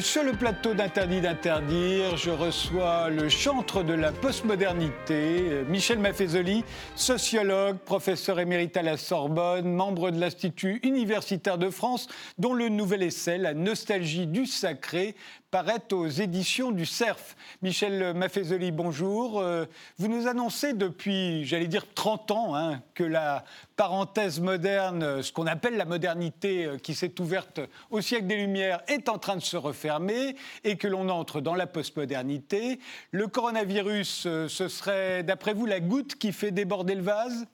Sur 0.00 0.24
le 0.24 0.32
plateau 0.32 0.72
d'Interdit 0.72 1.20
d'interdire. 1.20 2.16
Je 2.16 2.30
reçois 2.30 3.10
le 3.10 3.28
chantre 3.28 3.82
de 3.82 3.92
la 3.92 4.12
postmodernité, 4.12 5.62
Michel 5.68 5.98
Maffezoli, 5.98 6.64
sociologue, 6.94 7.76
professeur 7.76 8.40
émérite 8.40 8.76
à 8.76 8.82
la 8.82 8.96
Sorbonne, 8.96 9.70
membre 9.70 10.10
de 10.10 10.18
l'Institut 10.18 10.80
universitaire 10.84 11.58
de 11.58 11.68
France, 11.68 12.08
dont 12.38 12.54
le 12.54 12.70
nouvel 12.70 13.02
essai, 13.02 13.36
La 13.36 13.52
nostalgie 13.52 14.26
du 14.26 14.46
sacré, 14.46 15.14
paraît 15.50 15.92
aux 15.92 16.06
éditions 16.06 16.70
du 16.70 16.86
CERF. 16.86 17.36
Michel 17.60 18.14
Maffezoli, 18.14 18.70
bonjour. 18.70 19.40
Euh, 19.40 19.64
vous 19.98 20.06
nous 20.06 20.28
annoncez 20.28 20.74
depuis, 20.74 21.44
j'allais 21.44 21.66
dire, 21.66 21.92
30 21.92 22.30
ans 22.30 22.54
hein, 22.54 22.82
que 22.94 23.02
la 23.02 23.42
parenthèse 23.76 24.40
moderne, 24.40 25.22
ce 25.22 25.32
qu'on 25.32 25.48
appelle 25.48 25.76
la 25.76 25.84
modernité 25.84 26.66
euh, 26.66 26.76
qui 26.76 26.94
s'est 26.94 27.20
ouverte 27.20 27.60
au 27.90 28.00
siècle 28.00 28.26
des 28.26 28.36
Lumières, 28.36 28.80
est 28.86 29.08
en 29.08 29.18
train 29.18 29.34
de 29.34 29.42
se 29.42 29.56
refermer 29.56 30.36
et 30.62 30.76
que 30.76 30.86
l'on 30.86 31.08
entre 31.08 31.40
dans 31.40 31.56
la 31.56 31.66
postmodernité. 31.66 32.78
Le 33.10 33.26
coronavirus, 33.26 34.26
euh, 34.26 34.48
ce 34.48 34.68
serait, 34.68 35.24
d'après 35.24 35.52
vous, 35.52 35.66
la 35.66 35.80
goutte 35.80 36.14
qui 36.14 36.32
fait 36.32 36.52
déborder 36.52 36.94
le 36.94 37.02
vase? 37.02 37.46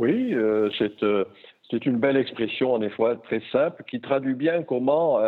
Oui, 0.00 0.32
c'est 0.78 1.86
une 1.86 1.96
belle 1.96 2.16
expression, 2.16 2.72
en 2.72 2.82
effet, 2.82 3.16
très 3.24 3.42
simple, 3.50 3.82
qui 3.90 4.00
traduit 4.00 4.34
bien 4.34 4.62
comment, 4.62 5.18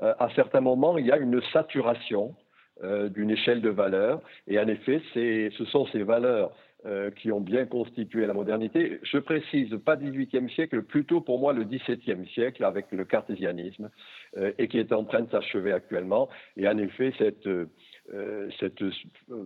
à 0.00 0.28
certains 0.34 0.60
moments, 0.60 0.98
il 0.98 1.06
y 1.06 1.12
a 1.12 1.18
une 1.18 1.40
saturation 1.52 2.34
euh, 2.82 3.08
d'une 3.08 3.30
échelle 3.30 3.60
de 3.60 3.68
valeurs. 3.68 4.20
Et 4.46 4.58
en 4.58 4.68
effet, 4.68 5.02
ce 5.14 5.64
sont 5.66 5.86
ces 5.86 6.02
valeurs 6.02 6.52
qui 7.16 7.30
ont 7.30 7.42
bien 7.42 7.66
constitué 7.66 8.24
la 8.24 8.32
modernité. 8.32 9.00
Je 9.02 9.18
précise, 9.18 9.68
pas 9.84 9.96
18e 9.96 10.48
siècle, 10.48 10.80
plutôt 10.80 11.20
pour 11.20 11.38
moi 11.38 11.52
le 11.52 11.64
17e 11.66 12.26
siècle 12.32 12.64
avec 12.64 12.86
le 12.90 13.04
cartésianisme, 13.04 13.90
et 14.56 14.66
qui 14.66 14.78
est 14.78 14.90
en 14.90 15.04
train 15.04 15.20
de 15.20 15.30
s'achever 15.30 15.74
actuellement. 15.74 16.30
Et 16.56 16.66
en 16.66 16.78
effet, 16.78 17.12
cette, 17.18 17.50
cette 18.58 18.82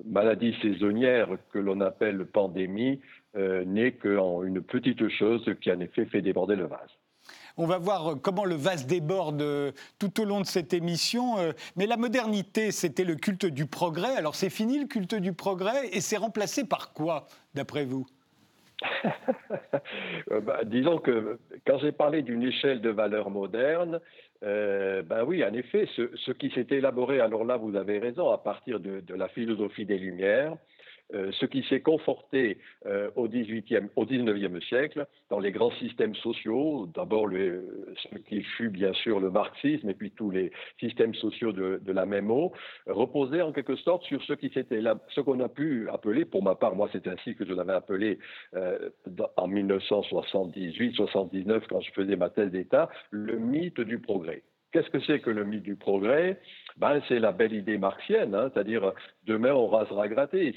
maladie 0.05 0.55
saisonnière 0.62 1.28
que 1.52 1.58
l'on 1.58 1.80
appelle 1.80 2.24
pandémie 2.24 3.00
euh, 3.36 3.64
n'est 3.64 3.92
qu'une 3.92 4.62
petite 4.62 5.08
chose 5.08 5.44
qui 5.61 5.72
en 5.72 5.80
effet 5.80 6.05
fait 6.05 6.22
déborder 6.22 6.55
le 6.55 6.66
vase. 6.66 6.91
On 7.56 7.66
va 7.66 7.78
voir 7.78 8.16
comment 8.20 8.44
le 8.44 8.56
vase 8.56 8.86
déborde 8.86 9.41
euh, 9.41 9.70
tout 10.00 10.20
au 10.20 10.24
long 10.24 10.41
de 10.41 10.47
cette 10.47 10.74
émission. 10.74 11.38
Euh, 11.38 11.52
mais 11.77 11.86
la 11.86 11.96
modernité, 11.96 12.72
c'était 12.72 13.05
le 13.05 13.14
culte 13.14 13.46
du 13.46 13.66
progrès. 13.66 14.16
Alors 14.16 14.34
c'est 14.34 14.50
fini 14.50 14.80
le 14.80 14.86
culte 14.86 15.14
du 15.14 15.33
progrès 15.33 15.88
et 15.92 16.00
c'est 16.00 16.16
remplacé 16.16 16.64
par 16.64 16.92
quoi, 16.92 17.27
d'après 17.55 17.84
vous? 17.84 18.06
Bah, 20.42 20.61
disons 20.64 20.98
que 20.98 21.38
quand 21.66 21.78
j'ai 21.78 21.92
parlé 21.92 22.22
d'une 22.22 22.42
échelle 22.42 22.80
de 22.80 22.91
valeur 22.91 23.30
moderne, 23.30 24.00
ben 24.42 25.24
oui, 25.27 25.44
en 25.44 25.52
effet, 25.52 25.89
ce, 25.96 26.33
qui 26.33 26.50
s'est 26.50 26.66
élaboré, 26.70 27.20
alors 27.20 27.44
là 27.44 27.56
vous 27.56 27.77
avez 27.77 27.98
raison, 27.98 28.30
à 28.30 28.39
partir 28.39 28.80
de 28.80 29.14
la 29.14 29.28
philosophie 29.28 29.86
des 29.86 29.98
Lumières, 29.98 30.56
euh, 31.12 31.30
ce 31.33 31.47
qui 31.47 31.62
s'est 31.69 31.80
conforté 31.80 32.58
euh, 32.86 33.10
au, 33.14 33.28
18e, 33.28 33.88
au 33.97 34.06
19e 34.06 34.60
siècle 34.66 35.06
dans 35.28 35.38
les 35.38 35.52
grands 35.52 35.72
systèmes 35.72 36.14
sociaux, 36.14 36.88
d'abord 36.94 37.28
ce 37.30 38.19
qui 38.27 38.42
fut 38.42 38.70
bien 38.70 38.92
sûr 38.94 39.20
le 39.20 39.30
marxisme 39.30 39.91
et 39.91 39.94
puis 39.94 40.11
tous 40.11 40.30
les 40.30 40.51
systèmes 40.80 41.14
sociaux 41.14 41.52
de, 41.52 41.92
la 41.92 42.06
même 42.06 42.30
eau, 42.30 42.52
reposait 42.86 43.42
en 43.42 43.52
quelque 43.52 43.77
sorte 43.77 44.02
sur 44.05 44.23
ce 44.24 45.20
qu'on 45.20 45.40
a 45.40 45.48
pu 45.48 45.89
appeler, 45.90 46.24
pour 46.24 46.42
ma 46.42 46.55
part, 46.55 46.74
moi 46.74 46.89
c'est 46.92 47.06
ainsi 47.06 47.34
que 47.34 47.45
je 47.45 47.52
l'avais 47.52 47.74
appelé 47.74 48.18
euh, 48.55 48.90
en 49.36 49.48
1978-79 49.48 51.62
quand 51.68 51.80
je 51.80 51.92
faisais 51.92 52.17
ma 52.17 52.30
thèse 52.30 52.50
d'État, 52.50 52.89
le 53.11 53.39
mythe 53.39 53.80
du 53.80 53.98
progrès. 53.98 54.42
Qu'est-ce 54.74 54.90
que 54.90 54.98
c'est 55.07 55.20
que 55.20 55.30
le 55.30 55.45
mythe 55.45 55.62
du 55.62 55.77
progrès? 55.77 56.40
Ben, 56.79 57.01
C'est 57.07 57.20
la 57.20 57.30
belle 57.30 57.52
idée 57.52 57.79
marxienne, 57.79 58.35
hein, 58.35 58.51
c'est-à-dire 58.52 58.92
demain 59.24 59.52
on 59.52 59.68
rasera 59.68 60.08
gratis, 60.08 60.57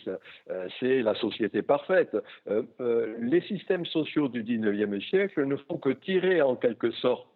euh, 0.50 0.67
c'est 0.79 1.03
la 1.03 1.13
société 1.13 1.61
parfaite. 1.61 2.17
Euh, 2.47 2.63
euh, 2.79 3.16
les 3.22 3.41
systèmes 3.41 3.85
sociaux 3.85 4.28
du 4.28 4.44
19e 4.44 5.00
siècle 5.07 5.45
ne 5.45 5.55
font 5.55 5.78
que 5.78 5.91
tirer 5.91 6.41
en 6.41 6.55
quelque 6.55 6.89
sorte 6.94 7.28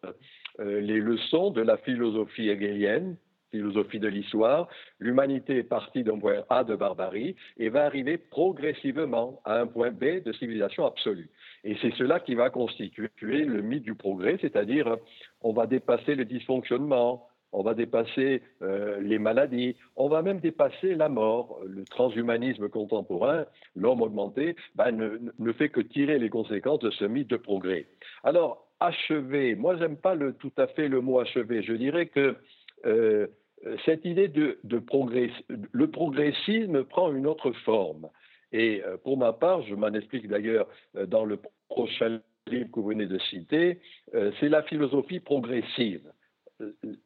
les 0.57 0.99
leçons 0.99 1.51
de 1.51 1.61
la 1.61 1.77
philosophie 1.77 2.49
hegelienne, 2.49 3.15
philosophie 3.51 3.99
de 3.99 4.07
l'histoire, 4.07 4.67
l'humanité 4.99 5.57
est 5.57 5.63
partie 5.63 6.03
d'un 6.03 6.17
point 6.17 6.43
A 6.49 6.63
de 6.63 6.75
barbarie 6.75 7.35
et 7.57 7.69
va 7.69 7.85
arriver 7.85 8.17
progressivement 8.17 9.41
à 9.45 9.59
un 9.59 9.67
point 9.67 9.91
B 9.91 10.23
de 10.23 10.31
civilisation 10.33 10.85
absolue. 10.85 11.29
Et 11.63 11.75
c'est 11.81 11.93
cela 11.93 12.19
qui 12.19 12.35
va 12.35 12.49
constituer 12.49 13.09
le 13.21 13.61
mythe 13.61 13.83
du 13.83 13.95
progrès, 13.95 14.37
c'est-à-dire 14.41 14.97
on 15.41 15.53
va 15.53 15.67
dépasser 15.67 16.15
le 16.15 16.25
dysfonctionnement, 16.25 17.27
on 17.53 17.63
va 17.63 17.73
dépasser 17.73 18.41
euh, 18.61 18.99
les 19.01 19.19
maladies, 19.19 19.75
on 19.95 20.07
va 20.07 20.21
même 20.21 20.39
dépasser 20.39 20.95
la 20.95 21.09
mort. 21.09 21.59
Le 21.65 21.83
transhumanisme 21.85 22.69
contemporain, 22.69 23.45
l'homme 23.75 24.01
augmenté, 24.01 24.55
ben, 24.75 24.91
ne, 25.37 25.51
fait 25.53 25.69
que 25.69 25.81
tirer 25.81 26.17
les 26.17 26.29
conséquences 26.29 26.79
de 26.79 26.91
ce 26.91 27.05
mythe 27.05 27.29
de 27.29 27.37
progrès. 27.37 27.87
Alors, 28.23 28.67
achever, 28.79 29.55
moi 29.55 29.77
j'aime 29.77 29.97
pas 29.97 30.15
tout 30.39 30.53
à 30.57 30.67
fait 30.67 30.87
le 30.87 31.01
mot 31.01 31.19
achever, 31.19 31.61
je 31.61 31.73
dirais 31.73 32.07
que 32.07 32.37
euh, 32.85 33.27
cette 33.85 34.05
idée 34.05 34.27
de, 34.27 34.57
de 34.63 34.79
progrès, 34.79 35.29
le 35.49 35.87
progressisme 35.87 36.83
prend 36.85 37.13
une 37.13 37.27
autre 37.27 37.51
forme. 37.63 38.09
Et 38.51 38.81
euh, 38.85 38.97
pour 38.97 39.17
ma 39.17 39.33
part, 39.33 39.61
je 39.63 39.75
m'en 39.75 39.93
explique 39.93 40.27
d'ailleurs 40.27 40.67
euh, 40.95 41.05
dans 41.05 41.25
le 41.25 41.39
prochain 41.69 42.19
livre 42.47 42.69
que 42.71 42.79
vous 42.79 42.87
venez 42.87 43.05
de 43.05 43.19
citer, 43.19 43.79
euh, 44.13 44.31
c'est 44.39 44.49
la 44.49 44.63
philosophie 44.63 45.19
progressive. 45.19 46.11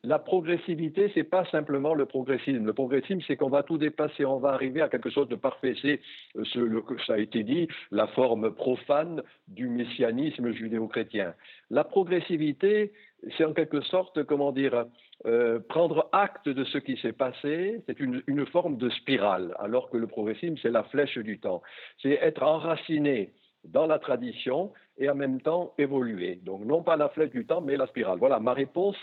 La 0.03 0.19
progressivité, 0.19 1.09
c'est 1.13 1.23
pas 1.23 1.45
simplement 1.45 1.93
le 1.93 2.05
progressisme. 2.05 2.65
Le 2.65 2.73
progressisme, 2.73 3.21
c'est 3.25 3.37
qu'on 3.37 3.49
va 3.49 3.63
tout 3.63 3.77
dépasser, 3.77 4.25
on 4.25 4.37
va 4.37 4.49
arriver 4.49 4.81
à 4.81 4.89
quelque 4.89 5.09
chose 5.09 5.29
de 5.29 5.35
parfait. 5.35 5.75
C'est, 5.81 6.01
ce, 6.43 6.81
ça 7.07 7.13
a 7.13 7.17
été 7.19 7.43
dit, 7.43 7.69
la 7.89 8.07
forme 8.07 8.53
profane 8.53 9.21
du 9.47 9.69
messianisme 9.69 10.51
judéo-chrétien. 10.51 11.33
La 11.69 11.85
progressivité, 11.85 12.91
c'est 13.37 13.45
en 13.45 13.53
quelque 13.53 13.81
sorte, 13.81 14.23
comment 14.23 14.51
dire, 14.51 14.85
euh, 15.25 15.59
prendre 15.69 16.09
acte 16.11 16.49
de 16.49 16.63
ce 16.65 16.77
qui 16.77 16.97
s'est 16.97 17.13
passé, 17.13 17.81
c'est 17.87 17.99
une, 17.99 18.45
forme 18.47 18.77
de 18.77 18.89
spirale, 18.89 19.55
alors 19.59 19.89
que 19.89 19.97
le 19.97 20.07
progressisme, 20.07 20.55
c'est 20.61 20.71
la 20.71 20.83
flèche 20.83 21.17
du 21.17 21.39
temps. 21.39 21.61
C'est 22.01 22.11
être 22.21 22.43
enraciné 22.43 23.33
dans 23.63 23.87
la 23.87 23.97
tradition 23.97 24.71
et 24.97 25.09
en 25.09 25.15
même 25.15 25.41
temps 25.41 25.73
évoluer. 25.77 26.39
Donc 26.43 26.63
non 26.63 26.83
pas 26.83 26.95
la 26.95 27.09
flèche 27.09 27.31
du 27.31 27.45
temps, 27.45 27.61
mais 27.61 27.75
la 27.75 27.87
spirale. 27.87 28.19
Voilà, 28.19 28.39
ma 28.39 28.53
réponse, 28.53 28.95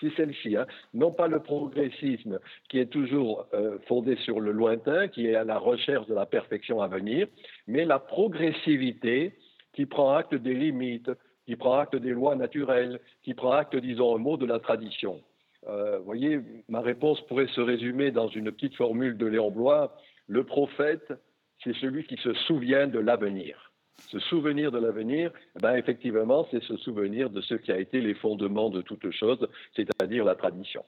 c'est 0.00 0.14
celle-ci. 0.16 0.56
Hein. 0.56 0.66
Non 0.92 1.10
pas 1.12 1.26
le 1.26 1.40
progressisme 1.40 2.38
qui 2.68 2.78
est 2.78 2.86
toujours 2.90 3.46
euh, 3.54 3.78
fondé 3.88 4.16
sur 4.16 4.40
le 4.40 4.52
lointain, 4.52 5.08
qui 5.08 5.26
est 5.26 5.34
à 5.34 5.44
la 5.44 5.58
recherche 5.58 6.06
de 6.06 6.14
la 6.14 6.26
perfection 6.26 6.82
à 6.82 6.88
venir, 6.88 7.26
mais 7.66 7.84
la 7.84 7.98
progressivité 7.98 9.32
qui 9.72 9.86
prend 9.86 10.12
acte 10.12 10.34
des 10.34 10.54
limites, 10.54 11.10
qui 11.50 11.56
prend 11.56 11.80
acte 11.80 11.96
des 11.96 12.10
lois 12.10 12.36
naturelles, 12.36 13.00
qui 13.24 13.34
prend 13.34 13.50
acte, 13.50 13.74
disons, 13.74 14.14
un 14.14 14.20
mot 14.20 14.36
de 14.36 14.46
la 14.46 14.60
tradition. 14.60 15.20
Euh, 15.66 15.98
vous 15.98 16.04
voyez, 16.04 16.38
ma 16.68 16.80
réponse 16.80 17.20
pourrait 17.22 17.48
se 17.48 17.60
résumer 17.60 18.12
dans 18.12 18.28
une 18.28 18.52
petite 18.52 18.76
formule 18.76 19.18
de 19.18 19.26
Léon 19.26 19.50
Blois. 19.50 19.96
Le 20.28 20.44
prophète, 20.44 21.12
c'est 21.64 21.74
celui 21.78 22.04
qui 22.04 22.16
se 22.18 22.32
souvient 22.46 22.86
de 22.86 23.00
l'avenir. 23.00 23.72
Se 24.12 24.20
souvenir 24.20 24.70
de 24.70 24.78
l'avenir, 24.78 25.32
ben 25.60 25.74
effectivement, 25.74 26.46
c'est 26.52 26.62
se 26.62 26.76
souvenir 26.76 27.30
de 27.30 27.40
ce 27.40 27.56
qui 27.56 27.72
a 27.72 27.80
été 27.80 28.00
les 28.00 28.14
fondements 28.14 28.70
de 28.70 28.80
toute 28.80 29.10
chose, 29.10 29.44
c'est-à-dire 29.74 30.24
la 30.24 30.36
tradition. 30.36 30.84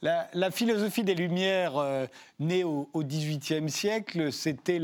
La, 0.00 0.50
philosophie 0.52 1.02
des 1.02 1.16
Lumières, 1.16 1.76
euh, 1.76 2.06
née 2.38 2.62
au 2.62 2.88
XVIIIe 2.94 3.68
siècle, 3.68 4.32
c'était 4.32 4.80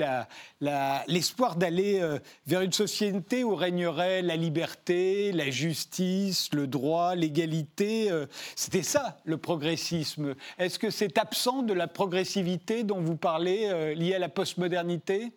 l'espoir 1.06 1.54
d'aller 1.54 2.00
euh, 2.00 2.18
vers 2.48 2.62
une 2.62 2.72
société 2.72 3.44
où 3.44 3.54
régnerait 3.54 4.22
la 4.22 4.34
liberté, 4.34 5.30
la 5.30 5.50
justice, 5.50 6.52
le 6.52 6.66
droit, 6.66 7.14
l'égalité. 7.14 8.10
Euh, 8.10 8.26
c'était 8.56 8.82
ça, 8.82 9.18
le 9.24 9.38
progressisme. 9.38 10.34
Est-ce 10.58 10.80
que 10.80 10.90
c'est 10.90 11.16
absent 11.16 11.62
de 11.62 11.74
la 11.74 11.86
progressivité 11.86 12.82
dont 12.82 13.00
vous 13.00 13.16
parlez, 13.16 13.94
liée 13.94 14.14
à 14.14 14.18
la 14.18 14.28
postmodernité? 14.28 15.32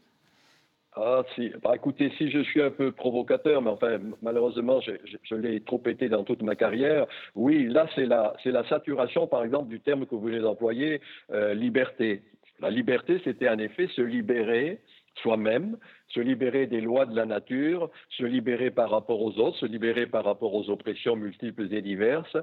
Ah, 0.99 1.23
si. 1.35 1.51
Bah, 1.63 1.73
écoutez, 1.75 2.11
si 2.17 2.31
je 2.31 2.39
suis 2.39 2.61
un 2.61 2.71
peu 2.71 2.91
provocateur, 2.91 3.61
mais 3.61 3.69
enfin, 3.69 3.99
malheureusement, 4.21 4.79
je, 4.81 5.35
l'ai 5.35 5.61
trop 5.61 5.77
pété 5.77 6.09
dans 6.09 6.23
toute 6.23 6.41
ma 6.41 6.55
carrière. 6.55 7.05
Oui, 7.35 7.67
là, 7.67 7.87
c'est 7.95 8.05
la, 8.05 8.33
c'est 8.43 8.51
la 8.51 8.67
saturation, 8.67 9.27
par 9.27 9.43
exemple, 9.43 9.69
du 9.69 9.79
terme 9.79 10.05
que 10.05 10.15
vous 10.15 10.21
venez 10.21 10.39
d'employer, 10.39 11.01
euh, 11.31 11.53
liberté. 11.53 12.23
La 12.59 12.71
liberté, 12.71 13.21
c'était 13.23 13.49
en 13.49 13.59
effet 13.59 13.87
se 13.95 14.01
libérer 14.01 14.79
soi-même, 15.21 15.77
se 16.09 16.19
libérer 16.19 16.67
des 16.67 16.81
lois 16.81 17.05
de 17.05 17.15
la 17.15 17.25
nature, 17.25 17.89
se 18.17 18.23
libérer 18.23 18.71
par 18.71 18.89
rapport 18.89 19.21
aux 19.21 19.37
autres, 19.39 19.57
se 19.57 19.65
libérer 19.65 20.07
par 20.07 20.23
rapport 20.23 20.53
aux 20.53 20.69
oppressions 20.69 21.15
multiples 21.15 21.73
et 21.73 21.81
diverses. 21.81 22.37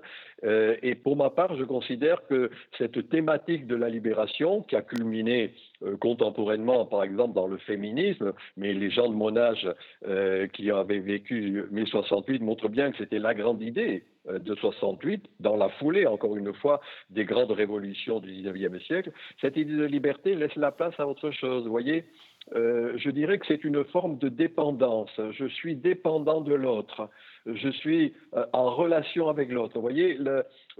Euh, 0.44 0.76
et 0.82 0.94
pour 0.94 1.16
ma 1.16 1.30
part, 1.30 1.56
je 1.56 1.64
considère 1.64 2.26
que 2.26 2.50
cette 2.78 3.08
thématique 3.08 3.66
de 3.66 3.76
la 3.76 3.88
libération, 3.88 4.62
qui 4.62 4.76
a 4.76 4.82
culminé 4.82 5.54
euh, 5.82 5.96
contemporainement, 5.96 6.84
par 6.84 7.02
exemple, 7.02 7.34
dans 7.34 7.46
le 7.46 7.56
féminisme, 7.58 8.32
mais 8.56 8.72
les 8.72 8.90
gens 8.90 9.08
de 9.08 9.14
mon 9.14 9.36
âge 9.36 9.68
euh, 10.06 10.46
qui 10.48 10.70
avaient 10.70 10.98
vécu 10.98 11.64
mai 11.70 11.86
68 11.86 12.42
montrent 12.42 12.68
bien 12.68 12.90
que 12.90 12.98
c'était 12.98 13.18
la 13.18 13.34
grande 13.34 13.62
idée 13.62 14.04
de 14.26 14.54
68, 14.54 15.22
dans 15.40 15.54
la 15.54 15.68
foulée, 15.68 16.06
encore 16.06 16.34
une 16.38 16.54
fois, 16.54 16.80
des 17.10 17.26
grandes 17.26 17.50
révolutions 17.50 18.20
du 18.20 18.30
19e 18.30 18.80
siècle, 18.86 19.12
cette 19.42 19.58
idée 19.58 19.76
de 19.76 19.84
liberté 19.84 20.34
laisse 20.34 20.56
la 20.56 20.72
place 20.72 20.98
à 20.98 21.06
autre 21.06 21.30
chose. 21.30 21.64
Vous 21.64 21.70
voyez, 21.70 22.06
euh, 22.52 22.92
je 22.96 23.10
dirais 23.10 23.38
que 23.38 23.46
c'est 23.46 23.64
une 23.64 23.84
forme 23.84 24.18
de 24.18 24.28
dépendance. 24.28 25.10
Je 25.32 25.46
suis 25.46 25.76
dépendant 25.76 26.40
de 26.40 26.54
l'autre. 26.54 27.08
Je 27.46 27.68
suis 27.70 28.12
euh, 28.34 28.44
en 28.52 28.74
relation 28.74 29.28
avec 29.28 29.50
l'autre. 29.50 29.74
Vous 29.74 29.80
voyez, 29.80 30.18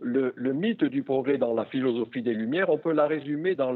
le, 0.01 0.53
mythe 0.53 0.85
du 0.85 1.03
progrès 1.03 1.39
dans 1.39 1.55
la 1.55 1.65
philosophie 1.65 2.23
des 2.23 2.35
Lumières, 2.35 2.71
on 2.71 2.79
peut 2.79 2.93
la 2.93 3.07
résumer 3.07 3.55
dans 3.55 3.75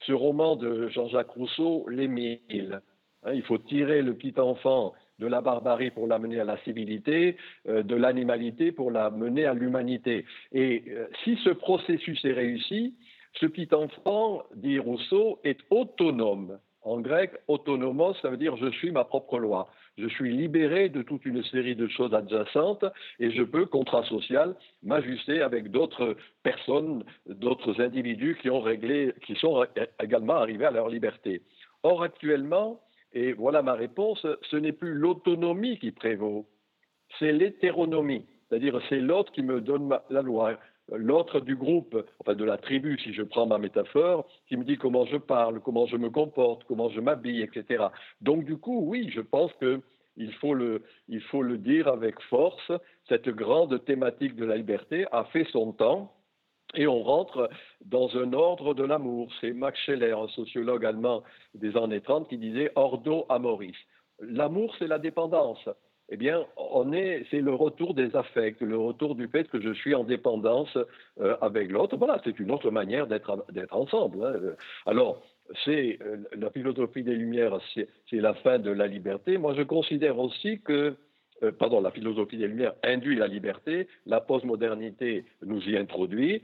ce 0.00 0.12
roman 0.12 0.56
de 0.56 0.88
Jean-Jacques 0.88 1.30
Rousseau, 1.30 1.86
L'Émile. 1.88 2.80
Hein, 3.24 3.32
il 3.32 3.42
faut 3.42 3.58
tirer 3.58 4.02
le 4.02 4.14
petit 4.14 4.38
enfant 4.38 4.94
de 5.18 5.26
la 5.26 5.40
barbarie 5.40 5.90
pour 5.90 6.06
l'amener 6.06 6.38
à 6.38 6.44
la 6.44 6.58
civilité, 6.58 7.36
euh, 7.68 7.82
de 7.82 7.94
l'animalité 7.94 8.72
pour 8.72 8.90
l'amener 8.90 9.46
à 9.46 9.54
l'humanité. 9.54 10.24
Et 10.52 10.84
si 11.22 11.36
ce 11.44 11.50
processus 11.50 12.24
est 12.24 12.32
réussi, 12.32 12.94
ce 13.34 13.46
petit 13.46 13.72
enfant, 13.72 14.42
dit 14.56 14.78
Rousseau, 14.78 15.38
est 15.44 15.58
autonome. 15.70 16.58
En 16.88 17.02
grec, 17.02 17.32
autonomos, 17.48 18.14
ça 18.22 18.30
veut 18.30 18.38
dire 18.38 18.56
je 18.56 18.70
suis 18.70 18.90
ma 18.90 19.04
propre 19.04 19.38
loi. 19.38 19.68
Je 19.98 20.08
suis 20.08 20.34
libéré 20.34 20.88
de 20.88 21.02
toute 21.02 21.26
une 21.26 21.44
série 21.44 21.76
de 21.76 21.86
choses 21.86 22.14
adjacentes 22.14 22.86
et 23.20 23.30
je 23.30 23.42
peux, 23.42 23.66
contrat 23.66 24.04
social, 24.04 24.54
m'ajuster 24.82 25.42
avec 25.42 25.70
d'autres 25.70 26.16
personnes, 26.42 27.04
d'autres 27.26 27.78
individus 27.82 28.38
qui 28.40 28.48
ont 28.48 28.62
réglé, 28.62 29.12
qui 29.26 29.34
sont 29.34 29.66
également 30.02 30.36
arrivés 30.36 30.64
à 30.64 30.70
leur 30.70 30.88
liberté. 30.88 31.42
Or, 31.82 32.02
actuellement, 32.02 32.80
et 33.12 33.34
voilà 33.34 33.60
ma 33.60 33.74
réponse, 33.74 34.26
ce 34.50 34.56
n'est 34.56 34.72
plus 34.72 34.94
l'autonomie 34.94 35.78
qui 35.78 35.90
prévaut, 35.90 36.46
c'est 37.18 37.32
l'hétéronomie. 37.32 38.24
C'est-à-dire, 38.48 38.80
c'est 38.88 39.00
l'autre 39.00 39.30
qui 39.32 39.42
me 39.42 39.60
donne 39.60 39.94
la 40.08 40.22
loi 40.22 40.58
l'autre 40.92 41.40
du 41.40 41.56
groupe, 41.56 41.96
enfin 42.20 42.34
de 42.34 42.44
la 42.44 42.56
tribu, 42.56 42.98
si 42.98 43.12
je 43.12 43.22
prends 43.22 43.46
ma 43.46 43.58
métaphore, 43.58 44.26
qui 44.48 44.56
me 44.56 44.64
dit 44.64 44.76
comment 44.76 45.06
je 45.06 45.16
parle, 45.16 45.60
comment 45.60 45.86
je 45.86 45.96
me 45.96 46.10
comporte, 46.10 46.64
comment 46.64 46.88
je 46.90 47.00
m'habille, 47.00 47.42
etc. 47.42 47.86
Donc 48.20 48.44
du 48.44 48.56
coup, 48.56 48.80
oui, 48.86 49.10
je 49.14 49.20
pense 49.20 49.52
qu'il 49.54 50.32
faut 50.34 50.54
le, 50.54 50.82
il 51.08 51.20
faut 51.20 51.42
le 51.42 51.58
dire 51.58 51.88
avec 51.88 52.20
force, 52.22 52.72
cette 53.08 53.28
grande 53.28 53.84
thématique 53.84 54.36
de 54.36 54.44
la 54.44 54.56
liberté 54.56 55.06
a 55.12 55.24
fait 55.24 55.46
son 55.52 55.72
temps. 55.72 56.12
Et 56.74 56.86
on 56.86 57.02
rentre 57.02 57.48
dans 57.86 58.14
un 58.18 58.34
ordre 58.34 58.74
de 58.74 58.84
l'amour. 58.84 59.32
C'est 59.40 59.54
Max 59.54 59.80
Scheller, 59.80 60.12
un 60.12 60.28
sociologue 60.28 60.84
allemand 60.84 61.22
des 61.54 61.74
années 61.78 62.02
30, 62.02 62.28
qui 62.28 62.36
disait 62.36 62.70
Ordo 62.74 63.24
amoris. 63.30 63.74
L'amour, 64.20 64.74
c'est 64.78 64.86
la 64.86 64.98
dépendance 64.98 65.66
eh 66.10 66.16
bien, 66.16 66.46
on 66.56 66.92
est, 66.92 67.26
c'est 67.30 67.40
le 67.40 67.52
retour 67.52 67.92
des 67.92 68.16
affects, 68.16 68.60
le 68.60 68.78
retour 68.78 69.14
du 69.14 69.28
fait 69.28 69.48
que 69.48 69.60
je 69.60 69.72
suis 69.74 69.94
en 69.94 70.04
dépendance 70.04 70.76
euh, 71.20 71.36
avec 71.42 71.70
l'autre. 71.70 71.96
Voilà, 71.96 72.20
c'est 72.24 72.38
une 72.40 72.50
autre 72.50 72.70
manière 72.70 73.06
d'être, 73.06 73.44
d'être 73.52 73.76
ensemble. 73.76 74.24
Hein. 74.24 74.54
Alors, 74.86 75.22
c'est 75.64 75.98
euh, 76.00 76.16
la 76.34 76.50
philosophie 76.50 77.02
des 77.02 77.14
Lumières, 77.14 77.58
c'est, 77.74 77.88
la 78.12 78.32
fin 78.34 78.58
de 78.58 78.70
la 78.70 78.86
liberté. 78.86 79.36
Moi, 79.36 79.54
je 79.54 79.62
considère 79.62 80.18
aussi 80.18 80.60
que, 80.60 80.96
euh, 81.42 81.52
pardon, 81.52 81.82
la 81.82 81.90
philosophie 81.90 82.38
des 82.38 82.48
Lumières 82.48 82.74
induit 82.82 83.16
la 83.16 83.26
liberté, 83.26 83.86
la 84.06 84.20
postmodernité 84.20 85.26
nous 85.44 85.60
y 85.68 85.76
introduit. 85.76 86.42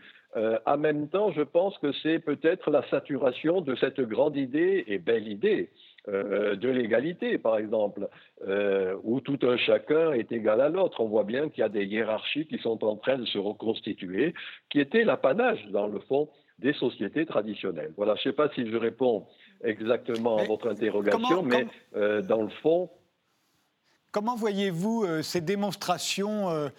en 0.66 0.76
même 0.76 1.08
temps, 1.08 1.30
je 1.32 1.42
pense 1.42 1.78
que 1.78 1.92
c'est 2.02 2.18
peut-être 2.18 2.70
la 2.70 2.82
saturation 2.90 3.60
de 3.60 3.76
cette 3.76 4.00
grande 4.00 4.36
idée 4.36 4.84
et 4.88 4.98
belle 4.98 5.28
idée 5.28 5.70
euh, 6.08 6.54
de 6.54 6.68
l'égalité, 6.68 7.38
par 7.38 7.56
exemple, 7.56 8.08
euh, 8.46 8.94
où 9.04 9.20
tout 9.20 9.38
un 9.42 9.56
chacun 9.56 10.12
est 10.12 10.30
égal 10.32 10.60
à 10.60 10.68
l'autre. 10.68 11.00
On 11.00 11.08
voit 11.08 11.24
bien 11.24 11.48
qu'il 11.48 11.62
y 11.62 11.64
a 11.64 11.70
des 11.70 11.86
hiérarchies 11.86 12.46
qui 12.46 12.58
sont 12.58 12.84
en 12.84 12.96
train 12.96 13.16
de 13.16 13.24
se 13.24 13.38
reconstituer, 13.38 14.34
qui 14.68 14.80
étaient 14.80 15.04
l'apanage, 15.04 15.66
dans 15.70 15.86
le 15.86 16.00
fond, 16.00 16.28
des 16.58 16.74
sociétés 16.74 17.24
traditionnelles. 17.24 17.92
Voilà, 17.96 18.16
je 18.16 18.28
ne 18.28 18.32
sais 18.32 18.36
pas 18.36 18.50
si 18.54 18.70
je 18.70 18.76
réponds 18.76 19.26
exactement 19.62 20.36
à 20.36 20.44
votre 20.44 20.68
interrogation, 20.68 21.42
mais 21.42 21.66
euh, 21.96 22.20
dans 22.20 22.42
le 22.42 22.50
fond... 22.62 22.90
Comment 24.12 24.36
voyez-vous 24.36 25.22
ces 25.22 25.40
démonstrations 25.40 26.70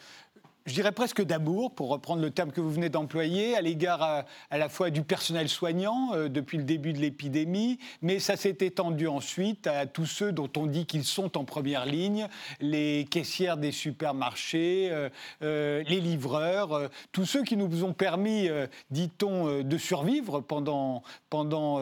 je 0.65 0.73
dirais 0.73 0.91
presque 0.91 1.21
d'amour, 1.21 1.75
pour 1.75 1.89
reprendre 1.89 2.23
le 2.23 2.31
terme 2.31 2.51
que 2.51 2.59
vous 2.59 2.71
venez 2.71 2.89
d'employer, 2.89 3.55
à 3.55 3.61
l'égard 3.61 4.25
à, 4.49 4.57
la 4.57 4.67
fois 4.67 4.89
du 4.89 5.03
personnel 5.03 5.47
soignant 5.47 6.13
euh, 6.13 6.27
depuis 6.27 6.57
le 6.57 6.63
début 6.63 6.91
de 6.91 6.97
l'épidémie, 6.97 7.77
mais 8.01 8.17
ça 8.17 8.35
s'est 8.35 8.57
étendu 8.61 9.07
ensuite 9.07 9.67
à 9.67 9.85
tous 9.85 10.07
ceux 10.07 10.31
dont 10.31 10.49
on 10.57 10.65
dit 10.65 10.87
qu'ils 10.87 11.03
sont 11.03 11.37
en 11.37 11.45
première 11.45 11.85
ligne, 11.85 12.27
les 12.61 13.05
caissières 13.11 13.57
des 13.57 13.71
supermarchés, 13.71 14.89
euh, 14.91 15.09
euh, 15.43 15.83
les 15.87 16.01
livreurs, 16.01 16.89
tous 17.11 17.25
ceux 17.25 17.43
qui 17.43 17.57
nous 17.57 17.83
ont 17.83 17.93
permis, 17.93 18.49
dit-on, 18.89 19.61
de 19.61 19.77
survivre 19.77 20.41
pendant, 20.41 21.03
pendant 21.29 21.79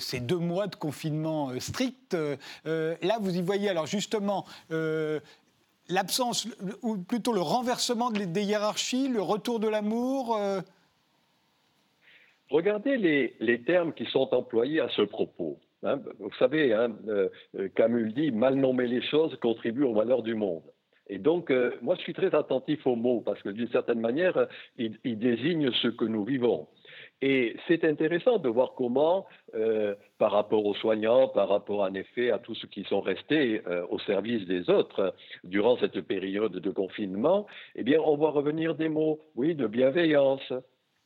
ces 0.00 0.20
deux 0.20 0.38
mois 0.38 0.66
de 0.66 0.76
confinement 0.76 1.50
strict. 1.60 2.16
là, 2.64 3.18
vous 3.20 3.36
y 3.36 3.42
voyez 3.42 3.68
alors 3.68 3.86
justement 3.86 4.44
l'absence, 5.88 6.48
ou 6.82 6.98
plutôt 6.98 7.32
le 7.32 7.40
renversement 7.40 8.10
des 8.10 8.42
hiérarchies, 8.42 9.08
le 9.08 9.22
retour 9.22 9.60
de 9.60 9.68
l'amour 9.68 10.36
euh 10.36 10.60
Regardez 12.50 12.96
les, 13.40 13.62
termes 13.62 13.92
qui 13.92 14.04
sont 14.06 14.28
employés 14.32 14.80
à 14.80 14.88
ce 14.90 15.02
propos. 15.02 15.58
Hein. 15.82 16.00
vous 16.18 16.30
savez, 16.38 16.72
hein, 16.72 16.92
euh, 17.08 17.28
Camus 17.74 18.12
dit 18.12 18.30
mal 18.30 18.54
nommer 18.54 18.86
les 18.86 19.02
choses 19.02 19.34
contribue 19.40 19.82
au 19.82 19.92
malheur 19.92 20.22
du 20.22 20.34
monde. 20.34 20.62
Et 21.08 21.18
donc, 21.18 21.50
euh, 21.50 21.72
moi, 21.82 21.94
je 21.96 22.02
suis 22.02 22.14
très 22.14 22.34
attentif 22.34 22.86
aux 22.86 22.96
mots 22.96 23.20
parce 23.20 23.42
que 23.42 23.48
d'une 23.48 23.68
certaine 23.68 24.00
manière, 24.00 24.46
ils 24.78 25.18
désignent 25.18 25.72
ce 25.82 25.88
que 25.88 26.04
nous 26.04 26.24
vivons. 26.24 26.68
Et 27.26 27.56
c'est 27.66 27.84
intéressant 27.84 28.36
de 28.36 28.50
voir 28.50 28.74
comment, 28.76 29.24
euh, 29.54 29.94
par 30.18 30.32
rapport 30.32 30.66
aux 30.66 30.74
soignants, 30.74 31.26
par 31.28 31.48
rapport 31.48 31.80
en 31.80 31.94
effet 31.94 32.30
à 32.30 32.38
tous 32.38 32.54
ceux 32.56 32.68
qui 32.68 32.84
sont 32.84 33.00
restés 33.00 33.62
euh, 33.66 33.86
au 33.88 33.98
service 34.00 34.46
des 34.46 34.68
autres 34.68 35.14
durant 35.42 35.78
cette 35.78 36.02
période 36.02 36.52
de 36.52 36.70
confinement, 36.70 37.46
eh 37.76 37.82
bien, 37.82 37.98
on 38.04 38.18
voit 38.18 38.32
revenir 38.32 38.74
des 38.74 38.90
mots, 38.90 39.20
oui, 39.36 39.54
de 39.54 39.66
bienveillance, 39.66 40.52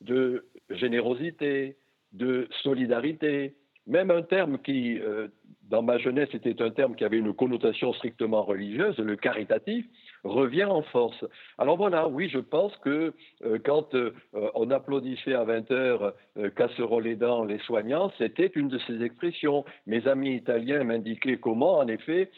de 0.01 0.43
générosité, 0.69 1.77
de 2.11 2.49
solidarité, 2.63 3.55
même 3.87 4.11
un 4.11 4.21
terme 4.21 4.59
qui, 4.59 4.99
euh, 4.99 5.29
dans 5.69 5.81
ma 5.81 5.99
jeunesse, 5.99 6.29
était 6.33 6.61
un 6.61 6.69
terme 6.69 6.95
qui 6.95 7.05
avait 7.05 7.17
une 7.17 7.33
connotation 7.33 7.93
strictement 7.93 8.43
religieuse, 8.43 8.97
le 8.97 9.15
caritatif, 9.15 9.85
revient 10.23 10.65
en 10.65 10.81
force. 10.81 11.25
Alors 11.57 11.77
voilà, 11.77 12.07
oui, 12.07 12.29
je 12.29 12.39
pense 12.39 12.75
que 12.77 13.13
euh, 13.45 13.59
quand 13.63 13.93
euh, 13.95 14.13
on 14.55 14.69
applaudissait 14.71 15.33
à 15.33 15.43
20 15.43 15.71
heures 15.71 16.13
euh, 16.37 16.49
casserole 16.49 17.03
les 17.03 17.15
dents 17.15 17.43
les 17.43 17.59
soignants, 17.59 18.11
c'était 18.17 18.51
une 18.55 18.67
de 18.67 18.79
ces 18.79 19.03
expressions. 19.03 19.65
Mes 19.87 20.07
amis 20.07 20.35
italiens 20.35 20.83
m'indiquaient 20.83 21.37
comment, 21.37 21.77
en 21.77 21.87
effet, 21.87 22.29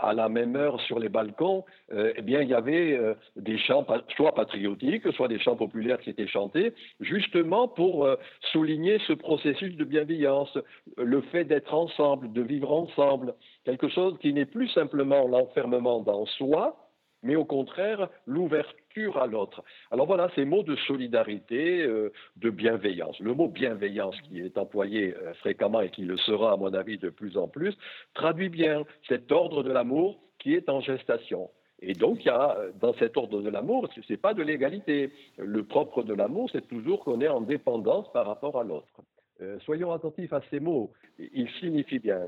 à 0.00 0.14
la 0.14 0.28
même 0.28 0.56
heure 0.56 0.80
sur 0.82 0.98
les 0.98 1.08
balcons, 1.08 1.64
eh 1.92 2.22
bien, 2.22 2.40
il 2.40 2.48
y 2.48 2.54
avait 2.54 2.98
des 3.36 3.58
chants 3.58 3.86
soit 4.16 4.34
patriotiques, 4.34 5.10
soit 5.12 5.28
des 5.28 5.38
chants 5.38 5.56
populaires 5.56 6.00
qui 6.00 6.10
étaient 6.10 6.26
chantés, 6.26 6.72
justement 7.00 7.68
pour 7.68 8.08
souligner 8.52 8.98
ce 9.06 9.12
processus 9.12 9.76
de 9.76 9.84
bienveillance, 9.84 10.56
le 10.96 11.20
fait 11.20 11.44
d'être 11.44 11.74
ensemble, 11.74 12.32
de 12.32 12.42
vivre 12.42 12.72
ensemble, 12.72 13.34
quelque 13.64 13.88
chose 13.88 14.16
qui 14.20 14.32
n'est 14.32 14.46
plus 14.46 14.68
simplement 14.68 15.26
l'enfermement 15.26 16.00
dans 16.00 16.24
soi, 16.26 16.87
mais 17.22 17.36
au 17.36 17.44
contraire 17.44 18.08
l'ouverture 18.26 19.18
à 19.18 19.26
l'autre. 19.26 19.62
Alors 19.90 20.06
voilà, 20.06 20.30
ces 20.34 20.44
mots 20.44 20.62
de 20.62 20.76
solidarité, 20.76 21.82
euh, 21.82 22.12
de 22.36 22.50
bienveillance. 22.50 23.18
Le 23.20 23.34
mot 23.34 23.48
bienveillance 23.48 24.20
qui 24.22 24.40
est 24.40 24.58
employé 24.58 25.14
euh, 25.14 25.34
fréquemment 25.34 25.80
et 25.80 25.90
qui 25.90 26.02
le 26.02 26.16
sera 26.16 26.52
à 26.52 26.56
mon 26.56 26.72
avis 26.74 26.98
de 26.98 27.10
plus 27.10 27.36
en 27.36 27.48
plus, 27.48 27.76
traduit 28.14 28.48
bien 28.48 28.84
cet 29.08 29.30
ordre 29.32 29.62
de 29.62 29.72
l'amour 29.72 30.20
qui 30.38 30.54
est 30.54 30.68
en 30.68 30.80
gestation. 30.80 31.50
Et 31.80 31.92
donc, 31.92 32.26
a, 32.26 32.56
dans 32.80 32.92
cet 32.94 33.16
ordre 33.16 33.40
de 33.40 33.48
l'amour, 33.48 33.88
ce 33.94 34.00
n'est 34.12 34.16
pas 34.16 34.34
de 34.34 34.42
l'égalité. 34.42 35.12
Le 35.36 35.62
propre 35.62 36.02
de 36.02 36.12
l'amour, 36.12 36.50
c'est 36.50 36.66
toujours 36.66 37.04
qu'on 37.04 37.20
est 37.20 37.28
en 37.28 37.40
dépendance 37.40 38.10
par 38.12 38.26
rapport 38.26 38.58
à 38.58 38.64
l'autre. 38.64 39.02
Euh, 39.40 39.58
soyons 39.60 39.92
attentifs 39.92 40.32
à 40.32 40.40
ces 40.50 40.58
mots. 40.58 40.90
Ils 41.18 41.48
signifient 41.60 42.00
bien 42.00 42.26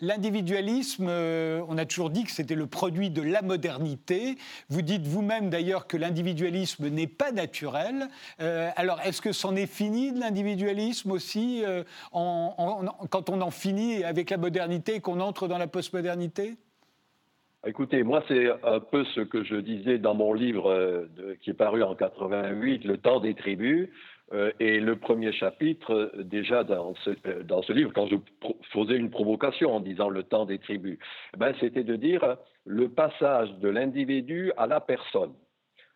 L'individualisme, 0.00 1.08
euh, 1.08 1.60
on 1.66 1.76
a 1.76 1.84
toujours 1.84 2.10
dit 2.10 2.22
que 2.22 2.30
c'était 2.30 2.54
le 2.54 2.68
produit 2.68 3.10
de 3.10 3.20
la 3.20 3.42
modernité. 3.42 4.36
Vous 4.68 4.80
dites 4.80 5.02
vous-même 5.02 5.50
d'ailleurs 5.50 5.88
que 5.88 5.96
l'individualisme 5.96 6.88
n'est 6.88 7.08
pas 7.08 7.32
naturel. 7.32 8.06
Euh, 8.40 8.70
alors, 8.76 9.00
est-ce 9.00 9.20
que 9.20 9.32
c'en 9.32 9.56
est 9.56 9.66
fini 9.66 10.12
de 10.12 10.20
l'individualisme 10.20 11.10
aussi, 11.10 11.64
euh, 11.64 11.82
quand 12.12 13.28
on 13.28 13.40
en 13.40 13.50
finit 13.50 14.04
avec 14.04 14.30
la 14.30 14.36
modernité 14.36 14.94
et 14.96 15.00
qu'on 15.00 15.18
entre 15.18 15.48
dans 15.48 15.58
la 15.58 15.66
postmodernité? 15.66 16.54
Écoutez, 17.66 18.04
moi, 18.04 18.22
c'est 18.28 18.50
un 18.62 18.78
peu 18.78 19.04
ce 19.16 19.20
que 19.22 19.42
je 19.42 19.56
disais 19.56 19.98
dans 19.98 20.14
mon 20.14 20.32
livre 20.32 21.08
qui 21.40 21.50
est 21.50 21.54
paru 21.54 21.82
en 21.82 21.96
88, 21.96 22.84
Le 22.84 22.98
temps 22.98 23.18
des 23.18 23.34
tribus. 23.34 23.88
Euh, 24.32 24.52
et 24.60 24.78
le 24.78 24.96
premier 24.96 25.32
chapitre, 25.32 25.92
euh, 25.92 26.22
déjà 26.22 26.62
dans 26.62 26.94
ce, 26.96 27.10
euh, 27.26 27.42
dans 27.44 27.62
ce 27.62 27.72
livre, 27.72 27.92
quand 27.94 28.06
je 28.08 28.16
faisais 28.72 28.96
une 28.96 29.10
provocation 29.10 29.74
en 29.74 29.80
disant 29.80 30.10
le 30.10 30.22
temps 30.22 30.44
des 30.44 30.58
tribus, 30.58 30.98
eh 31.34 31.36
ben, 31.38 31.54
c'était 31.60 31.84
de 31.84 31.96
dire 31.96 32.36
le 32.66 32.90
passage 32.90 33.50
de 33.58 33.68
l'individu 33.68 34.52
à 34.58 34.66
la 34.66 34.80
personne. 34.80 35.32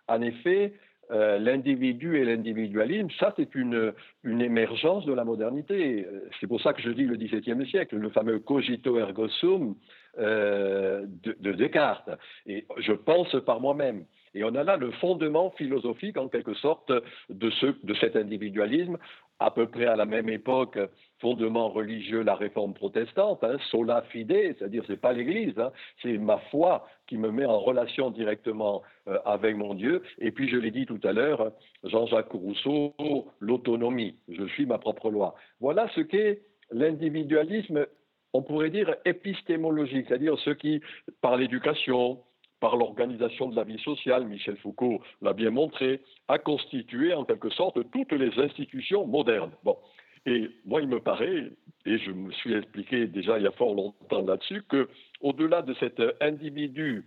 En 0.09 0.21
effet, 0.23 0.75
l'individu 1.11 2.17
et 2.17 2.25
l'individualisme, 2.25 3.09
ça 3.21 3.35
c'est 3.37 3.55
une, 3.55 3.93
une 4.25 4.41
émergence 4.41 5.05
de 5.05 5.12
la 5.12 5.25
modernité. 5.25 6.07
C'est 6.41 6.47
pour 6.47 6.62
ça 6.62 6.73
que 6.73 6.81
je 6.81 6.89
dis 6.89 7.05
le 7.05 7.17
XVIIe 7.17 7.69
siècle, 7.69 7.97
le 7.97 8.09
fameux 8.09 8.39
cogito 8.39 8.99
ergo 8.99 9.29
sum 9.29 9.75
de, 10.17 11.07
de, 11.39 11.53
Descartes. 11.53 12.09
Et 12.47 12.65
je 12.79 12.93
pense 12.93 13.37
par 13.45 13.61
moi-même. 13.61 14.07
Et 14.35 14.45
on 14.45 14.55
a 14.55 14.65
là 14.65 14.77
le 14.77 14.91
fondement 14.93 15.51
philosophique, 15.51 16.17
en 16.17 16.29
quelque 16.29 16.55
sorte, 16.55 16.93
de, 17.29 17.51
ce, 17.51 17.67
de 17.83 17.95
cet 17.95 18.17
individualisme, 18.17 18.99
à 19.39 19.51
peu 19.51 19.67
près 19.67 19.87
à 19.87 19.97
la 19.97 20.05
même 20.05 20.29
époque, 20.29 20.79
fondement 21.21 21.69
religieux, 21.69 22.23
la 22.23 22.35
réforme 22.35 22.75
protestante, 22.75 23.43
hein, 23.43 23.57
sola 23.71 24.03
fide, 24.03 24.33
c'est-à-dire 24.33 24.85
c'est 24.87 25.01
pas 25.01 25.12
l'Église, 25.12 25.59
hein, 25.59 25.73
c'est 26.01 26.17
ma 26.17 26.39
foi 26.51 26.87
qui 27.07 27.17
me 27.19 27.31
met 27.31 27.45
en 27.45 27.59
relation 27.59 28.11
directement 28.11 28.83
euh, 29.09 29.19
avec 29.25 29.57
mon 29.57 29.75
Dieu. 29.75 30.03
Et 30.19 30.31
puis 30.31 30.49
je 30.49 30.57
l'ai 30.57 30.71
dit 30.71 30.87
tout 30.87 31.01
à 31.03 31.12
l'heure, 31.12 31.53
Jean-Jacques 31.85 32.33
Rousseau, 32.33 32.95
l'autonomie, 33.41 34.17
je 34.29 34.45
suis 34.47 34.67
ma 34.67 34.79
propre 34.79 35.11
loi. 35.11 35.35
Voilà 35.61 35.89
ce 35.95 36.01
qu'est 36.01 36.43
l'individualisme, 36.71 37.87
on 38.33 38.43
pourrait 38.43 38.71
dire 38.71 38.95
épistémologique, 39.05 40.07
c'est-à-dire 40.09 40.39
ce 40.39 40.51
qui, 40.51 40.81
par 41.21 41.37
l'éducation, 41.37 42.21
par 42.62 42.76
l'organisation 42.76 43.49
de 43.49 43.57
la 43.57 43.64
vie 43.64 43.81
sociale, 43.81 44.25
Michel 44.25 44.57
Foucault 44.59 45.02
l'a 45.21 45.33
bien 45.33 45.50
montré, 45.50 46.00
a 46.28 46.38
constitué 46.38 47.12
en 47.12 47.25
quelque 47.25 47.50
sorte 47.50 47.90
toutes 47.90 48.12
les 48.12 48.38
institutions 48.38 49.04
modernes. 49.04 49.50
Bon. 49.64 49.76
Et 50.26 50.49
moi, 50.64 50.81
il 50.81 50.87
me 50.87 51.00
paraît, 51.00 51.50
et 51.85 51.99
je 51.99 52.12
me 52.12 52.31
suis 52.31 52.54
expliqué 52.54 53.09
déjà 53.09 53.37
il 53.38 53.42
y 53.42 53.49
a 53.49 53.50
fort 53.50 53.75
longtemps 53.75 54.25
là-dessus, 54.25 54.62
que 54.69 54.88
au-delà 55.21 55.62
de 55.62 55.75
cet 55.75 56.00
individu 56.21 57.04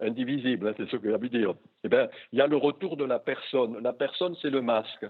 indivisible, 0.00 0.66
hein, 0.66 0.74
c'est 0.76 0.90
ce 0.90 0.96
que 0.96 1.08
j'ai 1.08 1.28
dire, 1.28 1.54
eh 1.84 1.88
bien, 1.88 2.08
il 2.32 2.40
y 2.40 2.42
a 2.42 2.48
le 2.48 2.56
retour 2.56 2.96
de 2.96 3.04
la 3.04 3.20
personne. 3.20 3.78
La 3.84 3.92
personne, 3.92 4.34
c'est 4.42 4.50
le 4.50 4.60
masque. 4.60 5.06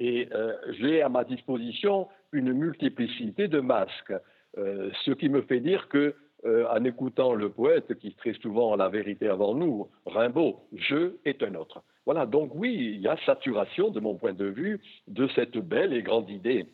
Et 0.00 0.28
euh, 0.32 0.52
j'ai 0.80 1.00
à 1.00 1.08
ma 1.08 1.22
disposition 1.22 2.08
une 2.32 2.52
multiplicité 2.52 3.46
de 3.46 3.60
masques, 3.60 4.14
euh, 4.58 4.90
ce 5.04 5.12
qui 5.12 5.28
me 5.28 5.42
fait 5.42 5.60
dire 5.60 5.88
que 5.88 6.16
euh, 6.44 6.66
en 6.70 6.84
écoutant 6.84 7.34
le 7.34 7.50
poète 7.50 7.94
qui 7.98 8.14
très 8.14 8.34
souvent 8.34 8.72
a 8.72 8.76
la 8.76 8.88
vérité 8.88 9.28
avant 9.28 9.54
nous, 9.54 9.88
Rimbaud, 10.06 10.60
je 10.74 11.16
est 11.24 11.42
un 11.42 11.54
autre. 11.54 11.82
Voilà, 12.04 12.26
donc 12.26 12.50
oui, 12.54 12.94
il 12.94 13.00
y 13.00 13.08
a 13.08 13.16
saturation, 13.24 13.90
de 13.90 14.00
mon 14.00 14.16
point 14.16 14.32
de 14.32 14.46
vue, 14.46 14.80
de 15.06 15.28
cette 15.34 15.56
belle 15.56 15.92
et 15.92 16.02
grande 16.02 16.28
idée 16.30 16.66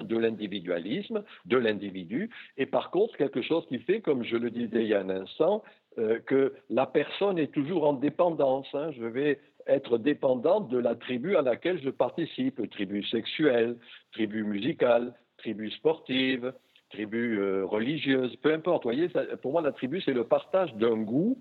de 0.00 0.16
l'individualisme, 0.16 1.22
de 1.44 1.56
l'individu, 1.58 2.30
et 2.56 2.66
par 2.66 2.90
contre 2.90 3.16
quelque 3.16 3.42
chose 3.42 3.66
qui 3.66 3.78
fait, 3.78 4.00
comme 4.00 4.24
je 4.24 4.36
le 4.36 4.50
disais 4.50 4.82
il 4.82 4.88
y 4.88 4.94
a 4.94 5.00
un 5.00 5.10
instant, 5.10 5.62
euh, 5.98 6.18
que 6.20 6.54
la 6.70 6.86
personne 6.86 7.38
est 7.38 7.52
toujours 7.52 7.86
en 7.86 7.92
dépendance. 7.92 8.66
Hein. 8.72 8.92
Je 8.92 9.04
vais 9.04 9.38
être 9.66 9.98
dépendante 9.98 10.70
de 10.70 10.78
la 10.78 10.94
tribu 10.94 11.36
à 11.36 11.42
laquelle 11.42 11.80
je 11.82 11.90
participe, 11.90 12.68
tribu 12.70 13.04
sexuelle, 13.04 13.76
tribu 14.12 14.44
musicale, 14.44 15.12
tribu 15.36 15.70
sportive, 15.70 16.52
tribu 16.92 17.38
euh, 17.38 17.64
religieuse, 17.64 18.34
peu 18.36 18.52
importe. 18.52 18.84
Voyez, 18.84 19.08
pour 19.40 19.52
moi, 19.52 19.62
la 19.62 19.72
tribu, 19.72 20.00
c'est 20.00 20.12
le 20.12 20.24
partage 20.24 20.74
d'un 20.74 20.96
goût 20.96 21.38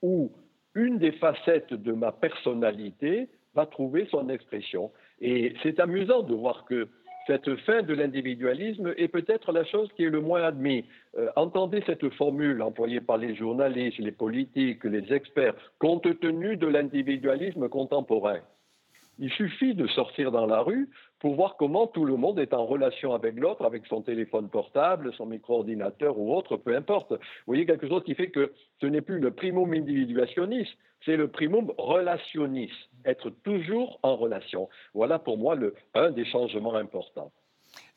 où 0.00 0.32
une 0.74 0.98
des 0.98 1.12
facettes 1.12 1.74
de 1.74 1.92
ma 1.92 2.12
personnalité 2.12 3.28
va 3.54 3.66
trouver 3.66 4.06
son 4.10 4.28
expression. 4.28 4.90
Et 5.20 5.54
c'est 5.62 5.78
amusant 5.80 6.22
de 6.22 6.34
voir 6.34 6.64
que 6.64 6.88
cette 7.26 7.54
fin 7.60 7.82
de 7.82 7.94
l'individualisme 7.94 8.94
est 8.96 9.08
peut-être 9.08 9.52
la 9.52 9.64
chose 9.64 9.88
qui 9.94 10.04
est 10.04 10.10
le 10.10 10.20
moins 10.20 10.42
admise. 10.42 10.84
Euh, 11.16 11.28
entendez 11.36 11.82
cette 11.86 12.08
formule 12.14 12.62
employée 12.62 13.00
par 13.00 13.18
les 13.18 13.34
journalistes, 13.36 13.98
les 13.98 14.12
politiques, 14.12 14.82
les 14.84 15.12
experts, 15.12 15.54
compte 15.78 16.18
tenu 16.20 16.56
de 16.56 16.66
l'individualisme 16.66 17.68
contemporain. 17.68 18.40
Il 19.18 19.30
suffit 19.30 19.74
de 19.74 19.86
sortir 19.88 20.32
dans 20.32 20.46
la 20.46 20.60
rue 20.62 20.88
pour 21.22 21.36
voir 21.36 21.56
comment 21.56 21.86
tout 21.86 22.04
le 22.04 22.16
monde 22.16 22.40
est 22.40 22.52
en 22.52 22.66
relation 22.66 23.14
avec 23.14 23.36
l'autre, 23.36 23.64
avec 23.64 23.86
son 23.86 24.02
téléphone 24.02 24.48
portable, 24.48 25.12
son 25.14 25.26
micro-ordinateur 25.26 26.18
ou 26.18 26.34
autre, 26.34 26.56
peu 26.56 26.74
importe. 26.74 27.12
Vous 27.12 27.18
voyez 27.46 27.64
quelque 27.64 27.86
chose 27.86 28.02
qui 28.02 28.16
fait 28.16 28.30
que 28.30 28.52
ce 28.80 28.86
n'est 28.86 29.02
plus 29.02 29.20
le 29.20 29.30
primum 29.30 29.72
individuationis, 29.72 30.68
c'est 31.04 31.16
le 31.16 31.28
primum 31.28 31.72
relationis, 31.78 32.72
être 33.04 33.30
toujours 33.44 34.00
en 34.02 34.16
relation. 34.16 34.68
Voilà 34.94 35.20
pour 35.20 35.38
moi 35.38 35.54
le, 35.54 35.76
un 35.94 36.10
des 36.10 36.24
changements 36.24 36.74
importants. 36.74 37.30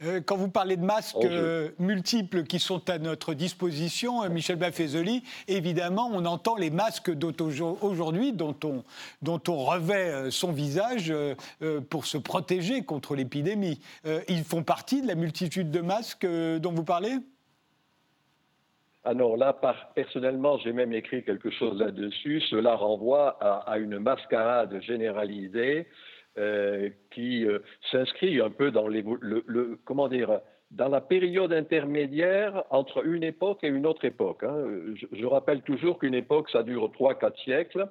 Euh, 0.03 0.19
quand 0.25 0.35
vous 0.35 0.49
parlez 0.49 0.75
de 0.75 0.83
masques 0.83 1.15
euh, 1.23 1.69
multiples 1.79 2.43
qui 2.43 2.59
sont 2.59 2.89
à 2.89 2.97
notre 2.97 3.33
disposition, 3.33 4.23
euh, 4.23 4.29
Michel 4.29 4.57
Baffezoli, 4.57 5.23
évidemment, 5.47 6.09
on 6.13 6.25
entend 6.25 6.57
les 6.57 6.69
masques 6.69 7.11
aujourd'hui 7.81 8.33
dont 8.33 8.55
on, 8.63 8.83
dont 9.21 9.41
on 9.47 9.57
revêt 9.57 10.31
son 10.31 10.51
visage 10.51 11.13
pour 11.89 12.05
se 12.05 12.17
protéger 12.17 12.83
contre 12.83 13.15
l'épidémie. 13.15 13.79
ils 14.27 14.43
font 14.43 14.63
partie 14.63 15.01
de 15.01 15.07
la 15.07 15.15
multitude 15.15 15.71
de 15.71 15.81
masques 15.81 16.25
dont 16.25 16.71
vous 16.71 16.83
parlez? 16.83 17.17
Alors 19.03 19.37
là, 19.37 19.55
personnellement, 19.93 20.57
j'ai 20.59 20.73
même 20.73 20.93
écrit 20.93 21.23
quelque 21.23 21.51
chose 21.51 21.79
là-dessus. 21.79 22.41
Cela 22.49 22.75
renvoie 22.75 23.37
à 23.39 23.77
une 23.77 23.99
mascarade 23.99 24.81
généralisée 24.81 25.87
euh, 26.37 26.89
qui 27.11 27.45
euh, 27.45 27.59
s'inscrit 27.91 28.41
un 28.41 28.49
peu 28.49 28.69
dans 28.69 28.89
le, 28.89 29.79
comment 29.85 30.09
dire, 30.09 30.41
dans 30.69 30.89
la 30.89 30.99
période 30.99 31.53
intermédiaire 31.53 32.65
entre 32.71 33.07
une 33.07 33.23
époque 33.23 33.63
et 33.63 33.69
une 33.69 33.85
autre 33.85 34.03
époque. 34.03 34.43
Hein. 34.43 34.65
Je, 35.13 35.25
rappelle 35.25 35.61
toujours 35.61 35.97
qu'une 35.97 36.13
époque, 36.13 36.49
ça 36.49 36.63
dure 36.63 36.91
trois, 36.91 37.15
quatre 37.15 37.39
siècles. 37.39 37.87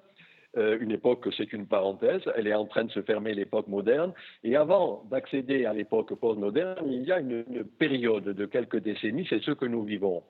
Euh, 0.58 0.76
une 0.78 0.90
époque, 0.90 1.26
c'est 1.38 1.54
une 1.54 1.66
parenthèse, 1.66 2.20
elle 2.36 2.46
est 2.46 2.54
en 2.54 2.66
train 2.66 2.84
de 2.84 2.90
se 2.90 3.00
fermer 3.00 3.32
l'époque 3.32 3.66
moderne. 3.66 4.12
Et 4.42 4.56
avant 4.56 5.04
d'accéder 5.10 5.64
à 5.64 5.72
l'époque 5.72 6.14
postmoderne, 6.14 6.84
il 6.86 7.02
y 7.02 7.12
a 7.12 7.20
une, 7.20 7.46
une, 7.50 7.64
période 7.64 8.24
de 8.24 8.44
quelques 8.44 8.80
décennies, 8.80 9.26
c'est 9.30 9.42
ce 9.42 9.52
que 9.52 9.64
nous 9.64 9.84
vivons. 9.84 10.22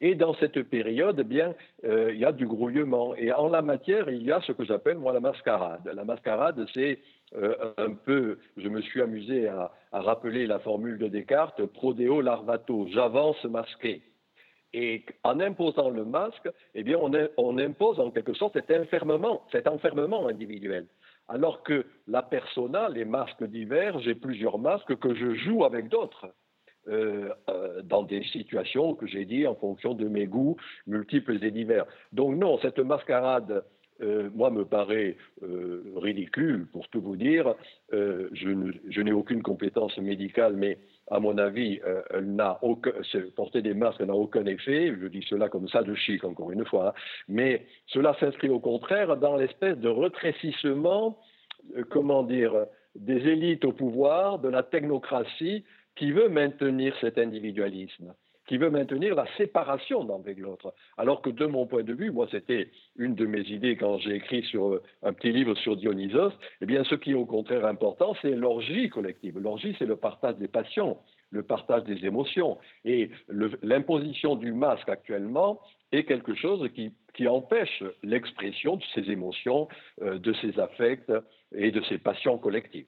Et 0.00 0.16
dans 0.16 0.34
cette 0.34 0.60
période, 0.64 1.20
eh 1.20 1.24
bien, 1.24 1.54
il 1.84 2.16
y 2.16 2.24
a 2.24 2.32
du 2.32 2.46
grouillement. 2.46 3.14
Et 3.14 3.32
en 3.32 3.48
la 3.48 3.62
matière, 3.62 4.10
il 4.10 4.22
y 4.22 4.32
a 4.32 4.40
ce 4.40 4.52
que 4.52 4.64
j'appelle, 4.64 4.98
moi, 4.98 5.12
la 5.12 5.20
mascarade. 5.20 5.88
La 5.94 6.04
mascarade, 6.04 6.66
c'est 6.72 6.98
euh, 7.36 7.72
un 7.76 7.92
peu, 7.92 8.38
je 8.56 8.68
me 8.68 8.80
suis 8.80 9.00
amusé 9.00 9.48
à, 9.48 9.72
rappeler 9.92 10.46
la 10.46 10.58
formule 10.58 10.98
de 10.98 11.08
Descartes, 11.08 11.64
prodeo 11.66 12.20
larvato, 12.20 12.86
j'avance 12.92 13.42
masqué. 13.44 14.02
Et 14.72 15.04
en 15.24 15.40
imposant 15.40 15.90
le 15.90 16.04
masque, 16.04 16.48
eh 16.74 16.84
bien, 16.84 16.96
on, 17.36 17.58
impose 17.58 17.98
en 17.98 18.10
quelque 18.10 18.34
sorte 18.34 18.54
cet 18.54 18.70
enfermement, 18.70 19.42
cet 19.50 19.66
enfermement 19.66 20.28
individuel. 20.28 20.86
Alors 21.28 21.62
que 21.64 21.86
la 22.06 22.22
persona, 22.22 22.88
les 22.88 23.04
masques 23.04 23.44
divers, 23.44 23.98
j'ai 24.00 24.14
plusieurs 24.14 24.58
masques 24.58 24.96
que 24.96 25.14
je 25.14 25.34
joue 25.34 25.64
avec 25.64 25.88
d'autres. 25.88 26.28
Euh, 26.88 27.28
euh, 27.50 27.82
dans 27.82 28.02
des 28.02 28.24
situations 28.24 28.94
que 28.94 29.06
j'ai 29.06 29.26
dit 29.26 29.46
en 29.46 29.54
fonction 29.54 29.92
de 29.92 30.08
mes 30.08 30.26
goûts 30.26 30.56
multiples 30.86 31.44
et 31.44 31.50
divers. 31.50 31.84
Donc 32.10 32.36
non, 32.36 32.58
cette 32.62 32.78
mascarade 32.78 33.64
euh, 34.02 34.30
moi, 34.34 34.50
me 34.50 34.64
paraît 34.64 35.16
euh, 35.42 35.82
ridicule, 35.96 36.66
pour 36.72 36.88
tout 36.88 37.00
vous 37.00 37.16
dire. 37.16 37.54
Euh, 37.92 38.28
je, 38.32 39.00
n'ai 39.00 39.12
aucune 39.12 39.42
compétence 39.42 39.96
médicale, 39.98 40.54
mais 40.56 40.78
à 41.10 41.20
mon 41.20 41.38
avis, 41.38 41.80
aucun, 42.62 42.92
porter 43.34 43.62
des 43.62 43.74
masques 43.74 44.00
n'a 44.00 44.14
aucun 44.14 44.46
effet. 44.46 44.94
Je 45.00 45.06
dis 45.08 45.24
cela 45.28 45.48
comme 45.48 45.68
ça 45.68 45.82
de 45.82 45.94
chic, 45.94 46.24
encore 46.24 46.52
une 46.52 46.64
fois. 46.64 46.88
Hein. 46.88 46.92
Mais 47.28 47.66
cela 47.86 48.16
s'inscrit 48.20 48.48
au 48.48 48.60
contraire 48.60 49.16
dans 49.16 49.36
l'espèce 49.36 49.76
de 49.78 49.88
retrécissement, 49.88 51.18
comment 51.90 52.22
dire, 52.22 52.52
des 52.94 53.28
élites 53.28 53.64
au 53.64 53.72
pouvoir, 53.72 54.38
de 54.38 54.48
la 54.48 54.62
technocratie 54.62 55.64
qui 55.96 56.12
veut 56.12 56.28
maintenir 56.28 56.94
cet 57.00 57.18
individualisme 57.18 58.14
qui 58.50 58.58
veut 58.58 58.68
maintenir 58.68 59.14
la 59.14 59.26
séparation 59.36 60.02
d'un 60.02 60.16
avec 60.16 60.36
l'autre. 60.36 60.74
Alors 60.98 61.22
que 61.22 61.30
de 61.30 61.46
mon 61.46 61.66
point 61.66 61.84
de 61.84 61.94
vue, 61.94 62.10
moi 62.10 62.26
c'était 62.32 62.68
une 62.96 63.14
de 63.14 63.24
mes 63.24 63.42
idées 63.42 63.76
quand 63.76 63.98
j'ai 63.98 64.16
écrit 64.16 64.42
sur 64.42 64.70
euh, 64.70 64.82
un 65.04 65.12
petit 65.12 65.30
livre 65.30 65.54
sur 65.54 65.76
Dionysos, 65.76 66.32
eh 66.60 66.66
bien 66.66 66.82
ce 66.82 66.96
qui 66.96 67.12
est 67.12 67.14
au 67.14 67.26
contraire 67.26 67.64
important, 67.64 68.16
c'est 68.20 68.34
l'orgie 68.34 68.88
collective. 68.88 69.38
L'orgie, 69.38 69.76
c'est 69.78 69.86
le 69.86 69.94
partage 69.94 70.34
des 70.38 70.48
passions, 70.48 70.98
le 71.30 71.44
partage 71.44 71.84
des 71.84 72.04
émotions. 72.04 72.58
Et 72.84 73.10
l'imposition 73.62 74.34
du 74.34 74.52
masque 74.52 74.88
actuellement 74.88 75.60
est 75.92 76.02
quelque 76.02 76.34
chose 76.34 76.68
qui, 76.74 76.92
empêche 77.28 77.84
l'expression 78.02 78.76
de 78.76 78.82
ces 78.94 79.12
émotions, 79.12 79.68
euh, 80.02 80.18
de 80.18 80.32
ces 80.32 80.58
affects 80.58 81.12
et 81.54 81.70
de 81.70 81.82
ces 81.82 81.98
passions 81.98 82.38
collectives. 82.38 82.86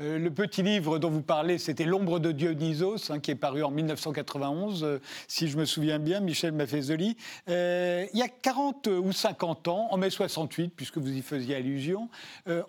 Euh, 0.00 0.18
le 0.18 0.30
petit 0.30 0.62
livre 0.62 0.98
dont 0.98 1.08
vous 1.08 1.22
parlez, 1.22 1.56
c'était 1.56 1.84
L'ombre 1.84 2.18
de 2.18 2.30
Dionysos, 2.30 3.10
hein, 3.10 3.18
qui 3.18 3.30
est 3.30 3.36
paru 3.36 3.62
en 3.62 3.70
1991, 3.70 4.84
euh, 4.84 5.00
si 5.26 5.48
je 5.48 5.56
me 5.56 5.64
souviens 5.64 5.98
bien, 5.98 6.20
Michel 6.20 6.52
Maffezoli. 6.52 7.16
Euh, 7.48 8.04
il 8.12 8.18
y 8.18 8.22
a 8.22 8.28
40 8.28 8.88
ou 8.88 9.10
50 9.10 9.68
ans, 9.68 9.88
en 9.90 9.96
mai 9.96 10.10
68, 10.10 10.72
puisque 10.76 10.98
vous 10.98 11.16
y 11.16 11.22
faisiez 11.22 11.56
allusion, 11.56 12.10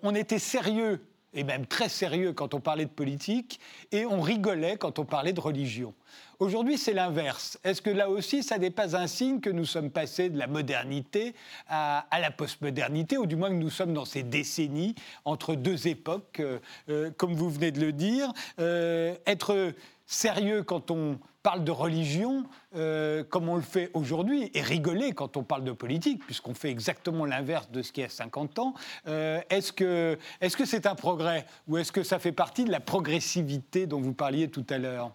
on 0.02 0.14
était 0.14 0.38
sérieux 0.38 1.00
et 1.34 1.44
même 1.44 1.66
très 1.66 1.88
sérieux 1.88 2.32
quand 2.32 2.54
on 2.54 2.60
parlait 2.60 2.84
de 2.84 2.90
politique, 2.90 3.60
et 3.92 4.06
on 4.06 4.20
rigolait 4.20 4.76
quand 4.76 4.98
on 4.98 5.04
parlait 5.04 5.32
de 5.32 5.40
religion. 5.40 5.94
Aujourd'hui, 6.38 6.78
c'est 6.78 6.92
l'inverse. 6.92 7.58
Est-ce 7.64 7.82
que 7.82 7.90
là 7.90 8.08
aussi, 8.08 8.44
ça 8.44 8.58
n'est 8.58 8.70
pas 8.70 8.96
un 8.96 9.08
signe 9.08 9.40
que 9.40 9.50
nous 9.50 9.64
sommes 9.64 9.90
passés 9.90 10.30
de 10.30 10.38
la 10.38 10.46
modernité 10.46 11.34
à, 11.68 12.06
la 12.20 12.30
postmodernité, 12.30 13.18
ou 13.18 13.26
du 13.26 13.34
moins 13.34 13.48
que 13.48 13.54
nous 13.54 13.70
sommes 13.70 13.92
dans 13.92 14.04
ces 14.04 14.22
décennies 14.22 14.94
entre 15.24 15.56
deux 15.56 15.88
époques, 15.88 16.38
euh, 16.40 16.60
euh, 16.88 17.10
comme 17.16 17.34
vous 17.34 17.50
venez 17.50 17.72
de 17.72 17.80
le 17.80 17.92
dire 17.92 18.32
euh, 18.60 19.16
Être 19.26 19.72
sérieux 20.06 20.62
quand 20.62 20.90
on 20.90 21.18
parle 21.48 21.64
de 21.64 21.70
religion, 21.70 22.44
comme 23.30 23.48
on 23.48 23.56
le 23.56 23.62
fait 23.62 23.90
aujourd'hui, 23.94 24.50
et 24.52 24.60
rigoler 24.60 25.12
quand 25.12 25.38
on 25.38 25.42
parle 25.42 25.64
de 25.64 25.72
politique, 25.72 26.22
puisqu'on 26.26 26.52
fait 26.52 26.68
exactement 26.68 27.24
l'inverse 27.24 27.70
de 27.70 27.80
ce 27.80 27.90
qui 27.90 28.02
y 28.02 28.04
a 28.04 28.10
50 28.10 28.58
ans, 28.58 28.74
est-ce 29.06 29.72
que 29.72 30.18
c'est 30.42 30.84
-ce 30.84 30.86
un 30.90 30.94
progrès 30.94 31.46
ou 31.66 31.78
est-ce 31.78 31.90
que 31.90 32.02
ça 32.02 32.18
fait 32.18 32.32
partie 32.32 32.66
de 32.66 32.70
la 32.70 32.80
progressivité 32.80 33.86
dont 33.86 34.02
vous 34.02 34.12
parliez 34.12 34.48
tout 34.50 34.66
à 34.68 34.76
l'heure? 34.76 35.12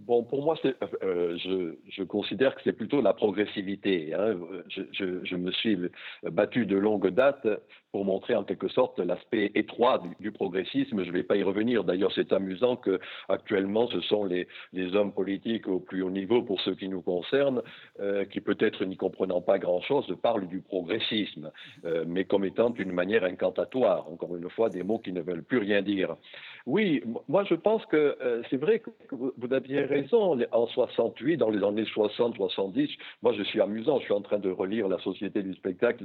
Bon, 0.00 0.22
pour 0.24 0.42
moi, 0.42 0.56
euh, 0.64 1.36
je, 1.36 1.74
je, 1.90 2.02
considère 2.02 2.54
que 2.54 2.62
c'est 2.64 2.72
plutôt 2.72 3.02
la 3.02 3.12
progressivité. 3.12 4.14
Hein. 4.14 4.38
Je, 4.68 5.36
me 5.36 5.50
suis 5.52 5.76
battu 6.22 6.64
de 6.64 6.76
longue 6.76 7.10
date 7.10 7.46
pour 7.92 8.06
montrer 8.06 8.34
en 8.34 8.42
quelque 8.42 8.68
sorte 8.68 8.98
l'aspect 8.98 9.52
étroit 9.54 10.02
du, 10.18 10.32
progressisme. 10.32 11.04
Je 11.04 11.08
ne 11.08 11.12
vais 11.12 11.22
pas 11.22 11.36
y 11.36 11.42
revenir. 11.42 11.84
D'ailleurs, 11.84 12.10
c'est 12.14 12.32
amusant 12.32 12.76
que 12.76 12.98
actuellement, 13.28 13.86
ce 13.88 14.00
sont 14.00 14.24
les, 14.24 14.46
hommes 14.94 15.12
politiques 15.12 15.68
au 15.68 15.78
plus 15.78 16.02
haut 16.02 16.10
niveau, 16.10 16.42
pour 16.42 16.60
ceux 16.62 16.74
qui 16.74 16.88
nous 16.88 17.02
concernent, 17.02 17.62
euh, 18.00 18.24
qui 18.24 18.40
peut-être 18.40 18.84
n'y 18.86 18.96
comprenant 18.96 19.42
pas 19.42 19.58
grand-chose, 19.58 20.06
parlent 20.22 20.48
du 20.48 20.60
progressisme, 20.62 21.50
euh, 21.84 22.04
mais 22.06 22.24
comme 22.24 22.44
étant 22.44 22.72
une 22.74 22.92
manière 22.92 23.24
incantatoire. 23.24 24.10
Encore 24.10 24.34
une 24.36 24.48
fois, 24.48 24.70
des 24.70 24.82
mots 24.82 24.98
qui 24.98 25.12
ne 25.12 25.20
veulent 25.20 25.44
plus 25.44 25.58
rien 25.58 25.82
dire. 25.82 26.16
Oui, 26.66 27.02
moi 27.28 27.44
je 27.44 27.54
pense 27.54 27.84
que 27.86 28.16
euh, 28.20 28.42
c'est 28.48 28.56
vrai 28.56 28.78
que 28.78 28.90
vous, 29.10 29.32
aviez 29.50 29.81
raison. 29.84 30.38
En 30.52 30.66
68, 30.66 31.36
dans 31.36 31.50
les 31.50 31.62
années 31.64 31.84
60-70, 31.84 32.90
moi 33.22 33.32
je 33.32 33.42
suis 33.42 33.60
amusant. 33.60 33.98
Je 33.98 34.04
suis 34.04 34.14
en 34.14 34.20
train 34.20 34.38
de 34.38 34.50
relire 34.50 34.88
La 34.88 34.98
Société 34.98 35.42
du 35.42 35.54
spectacle 35.54 36.04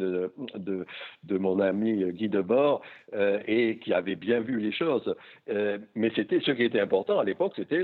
de, 0.55 0.85
de 1.23 1.37
mon 1.37 1.59
ami 1.59 2.03
Guy 2.11 2.29
Debord 2.29 2.81
euh, 3.13 3.39
et 3.47 3.77
qui 3.79 3.93
avait 3.93 4.15
bien 4.15 4.39
vu 4.39 4.59
les 4.59 4.71
choses. 4.71 5.15
Euh, 5.49 5.77
mais 5.95 6.11
c'était 6.15 6.39
ce 6.41 6.51
qui 6.51 6.63
était 6.63 6.79
important 6.79 7.19
à 7.19 7.23
l'époque, 7.23 7.53
c'était 7.55 7.81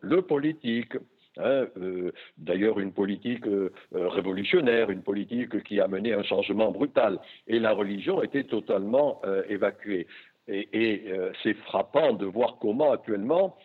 le, 0.00 0.22
politique. 0.22 0.92
Hein, 1.38 1.66
euh, 1.76 2.12
d'ailleurs, 2.38 2.80
une 2.80 2.92
politique 2.92 3.44
révolutionnaire, 3.92 4.90
une 4.90 5.02
politique 5.02 5.62
qui 5.64 5.80
a 5.80 5.88
mené 5.88 6.14
un 6.14 6.22
changement 6.22 6.70
brutal. 6.70 7.18
Et 7.46 7.58
la 7.58 7.72
religion 7.72 8.22
était 8.22 8.44
totalement 8.44 9.20
évacuée. 9.48 10.06
Et, 10.48 11.04
c'est 11.42 11.54
frappant 11.54 12.12
de 12.12 12.24
voir 12.24 12.58
comment 12.60 12.92
actuellement, 12.92 13.56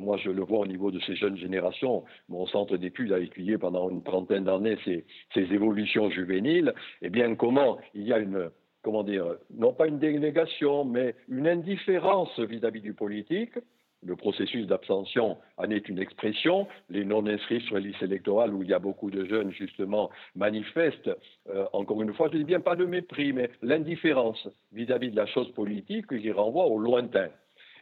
moi 0.00 0.18
je 0.18 0.30
le 0.30 0.42
vois 0.42 0.60
au 0.60 0.66
niveau 0.66 0.90
de 0.90 1.00
ces 1.00 1.16
jeunes 1.16 1.36
générations, 1.36 2.04
mon 2.28 2.46
centre 2.46 2.76
d'études 2.76 3.12
a 3.12 3.18
étudié 3.18 3.56
pendant 3.56 3.88
une 3.88 4.02
trentaine 4.02 4.44
d'années 4.44 4.76
ces, 4.84 5.06
ces, 5.32 5.52
évolutions 5.54 6.10
juvéniles, 6.10 6.74
et 7.00 7.06
eh 7.06 7.10
bien 7.10 7.34
comment 7.34 7.78
il 7.94 8.02
y 8.02 8.12
a 8.12 8.18
une, 8.18 8.50
comment 8.82 9.02
dire, 9.02 9.36
non 9.54 9.72
pas 9.72 9.86
une 9.86 9.98
délégation, 9.98 10.84
mais 10.84 11.14
une 11.28 11.46
indifférence 11.46 12.38
vis-à-vis 12.38 12.80
du 12.80 12.94
politique. 12.94 13.58
Le 14.04 14.14
processus 14.14 14.66
d'abstention 14.66 15.38
en 15.56 15.70
est 15.70 15.88
une 15.88 15.98
expression. 15.98 16.68
Les 16.88 17.04
non-inscrits 17.04 17.60
sur 17.62 17.76
les 17.76 17.88
listes 17.88 18.02
électorales, 18.02 18.54
où 18.54 18.62
il 18.62 18.68
y 18.68 18.74
a 18.74 18.78
beaucoup 18.78 19.10
de 19.10 19.24
jeunes, 19.24 19.50
justement, 19.50 20.10
manifestent, 20.36 21.10
euh, 21.50 21.66
encore 21.72 22.00
une 22.02 22.14
fois, 22.14 22.28
je 22.32 22.38
dis 22.38 22.44
bien 22.44 22.60
pas 22.60 22.76
de 22.76 22.84
mépris, 22.84 23.32
mais 23.32 23.50
l'indifférence 23.60 24.48
vis-à-vis 24.72 25.10
de 25.10 25.16
la 25.16 25.26
chose 25.26 25.50
politique 25.52 26.06
qui 26.06 26.30
renvoie 26.30 26.66
au 26.66 26.78
lointain. 26.78 27.28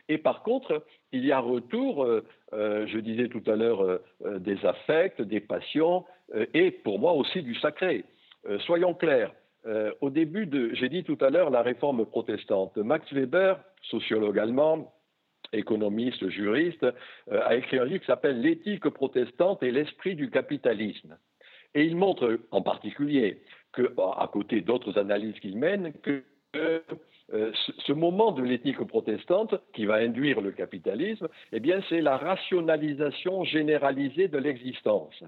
Et 0.09 0.17
par 0.17 0.43
contre, 0.43 0.85
il 1.13 1.27
y 1.27 1.33
a 1.33 1.39
retour, 1.39 2.05
euh, 2.05 2.25
euh, 2.55 2.87
je 2.87 2.99
disais 2.99 3.29
tout 3.29 3.43
à 3.47 3.57
l'heure, 3.57 4.01
des 4.41 4.65
affects, 4.65 5.21
des 5.21 5.41
passions, 5.41 6.05
et 6.55 6.71
pour 6.71 6.99
moi 6.99 7.13
aussi 7.13 7.43
du 7.43 7.55
sacré. 7.57 8.05
soyons 8.61 8.95
clairs, 8.95 9.33
au 10.01 10.11
début 10.11 10.47
de, 10.47 10.75
j'ai 10.75 10.89
dit 10.89 11.05
tout 11.05 11.19
à 11.21 11.31
l'heure, 11.31 11.51
la 11.51 11.63
réforme 11.63 12.07
protestante. 12.07 12.77
Max 12.77 13.13
Weber, 13.13 13.59
sociologue 13.83 14.39
allemand, 14.39 14.93
économiste, 15.53 16.29
juriste, 16.29 16.85
euh, 16.85 17.43
a 17.45 17.57
écrit 17.57 17.79
un 17.79 17.85
livre 17.85 18.01
qui 18.01 18.07
s'appelle 18.07 18.41
L'éthique 18.41 18.89
protestante 18.89 19.63
et 19.63 19.71
l'esprit 19.71 20.15
du 20.15 20.31
capitalisme. 20.31 21.17
Et 21.75 21.85
il 21.85 21.97
montre 21.97 22.39
en 22.51 22.63
particulier 22.63 23.43
que, 23.73 23.95
à 23.99 24.29
côté 24.33 24.61
d'autres 24.61 24.99
analyses 24.99 25.39
qu'il 25.41 25.59
mène, 25.59 25.93
que 26.03 26.23
euh, 26.55 27.53
ce 27.79 27.93
moment 27.93 28.31
de 28.31 28.43
l'éthique 28.43 28.83
protestante 28.85 29.57
qui 29.75 29.85
va 29.85 29.97
induire 29.97 30.41
le 30.41 30.53
capitalisme, 30.53 31.29
eh 31.53 31.61
bien, 31.61 31.83
c'est 31.89 32.01
la 32.01 32.17
rationalisation 32.17 33.45
généralisée 33.45 34.29
de 34.29 34.39
l'existence. 34.39 35.25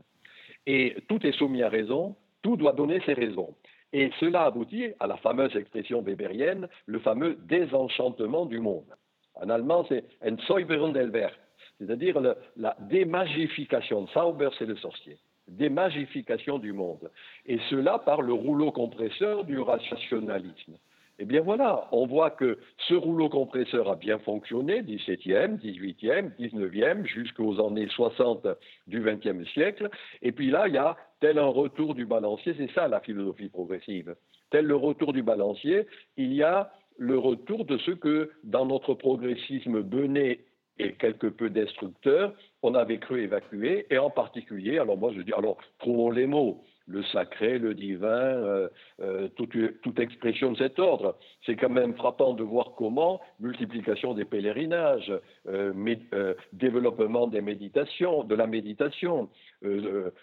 Et 0.66 0.96
tout 1.08 1.26
est 1.26 1.32
soumis 1.32 1.62
à 1.62 1.68
raison, 1.68 2.14
tout 2.42 2.56
doit 2.56 2.72
donner 2.72 3.00
ses 3.04 3.14
raisons. 3.14 3.54
Et 3.92 4.10
cela 4.20 4.44
aboutit 4.44 4.92
à 5.00 5.06
la 5.06 5.16
fameuse 5.16 5.56
expression 5.56 6.02
weberienne, 6.02 6.68
le 6.86 6.98
fameux 7.00 7.36
désenchantement 7.46 8.46
du 8.46 8.60
monde. 8.60 8.94
En 9.40 9.48
allemand, 9.50 9.84
c'est 9.88 10.04
Entsäuberung 10.22 10.92
der 10.92 11.12
Welt, 11.12 11.38
c'est-à-dire 11.78 12.20
la 12.56 12.76
démagification. 12.80 14.06
Sauber, 14.08 14.50
c'est 14.58 14.66
le 14.66 14.76
sorcier. 14.76 15.18
Démagification 15.46 16.58
du 16.58 16.72
monde. 16.72 17.10
Et 17.46 17.58
cela 17.70 17.98
par 17.98 18.22
le 18.22 18.32
rouleau 18.32 18.70
compresseur 18.70 19.44
du 19.44 19.58
rationalisme. 19.58 20.76
Eh 21.20 21.24
bien 21.24 21.40
voilà, 21.40 21.88
on 21.90 22.06
voit 22.06 22.30
que 22.30 22.58
ce 22.86 22.94
rouleau 22.94 23.28
compresseur 23.28 23.90
a 23.90 23.96
bien 23.96 24.18
fonctionné, 24.20 24.82
17e, 24.82 25.58
18e, 25.58 26.30
19e, 26.38 27.06
jusqu'aux 27.06 27.64
années 27.66 27.88
60 27.88 28.46
du 28.86 29.02
20e 29.02 29.44
siècle. 29.52 29.90
Et 30.22 30.30
puis 30.30 30.50
là, 30.50 30.68
il 30.68 30.74
y 30.74 30.78
a 30.78 30.96
tel 31.20 31.38
un 31.38 31.46
retour 31.46 31.96
du 31.96 32.06
balancier, 32.06 32.54
c'est 32.56 32.70
ça 32.72 32.86
la 32.86 33.00
philosophie 33.00 33.48
progressive. 33.48 34.14
Tel 34.50 34.66
le 34.66 34.76
retour 34.76 35.12
du 35.12 35.22
balancier, 35.22 35.86
il 36.16 36.32
y 36.32 36.44
a 36.44 36.70
le 36.98 37.16
retour 37.16 37.64
de 37.64 37.78
ce 37.78 37.92
que 37.92 38.30
dans 38.44 38.66
notre 38.66 38.94
progressisme 38.94 39.82
bené 39.82 40.44
et 40.78 40.92
quelque 40.94 41.28
peu 41.28 41.48
destructeur, 41.48 42.34
on 42.62 42.74
avait 42.74 42.98
cru 42.98 43.22
évacuer, 43.22 43.86
et 43.90 43.98
en 43.98 44.10
particulier, 44.10 44.78
alors 44.78 44.98
moi 44.98 45.12
je 45.14 45.22
dis, 45.22 45.32
alors 45.32 45.58
trouvons 45.78 46.10
les 46.10 46.26
mots, 46.26 46.62
le 46.88 47.02
sacré, 47.04 47.58
le 47.58 47.74
divin, 47.74 48.08
euh, 48.08 48.68
euh, 49.00 49.28
toute, 49.36 50.00
expression 50.00 50.52
de 50.52 50.56
cet 50.56 50.78
ordre. 50.78 51.16
C'est 51.44 51.56
quand 51.56 51.68
même 51.68 51.94
frappant 51.94 52.32
de 52.32 52.42
voir 52.42 52.72
comment 52.76 53.20
multiplication 53.40 54.14
des 54.14 54.24
pèlerinages, 54.24 55.12
euh, 55.46 56.34
développement 56.52 57.26
des 57.26 57.40
méditations, 57.40 58.24
de 58.24 58.34
la 58.34 58.46
méditation. 58.46 59.28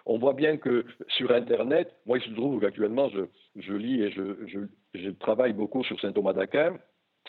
on 0.05 0.17
voit 0.17 0.33
bien 0.33 0.57
que 0.57 0.85
sur 1.07 1.31
Internet, 1.31 1.95
moi 2.05 2.17
il 2.17 2.23
se 2.23 2.33
trouve 2.33 2.59
qu'actuellement 2.59 3.09
je, 3.55 3.73
lis 3.73 4.01
et 4.01 4.11
je, 4.11 5.09
travaille 5.19 5.53
beaucoup 5.53 5.83
sur 5.83 5.99
saint 5.99 6.11
Thomas 6.11 6.33
d'Aquin. 6.33 6.77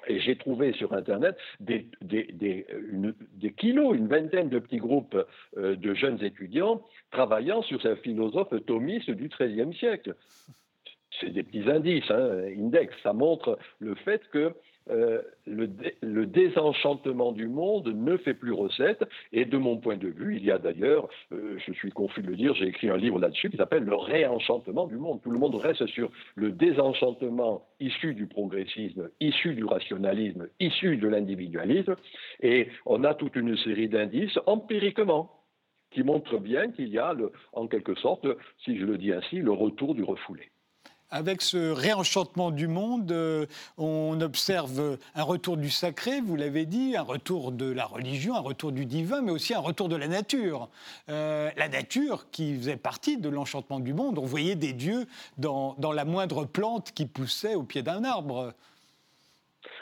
Et 0.09 0.21
j'ai 0.21 0.37
trouvé 0.37 0.73
sur 0.75 0.93
Internet 0.93 1.37
des, 1.61 1.89
kilos, 3.57 3.97
une 3.97 4.09
vingtaine 4.09 4.49
de 4.49 4.59
petits 4.59 4.79
groupes 4.79 5.17
euh, 5.57 5.77
de 5.77 5.95
jeunes 5.95 6.23
étudiants 6.23 6.83
travaillant 7.11 7.63
sur 7.63 7.81
ce 7.81 7.97
philosophe 7.97 8.55
thomiste 8.67 9.11
du 9.11 9.29
XIIIe 9.29 9.75
siècle. 9.75 10.15
C'est 11.21 11.31
des 11.31 11.43
petits 11.43 11.69
indices, 11.71 12.11
hein, 12.11 12.43
index. 12.59 12.95
Ça 13.03 13.13
montre 13.13 13.59
le 13.79 13.95
fait 13.95 14.23
que 14.31 14.53
euh, 14.91 15.21
le, 15.47 16.27
désenchantement 16.27 17.33
du 17.33 17.49
monde 17.49 17.89
ne 17.89 18.17
fait 18.17 18.35
plus 18.35 18.53
recette. 18.53 19.05
Et 19.33 19.45
de 19.45 19.59
mon 19.59 19.79
point 19.79 19.97
de 19.97 20.09
vue, 20.09 20.37
il 20.37 20.45
y 20.45 20.51
a 20.51 20.59
d'ailleurs, 20.59 21.09
euh, 21.33 21.59
je 21.59 21.73
suis 21.73 21.91
confus 21.91 22.23
de 22.23 22.29
le 22.29 22.37
dire, 22.37 22.55
j'ai 22.55 22.67
écrit 22.67 22.89
un 22.89 22.97
livre 22.97 23.19
là-dessus 23.19 23.51
qui 23.51 23.57
s'appelle 23.57 23.85
Le 23.85 23.95
réenchantement 23.95 24.87
du 24.87 24.97
monde. 24.97 25.21
Tout 25.23 25.31
le 25.31 25.39
monde 25.39 25.55
reste 25.57 25.87
sur 25.87 26.11
le 26.35 26.53
désenchantement 26.53 27.67
issu 27.81 28.15
du 28.15 28.27
progressisme, 28.27 29.11
issu 29.21 29.55
du 29.55 29.65
rationalisme, 29.65 30.49
issu 30.61 30.97
de 30.97 31.09
l'individualisme. 31.09 31.97
Et 32.41 32.69
on 32.85 33.05
a 33.05 33.15
toute 33.15 33.37
une 33.37 33.57
série 33.57 33.89
d'indices 33.89 34.39
empiriquement 34.47 35.31
qui 35.91 36.03
montrent 36.03 36.39
bien 36.39 36.71
qu'il 36.73 36.89
y 36.89 36.99
a, 36.99 37.15
en 37.53 37.67
quelque 37.67 37.95
sorte, 37.95 38.27
si 38.65 38.77
je 38.77 38.85
le 38.85 38.99
dis 38.99 39.13
ainsi, 39.13 39.37
le 39.37 39.53
retour 39.53 39.95
du 39.95 40.03
refoulé. 40.03 40.51
Avec 41.17 41.41
ce 41.41 41.71
réenchantement 41.71 42.51
du 42.51 42.69
monde, 42.69 43.11
euh, 43.11 43.47
on 43.79 44.21
observe 44.21 44.99
un 45.15 45.23
retour 45.23 45.57
du 45.57 45.71
sacré, 45.71 46.21
vous 46.21 46.37
l'avez 46.37 46.67
dit, 46.67 46.95
un 46.95 47.01
retour 47.01 47.53
de 47.53 47.73
la 47.73 47.87
religion, 47.87 48.35
un 48.35 48.41
retour 48.41 48.71
du 48.71 48.85
divin, 48.85 49.23
mais 49.23 49.33
aussi 49.33 49.55
un 49.55 49.61
retour 49.61 49.89
de 49.89 49.97
la 49.97 50.09
nature. 50.09 50.69
Euh, 51.09 51.49
la 51.57 51.71
nature 51.71 52.27
qui 52.31 52.55
faisait 52.55 52.77
partie 52.77 53.17
de 53.17 53.31
l'enchantement 53.31 53.81
du 53.81 53.95
monde, 53.95 54.19
on 54.19 54.27
voyait 54.27 54.57
des 54.57 54.75
dieux 54.75 55.07
dans, 55.39 55.75
la 55.81 56.05
moindre 56.05 56.45
plante 56.45 56.93
qui 56.93 57.07
poussait 57.07 57.55
au 57.55 57.63
pied 57.63 57.81
d'un 57.81 58.05
arbre. 58.05 58.53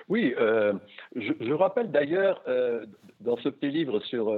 Oui, 0.09 0.37
euh, 0.39 0.73
je, 1.17 1.53
rappelle 1.53 1.91
d'ailleurs 1.91 2.45
dans 3.19 3.37
ce 3.39 3.49
petit 3.49 3.71
livre 3.71 3.99
sur, 4.05 4.33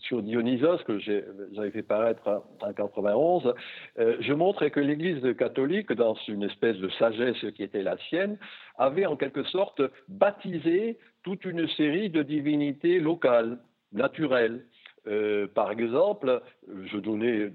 sur 0.00 0.22
Dionysos 0.22 0.82
que 0.86 0.98
j'avais 0.98 1.70
fait 1.70 1.82
paraître 1.82 2.44
en 2.60 2.72
91, 2.72 3.54
euh, 3.98 4.16
je 4.20 4.32
montrais 4.32 4.70
que 4.70 4.80
l'Église 4.80 5.22
catholique, 5.36 5.92
dans 5.92 6.14
une 6.28 6.42
espèce 6.42 6.76
de 6.76 6.88
sagesse 6.90 7.44
qui 7.54 7.62
était 7.62 7.82
la 7.82 7.96
sienne, 8.08 8.38
avait 8.76 9.06
en 9.06 9.16
quelque 9.16 9.44
sorte 9.44 9.80
baptisé 10.08 10.98
toute 11.22 11.44
une 11.44 11.68
série 11.70 12.10
de 12.10 12.22
divinités 12.22 13.00
locales, 13.00 13.58
naturelles, 13.92 14.64
euh, 15.06 15.46
par 15.46 15.70
exemple, 15.70 16.42
je 16.84 16.98
donnais 16.98 17.38
euh, 17.38 17.50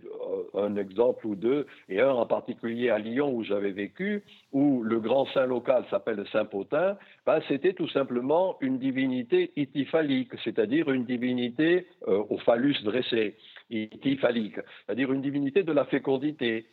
un 0.53 0.75
exemple 0.77 1.27
ou 1.27 1.35
deux, 1.35 1.67
et 1.89 1.99
un 1.99 2.11
en 2.11 2.25
particulier 2.25 2.89
à 2.89 2.97
Lyon 2.97 3.33
où 3.33 3.43
j'avais 3.43 3.71
vécu, 3.71 4.23
où 4.53 4.83
le 4.83 4.99
grand 4.99 5.25
saint 5.27 5.45
local 5.45 5.83
s'appelle 5.89 6.23
Saint 6.31 6.45
Potin, 6.45 6.97
ben, 7.25 7.41
c'était 7.47 7.73
tout 7.73 7.89
simplement 7.89 8.57
une 8.61 8.77
divinité 8.77 9.51
ityphalique, 9.55 10.31
c'est-à-dire 10.43 10.89
une 10.91 11.05
divinité 11.05 11.87
euh, 12.07 12.23
au 12.29 12.37
phallus 12.37 12.77
dressé, 12.83 13.35
ityphalique, 13.69 14.59
c'est-à-dire 14.85 15.11
une 15.11 15.21
divinité 15.21 15.63
de 15.63 15.71
la 15.71 15.85
fécondité. 15.85 16.65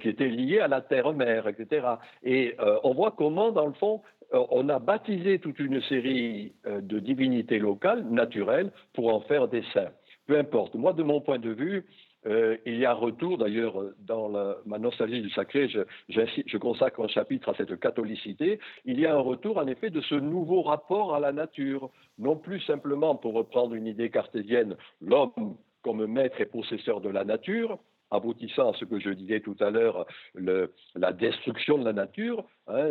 qui 0.00 0.08
était 0.08 0.26
liée 0.26 0.58
à 0.58 0.66
la 0.66 0.80
terre-mère, 0.80 1.46
etc. 1.46 1.86
Et 2.24 2.56
on 2.82 2.94
voit 2.94 3.14
comment, 3.16 3.52
dans 3.52 3.66
le 3.66 3.74
fond, 3.74 4.02
on 4.32 4.68
a 4.68 4.80
baptisé 4.80 5.38
toute 5.38 5.60
une 5.60 5.80
série 5.82 6.52
de 6.66 6.98
divinités 6.98 7.60
locales, 7.60 8.04
naturelles, 8.10 8.72
pour 8.92 9.14
en 9.14 9.20
faire 9.20 9.46
des 9.46 9.62
saints 9.72 9.92
peu 10.28 10.38
importe. 10.38 10.74
Moi, 10.74 10.92
de 10.92 11.02
mon 11.02 11.20
point 11.20 11.38
de 11.38 11.50
vue, 11.50 11.84
euh, 12.26 12.58
il 12.66 12.76
y 12.76 12.84
a 12.84 12.90
un 12.90 12.94
retour, 12.94 13.38
d'ailleurs, 13.38 13.82
dans 14.06 14.28
ma 14.66 14.78
nostalgie 14.78 15.22
du 15.22 15.30
sacré, 15.30 15.68
je, 15.68 16.56
consacre 16.58 17.02
un 17.02 17.08
chapitre 17.08 17.48
à 17.48 17.54
cette 17.54 17.80
catholicité, 17.80 18.60
il 18.84 19.00
y 19.00 19.06
a 19.06 19.14
un 19.14 19.20
retour, 19.20 19.56
en 19.56 19.66
effet, 19.66 19.88
de 19.90 20.02
ce 20.02 20.14
nouveau 20.14 20.62
rapport 20.62 21.14
à 21.14 21.20
la 21.20 21.32
nature. 21.32 21.90
Non 22.18 22.36
plus 22.36 22.60
simplement, 22.60 23.16
pour 23.16 23.32
reprendre 23.32 23.74
une 23.74 23.86
idée 23.86 24.10
cartésienne, 24.10 24.76
l'homme 25.00 25.56
comme 25.82 26.06
maître 26.06 26.40
et 26.40 26.46
possesseur 26.46 27.00
de 27.00 27.08
la 27.08 27.24
nature, 27.24 27.78
aboutissant 28.10 28.72
à 28.72 28.74
ce 28.74 28.84
que 28.84 29.00
je 29.00 29.10
disais 29.10 29.40
tout 29.40 29.56
à 29.60 29.70
l'heure, 29.70 30.06
la 30.34 31.12
destruction 31.12 31.78
de 31.78 31.84
la 31.84 31.94
nature. 31.94 32.44
Hein, 32.66 32.90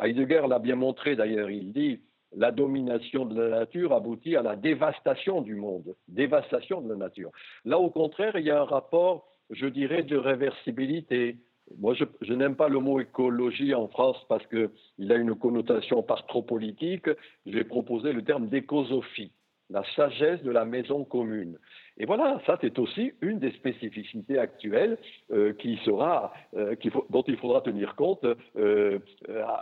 Heidegger 0.00 0.46
l'a 0.48 0.60
bien 0.60 0.76
montré, 0.76 1.14
d'ailleurs, 1.14 1.50
il 1.50 1.72
dit 1.72 2.00
la 2.36 2.50
domination 2.50 3.24
de 3.24 3.40
la 3.40 3.58
nature 3.60 3.92
aboutit 3.92 4.36
à 4.36 4.42
la 4.42 4.56
dévastation 4.56 5.40
du 5.40 5.54
monde, 5.54 5.94
dévastation 6.08 6.80
de 6.80 6.88
la 6.88 6.96
nature. 6.96 7.30
Là, 7.64 7.78
au 7.78 7.90
contraire, 7.90 8.36
il 8.36 8.46
y 8.46 8.50
a 8.50 8.60
un 8.60 8.64
rapport, 8.64 9.26
je 9.50 9.66
dirais, 9.66 10.02
de 10.02 10.16
réversibilité. 10.16 11.38
Moi, 11.78 11.94
je, 11.94 12.34
n'aime 12.34 12.56
pas 12.56 12.68
le 12.68 12.78
mot 12.78 13.00
écologie 13.00 13.74
en 13.74 13.88
France 13.88 14.18
parce 14.28 14.46
qu'il 14.48 15.12
a 15.12 15.16
une 15.16 15.34
connotation 15.34 16.02
par 16.02 16.26
trop 16.26 16.42
politique. 16.42 17.08
J'ai 17.46 17.64
proposé 17.64 18.12
le 18.12 18.22
terme 18.22 18.48
d'écosophie, 18.48 19.32
la 19.70 19.82
sagesse 19.96 20.42
de 20.42 20.50
la 20.50 20.64
maison 20.64 21.04
commune. 21.04 21.58
Et 21.96 22.06
voilà, 22.06 22.40
ça 22.46 22.58
c'est 22.60 22.78
aussi 22.78 23.12
une 23.20 23.38
des 23.38 23.52
spécificités 23.52 24.38
actuelles 24.38 24.98
euh, 25.30 25.52
qui 25.52 25.76
sera, 25.84 26.32
euh, 26.56 26.74
dont 27.10 27.22
il 27.26 27.36
faudra 27.36 27.60
tenir 27.60 27.94
compte 27.94 28.26
euh, 28.56 28.98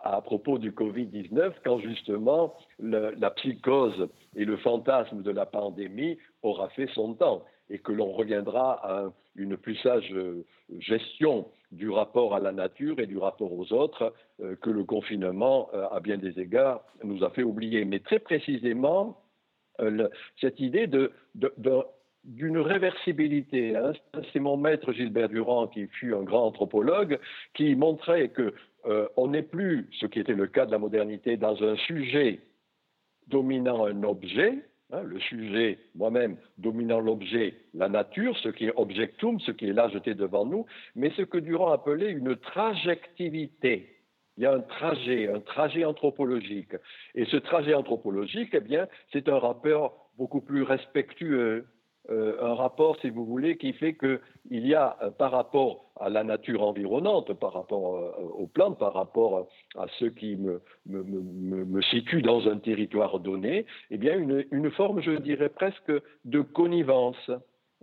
à, 0.02 0.20
propos 0.22 0.58
du 0.58 0.72
Covid-19, 0.72 1.52
quand 1.64 1.78
justement 1.78 2.54
la 2.80 3.30
psychose 3.32 4.08
et 4.34 4.44
le 4.44 4.56
fantasme 4.56 5.22
de 5.22 5.30
la 5.30 5.46
pandémie 5.46 6.18
aura 6.42 6.68
fait 6.70 6.88
son 6.94 7.14
temps 7.14 7.44
et 7.70 7.78
que 7.78 7.92
l'on 7.92 8.12
reviendra 8.12 8.80
à 8.82 9.12
une 9.36 9.56
plus 9.56 9.76
sage 9.76 10.14
gestion 10.78 11.46
du 11.70 11.88
rapport 11.88 12.34
à 12.34 12.40
la 12.40 12.52
nature 12.52 12.98
et 12.98 13.06
du 13.06 13.18
rapport 13.18 13.52
aux 13.52 13.72
autres 13.72 14.12
que 14.60 14.68
le 14.68 14.84
confinement, 14.84 15.70
à 15.90 16.00
bien 16.00 16.18
des 16.18 16.38
égards, 16.38 16.82
nous 17.02 17.24
a 17.24 17.30
fait 17.30 17.42
oublier. 17.42 17.84
Mais 17.86 18.00
très 18.00 18.18
précisément, 18.18 19.21
cette 20.40 20.60
idée 20.60 20.88
d'une 22.24 22.58
réversibilité. 22.58 23.76
Hein. 23.76 23.92
C'est 24.32 24.40
mon 24.40 24.56
maître 24.56 24.92
Gilbert 24.92 25.28
Durand, 25.28 25.66
qui 25.66 25.86
fut 25.88 26.14
un 26.14 26.22
grand 26.22 26.46
anthropologue, 26.46 27.18
qui 27.54 27.74
montrait 27.74 28.28
que 28.28 28.54
euh, 28.86 29.08
on 29.16 29.28
n'est 29.28 29.42
plus, 29.42 29.88
ce 30.00 30.06
qui 30.06 30.20
était 30.20 30.34
le 30.34 30.46
cas 30.46 30.66
de 30.66 30.72
la 30.72 30.78
modernité, 30.78 31.36
dans 31.36 31.62
un 31.62 31.76
sujet 31.76 32.40
dominant 33.28 33.86
un 33.86 34.02
objet, 34.02 34.58
hein, 34.90 35.02
le 35.02 35.20
sujet 35.20 35.78
moi-même 35.94 36.36
dominant 36.58 37.00
l'objet, 37.00 37.54
la 37.74 37.88
nature, 37.88 38.36
ce 38.38 38.48
qui 38.48 38.66
est 38.66 38.72
objectum, 38.76 39.38
ce 39.40 39.52
qui 39.52 39.68
est 39.68 39.72
là 39.72 39.88
jeté 39.88 40.14
devant 40.14 40.44
nous, 40.44 40.66
mais 40.96 41.10
ce 41.16 41.22
que 41.22 41.38
Durand 41.38 41.72
appelait 41.72 42.10
une 42.10 42.36
trajectivité. 42.36 43.91
Il 44.36 44.44
y 44.44 44.46
a 44.46 44.54
un 44.54 44.60
trajet, 44.60 45.28
un 45.28 45.40
trajet 45.40 45.84
anthropologique. 45.84 46.74
Et 47.14 47.24
ce 47.26 47.36
trajet 47.36 47.74
anthropologique, 47.74 48.50
eh 48.54 48.60
bien, 48.60 48.88
c'est 49.12 49.28
un 49.28 49.38
rapport 49.38 50.10
beaucoup 50.16 50.40
plus 50.40 50.62
respectueux, 50.62 51.66
euh, 52.10 52.36
un 52.42 52.54
rapport, 52.54 52.98
si 53.00 53.10
vous 53.10 53.24
voulez, 53.24 53.56
qui 53.56 53.72
fait 53.74 53.94
qu'il 53.94 54.66
y 54.66 54.74
a, 54.74 54.96
euh, 55.02 55.10
par 55.10 55.30
rapport 55.30 55.92
à 56.00 56.08
la 56.08 56.24
nature 56.24 56.62
environnante, 56.62 57.32
par 57.34 57.52
rapport 57.52 57.96
euh, 57.96 58.10
aux 58.38 58.48
plantes, 58.48 58.78
par 58.78 58.94
rapport 58.94 59.46
à 59.76 59.86
ce 59.98 60.06
qui 60.06 60.34
me, 60.36 60.60
me, 60.86 61.04
me, 61.04 61.64
me 61.64 61.82
situe 61.82 62.20
dans 62.20 62.48
un 62.48 62.58
territoire 62.58 63.20
donné, 63.20 63.66
eh 63.90 63.98
bien, 63.98 64.18
une, 64.18 64.44
une, 64.50 64.70
forme, 64.72 65.00
je 65.00 65.12
dirais 65.12 65.48
presque, 65.48 65.92
de 66.24 66.40
connivence. 66.40 67.30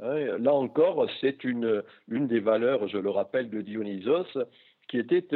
Hein, 0.01 0.37
là 0.37 0.53
encore, 0.53 1.09
c'est 1.21 1.45
une, 1.45 1.81
une 2.09 2.27
des 2.27 2.41
valeurs, 2.41 2.89
je 2.89 2.97
le 2.97 3.09
rappelle, 3.09 3.49
de 3.49 3.61
Dionysos, 3.61 4.37
qui 4.89 4.97
était 4.97 5.27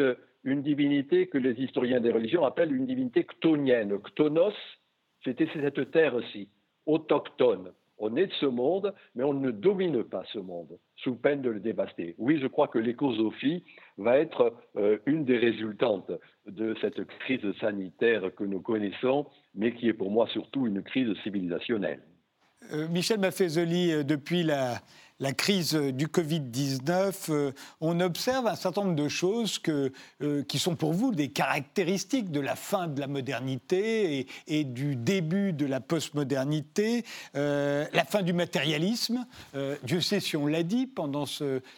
une 0.44 0.62
divinité 0.62 1.28
que 1.28 1.38
les 1.38 1.54
historiens 1.54 2.00
des 2.00 2.12
religions 2.12 2.46
appellent 2.46 2.76
une 2.76 2.86
divinité 2.86 3.24
ctonienne. 3.24 3.98
Ctonos, 4.00 4.54
c'était 5.24 5.48
cette 5.54 5.92
terre-ci, 5.92 6.50
autochtone. 6.86 7.72
On 7.98 8.16
est 8.16 8.28
de 8.28 8.34
ce 8.34 8.48
monde, 8.48 8.94
mais 9.16 9.24
on 9.24 9.34
ne 9.34 9.52
domine 9.52 10.04
pas 10.04 10.24
ce 10.34 10.40
monde, 10.40 10.78
sous 10.98 11.16
peine 11.16 11.42
de 11.42 11.50
le 11.50 11.60
dévaster. 11.60 12.16
Oui, 12.18 12.40
je 12.42 12.48
crois 12.48 12.68
que 12.68 12.80
l'écosophie 12.80 13.64
va 13.98 14.18
être 14.18 14.54
euh, 14.76 14.98
une 15.06 15.24
des 15.24 15.38
résultantes 15.38 16.12
de 16.46 16.76
cette 16.82 17.06
crise 17.20 17.46
sanitaire 17.62 18.34
que 18.36 18.44
nous 18.44 18.62
connaissons, 18.62 19.28
mais 19.56 19.74
qui 19.74 19.88
est 19.88 19.94
pour 19.94 20.12
moi 20.12 20.28
surtout 20.28 20.68
une 20.68 20.82
crise 20.82 21.14
civilisationnelle. 21.24 22.02
Euh, 22.72 22.88
Michel 22.90 23.20
Maffezoli, 23.20 23.92
euh, 23.92 24.04
depuis 24.04 24.44
la, 24.44 24.80
la 25.20 25.34
crise 25.34 25.74
du 25.74 26.08
Covid-19, 26.08 27.14
euh, 27.30 27.52
on 27.82 28.00
observe 28.00 28.48
un 28.48 28.56
certain 28.56 28.84
nombre 28.84 28.96
de 28.96 29.08
choses 29.08 29.60
euh, 29.68 30.44
qui 30.44 30.60
sont 30.60 30.76
pour 30.76 30.94
vous 30.94 31.12
des 31.12 31.30
caractéristiques 31.30 32.32
de 32.32 32.40
la 32.40 32.56
fin 32.56 32.88
de 32.88 33.00
la 33.00 33.08
modernité 33.08 34.28
et, 34.48 34.64
du 34.64 34.96
début 34.96 35.54
de 35.54 35.66
la 35.66 35.80
postmodernité, 35.80 37.06
euh, 37.36 37.86
la 37.94 38.06
fin 38.06 38.22
du 38.22 38.34
matérialisme, 38.34 39.26
Dieu 39.84 40.02
sait 40.02 40.20
si 40.20 40.38
on 40.38 40.48
l'a 40.48 40.64
dit 40.64 40.88
pendant 40.88 41.26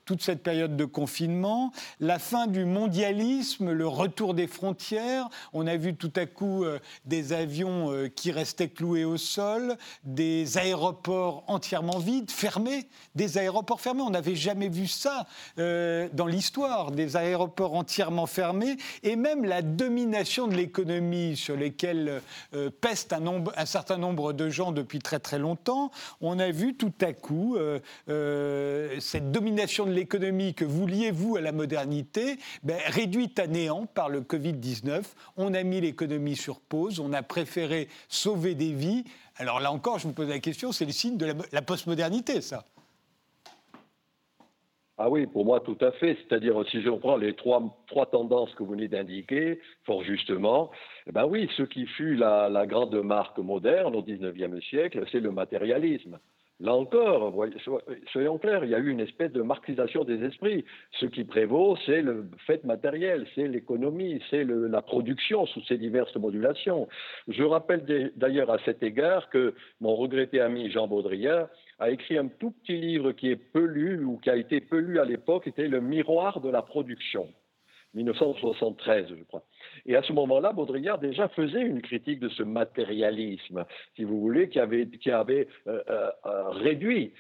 toute 0.06 0.22
cette 0.22 0.44
période 0.44 0.78
de 0.78 0.86
confinement, 0.86 1.72
la 2.00 2.20
fin 2.20 2.48
du 2.48 2.64
mondialisme, 2.66 3.72
le 3.72 3.88
retour 3.88 4.34
des 4.34 4.48
frontières, 4.48 5.30
on 5.54 5.68
a 5.68 5.78
vu 5.78 5.96
tout 5.96 6.12
à 6.16 6.26
coup 6.26 6.66
des 7.06 7.34
avions 7.34 7.92
qui 8.16 8.32
restaient 8.32 8.70
cloués 8.70 9.06
au 9.06 9.18
sol, 9.18 9.78
des 10.04 10.58
aéroports 10.58 11.44
entièrement 11.48 12.00
vides, 12.00 12.32
fermés, 12.32 12.88
des 13.16 13.35
aéroports 13.38 13.82
fermés. 13.82 14.02
On 14.02 14.10
n'avait 14.10 14.36
jamais 14.36 14.70
vu 14.70 14.88
ça 14.88 15.28
euh, 15.60 16.08
dans 16.14 16.28
l'histoire, 16.28 16.92
des 16.92 17.18
aéroports 17.18 17.74
entièrement 17.74 18.26
fermés, 18.26 18.78
et 19.04 19.16
même 19.16 19.46
la 19.46 19.62
domination 19.62 20.48
de 20.48 20.56
l'économie 20.56 21.36
sur 21.36 21.56
lesquelles 21.56 22.22
euh, 22.54 22.70
peste 22.70 23.14
un, 23.14 23.66
certain 23.66 23.98
nombre 23.98 24.34
de 24.34 24.50
gens 24.50 24.72
depuis 24.72 25.00
très 25.00 25.20
très 25.20 25.40
longtemps. 25.40 25.92
On 26.22 26.40
a 26.40 26.52
vu 26.52 26.76
tout 26.76 26.94
à 27.02 27.14
coup 27.14 27.58
euh, 27.58 29.00
cette 29.00 29.32
domination 29.32 29.86
de 29.86 29.92
l'économie 29.92 30.54
que 30.54 30.66
vous 30.66 30.88
liez, 30.88 31.12
vous, 31.12 31.36
à 31.36 31.42
la 31.42 31.52
modernité, 31.52 32.38
ben, 32.64 32.78
réduite 32.88 33.40
à 33.40 33.48
néant 33.48 33.86
par 33.86 34.10
le 34.10 34.22
Covid-19. 34.22 35.04
On 35.38 35.54
a 35.54 35.64
mis 35.64 35.82
l'économie 35.82 36.36
sur 36.36 36.60
pause, 36.60 37.00
on 37.00 37.14
a 37.14 37.24
préféré 37.24 37.90
sauver 38.10 38.56
des 38.56 38.74
vies. 38.74 39.04
Alors 39.38 39.60
là 39.60 39.72
encore, 39.72 40.00
je 40.00 40.08
vous 40.08 40.14
pose 40.14 40.30
la 40.30 40.40
question, 40.40 40.72
c'est 40.72 40.86
le 40.86 40.92
signe 40.92 41.18
de 41.18 41.26
la, 41.26 41.34
la 41.52 41.62
postmodernité, 41.62 42.42
ça. 42.42 42.66
Ah 44.98 45.10
oui, 45.10 45.28
pour 45.28 45.44
moi, 45.44 45.60
tout 45.60 45.78
à 45.82 45.92
fait. 45.92 46.16
C'est-à-dire, 46.16 46.56
si 46.70 46.82
je 46.82 46.90
reprends 46.90 47.18
les 47.18 47.34
trois, 47.34 47.62
trois 47.88 48.06
tendances 48.06 48.54
que 48.56 48.64
vous 48.64 48.72
venez 48.72 48.88
d'indiquer, 48.88 49.60
fort 49.84 50.04
justement, 50.04 50.72
eh 51.08 51.12
ben 51.12 51.26
oui, 51.26 51.50
ce 51.58 51.64
qui 51.64 51.86
fut 51.86 52.16
la, 52.16 52.48
la 52.48 52.66
grande 52.66 52.96
marque 52.96 53.38
moderne 53.40 53.96
au 53.96 54.02
XIXe 54.02 54.64
siècle, 54.66 55.04
c'est 55.12 55.20
le 55.20 55.32
matérialisme. 55.32 56.18
Là 56.62 56.74
encore, 56.74 57.34
soyons 58.14 58.38
clairs, 58.38 58.64
il 58.64 58.70
y 58.70 58.76
a 58.76 58.80
eu 58.80 58.90
une 58.90 59.02
espèce 59.02 59.34
de 59.34 59.42
marxisation 59.42 60.06
des 60.06 60.24
esprits. 60.24 60.64
Ce 61.02 61.06
qui 61.06 61.26
prévaut, 61.26 61.76
c'est 61.86 62.02
le 62.02 62.30
fait 62.48 62.64
matériel, 62.64 63.28
c'est 63.36 63.50
l'économie, 63.50 64.24
c'est 64.30 64.46
la 64.46 64.82
production 64.82 65.46
sous 65.48 65.62
ses 65.66 65.78
diverses 65.78 66.16
modulations. 66.16 66.88
Je 67.28 67.44
rappelle 67.44 68.14
d'ailleurs 68.16 68.50
à 68.50 68.60
cet 68.60 68.84
égard 68.84 69.30
que 69.30 69.54
mon 69.82 69.98
regretté 69.98 70.40
ami 70.40 70.72
Jean 70.72 70.88
Baudrillard 70.88 71.50
a 71.80 71.90
écrit 71.90 72.18
un 72.18 72.28
tout 72.28 72.52
petit 72.52 72.78
livre 72.78 73.12
qui 73.12 73.30
est 73.30 73.36
peu 73.36 73.66
ou 74.04 74.18
qui 74.18 74.30
a 74.30 74.36
été 74.36 74.62
peu 74.62 74.78
lu 74.78 75.00
à 75.00 75.06
l'époque, 75.06 75.44
c'était 75.46 75.68
Le 75.68 75.82
miroir 75.82 76.40
de 76.40 76.50
la 76.50 76.62
production, 76.62 77.28
1973, 77.96 79.08
je 79.10 79.24
crois. 79.24 79.44
Et 79.86 79.96
à 79.96 80.04
ce 80.04 80.14
moment-là, 80.14 80.52
Baudrillard 80.52 81.00
déjà 81.00 81.28
faisait 81.30 81.62
une 81.62 81.82
critique 81.82 82.20
de 82.20 82.30
ce 82.30 82.44
matérialisme, 82.44 83.66
si 83.96 84.04
vous 84.04 84.20
voulez, 84.20 84.50
qui 84.50 84.60
avait, 84.60 84.88
qui 84.88 85.12
avait 85.12 85.48
euh, 85.68 85.82
euh, 85.90 86.12
euh, 86.26 86.50
réduit 86.50 87.14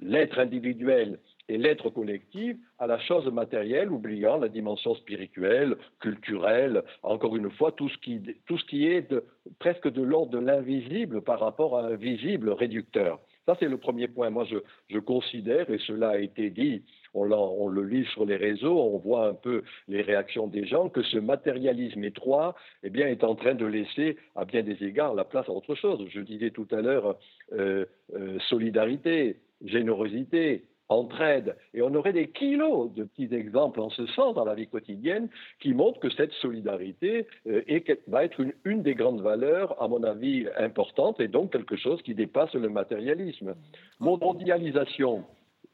l'être 0.00 0.38
individuel 0.38 1.18
et 1.48 1.58
l'être 1.58 1.90
collectif 1.90 2.56
à 2.78 2.86
la 2.86 2.98
chose 2.98 3.26
matérielle, 3.32 3.90
oubliant 3.90 4.36
la 4.36 4.48
dimension 4.48 4.94
spirituelle, 4.94 5.76
culturelle, 6.00 6.82
encore 7.02 7.36
une 7.36 7.50
fois, 7.50 7.72
tout 7.72 7.88
ce 7.88 7.96
qui, 7.98 8.20
tout 8.46 8.58
ce 8.58 8.64
qui 8.64 8.86
est 8.86 9.14
presque 9.58 9.88
de 9.90 10.02
l'ordre 10.02 10.32
de 10.32 10.38
l'invisible 10.38 11.22
par 11.22 11.40
rapport 11.40 11.78
à 11.78 11.86
un 11.86 11.96
visible 11.96 12.50
réducteur. 12.50 13.20
Ça, 13.46 13.56
c'est 13.60 13.68
le 13.68 13.78
premier 13.78 14.08
point. 14.08 14.28
Moi, 14.30 14.44
je, 14.44 14.56
je, 14.88 14.98
considère, 14.98 15.70
et 15.70 15.78
cela 15.86 16.10
a 16.10 16.18
été 16.18 16.50
dit, 16.50 16.82
on, 17.14 17.68
le 17.68 17.82
lit 17.84 18.04
sur 18.06 18.24
les 18.24 18.36
réseaux, 18.36 18.76
on 18.76 18.98
voit 18.98 19.28
un 19.28 19.34
peu 19.34 19.62
les 19.86 20.02
réactions 20.02 20.48
des 20.48 20.66
gens, 20.66 20.88
que 20.88 21.02
ce 21.02 21.18
matérialisme 21.18 22.02
étroit 22.02 22.56
eh 22.82 22.90
bien, 22.90 23.06
est 23.06 23.22
en 23.22 23.36
train 23.36 23.54
de 23.54 23.64
laisser, 23.64 24.16
à 24.34 24.44
bien 24.44 24.62
des 24.62 24.82
égards, 24.84 25.14
la 25.14 25.24
place 25.24 25.48
à 25.48 25.52
autre 25.52 25.76
chose. 25.76 26.04
Je 26.10 26.20
disais 26.20 26.50
tout 26.50 26.66
à 26.72 26.82
l'heure 26.82 27.16
euh, 27.52 27.86
euh, 28.14 28.38
solidarité, 28.48 29.36
générosité, 29.64 30.64
entraide. 30.88 31.56
Et 31.74 31.82
on 31.82 31.94
aurait 31.94 32.12
des 32.12 32.28
kilos 32.28 32.92
de 32.94 33.04
petits 33.04 33.34
exemples 33.34 33.80
en 33.80 33.90
ce 33.90 34.06
sens 34.06 34.34
dans 34.34 34.44
la 34.44 34.54
vie 34.54 34.68
quotidienne 34.68 35.28
qui 35.60 35.74
montrent 35.74 36.00
que 36.00 36.10
cette 36.10 36.32
solidarité 36.32 37.26
euh, 37.46 37.62
va 38.06 38.24
être 38.24 38.40
une, 38.64 38.82
des 38.82 38.94
grandes 38.94 39.20
valeurs, 39.20 39.80
à 39.82 39.88
mon 39.88 40.02
avis, 40.04 40.46
importantes 40.56 41.20
et 41.20 41.28
donc 41.28 41.52
quelque 41.52 41.76
chose 41.76 42.02
qui 42.02 42.14
dépasse 42.14 42.54
le 42.54 42.68
matérialisme. 42.68 43.54
Mondialisation. 44.00 45.24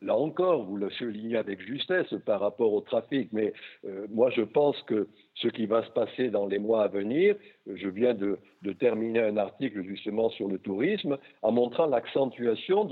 Là 0.03 0.17
encore, 0.17 0.65
vous 0.65 0.77
le 0.77 0.91
soulignez 0.91 1.37
avec 1.37 1.61
justesse 1.61 2.13
par 2.27 2.41
rapport 2.41 2.73
au 2.73 2.81
trafic, 2.81 3.29
mais 3.33 3.53
euh, 3.85 4.07
moi 4.11 4.31
je 4.31 4.43
pense 4.43 4.81
que 4.83 5.09
ce 5.35 5.49
qui 5.49 5.67
va 5.67 5.85
se 5.85 5.91
passer 5.91 6.29
dans 6.31 6.47
les 6.47 6.59
mois 6.59 6.85
à 6.85 6.89
venir, 6.89 7.37
je 7.67 7.89
viens 7.89 8.15
de, 8.15 8.39
terminer 8.79 9.21
un 9.21 9.37
article 9.37 9.83
justement 9.85 10.31
sur 10.31 10.49
le 10.49 10.59
tourisme 10.59 11.19
en 11.43 11.53
montrant 11.53 11.87
l'accentuation 11.87 12.89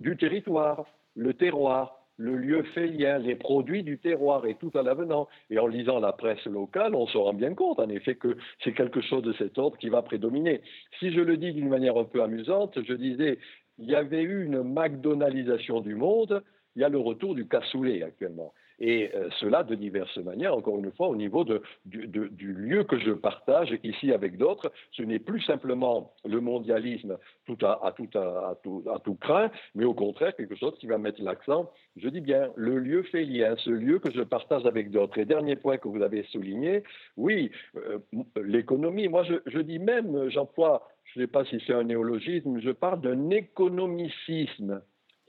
du 0.00 0.16
territoire 0.16 0.84
le 1.14 1.34
terroir, 1.34 1.98
le 2.16 2.36
lieu 2.36 2.62
félien, 2.74 3.18
les 3.18 3.34
produits 3.34 3.82
du 3.82 3.98
terroir 3.98 4.46
et 4.46 4.54
tout 4.54 4.70
à 4.74 4.82
l'avenant. 4.82 5.28
Et 5.50 5.58
en 5.58 5.66
lisant 5.66 5.98
la 5.98 6.12
presse 6.12 6.44
locale, 6.44 6.94
on 6.94 7.06
se 7.06 7.16
rend 7.16 7.32
bien 7.32 7.54
compte, 7.54 7.80
en 7.80 7.88
effet, 7.88 8.14
que 8.14 8.36
c'est 8.62 8.72
quelque 8.72 9.00
chose 9.00 9.22
de 9.22 9.32
cet 9.34 9.58
ordre 9.58 9.76
qui 9.78 9.88
va 9.88 10.02
prédominer. 10.02 10.60
Si 11.00 11.12
je 11.12 11.20
le 11.20 11.36
dis 11.36 11.52
d'une 11.52 11.68
manière 11.68 11.96
un 11.96 12.04
peu 12.04 12.22
amusante, 12.22 12.78
je 12.82 12.94
disais, 12.94 13.38
il 13.78 13.90
y 13.90 13.94
avait 13.94 14.22
eu 14.22 14.44
une 14.44 14.62
McDonaldisation 14.62 15.80
du 15.80 15.94
monde, 15.94 16.42
il 16.76 16.82
y 16.82 16.84
a 16.84 16.88
le 16.88 16.98
retour 16.98 17.34
du 17.34 17.46
cassoulet 17.46 18.02
actuellement. 18.02 18.52
Et 18.84 19.12
euh, 19.14 19.28
cela 19.38 19.62
de 19.62 19.76
diverses 19.76 20.18
manières, 20.18 20.56
encore 20.56 20.76
une 20.76 20.90
fois, 20.90 21.06
au 21.06 21.14
niveau 21.14 21.44
du, 21.44 22.02
lieu 22.36 22.82
que 22.82 22.98
je 22.98 23.12
partage 23.12 23.78
ici 23.84 24.12
avec 24.12 24.36
d'autres. 24.36 24.72
Ce 24.90 25.04
n'est 25.04 25.20
plus 25.20 25.40
simplement 25.42 26.12
le 26.24 26.40
mondialisme 26.40 27.16
tout 27.46 27.56
à, 27.64 27.94
tout, 27.96 28.10
à, 28.18 28.98
tout, 29.04 29.14
craint, 29.20 29.52
mais 29.76 29.84
au 29.84 29.94
contraire 29.94 30.34
quelque 30.34 30.56
chose 30.56 30.76
qui 30.80 30.88
va 30.88 30.98
mettre 30.98 31.22
l'accent, 31.22 31.70
je 31.96 32.08
dis 32.08 32.20
bien, 32.20 32.50
le 32.56 32.80
lieu 32.80 33.04
fait 33.04 33.24
lien, 33.24 33.54
ce 33.58 33.70
lieu 33.70 34.00
que 34.00 34.10
je 34.10 34.22
partage 34.22 34.66
avec 34.66 34.90
d'autres. 34.90 35.16
Et 35.18 35.26
dernier 35.26 35.54
point 35.54 35.76
que 35.76 35.86
vous 35.86 36.02
avez 36.02 36.24
souligné, 36.24 36.82
oui, 37.16 37.52
euh, 37.76 38.00
l'économie, 38.42 39.06
moi 39.06 39.22
je, 39.22 39.34
je 39.46 39.60
dis 39.60 39.78
même, 39.78 40.28
j'emploie, 40.30 40.88
je 41.04 41.20
ne 41.20 41.26
sais 41.26 41.30
pas 41.30 41.44
si 41.44 41.62
c'est 41.64 41.74
un 41.74 41.84
néologisme, 41.84 42.58
je 42.58 42.70
parle 42.72 43.00
d'un 43.00 43.30
économicisme 43.30 44.82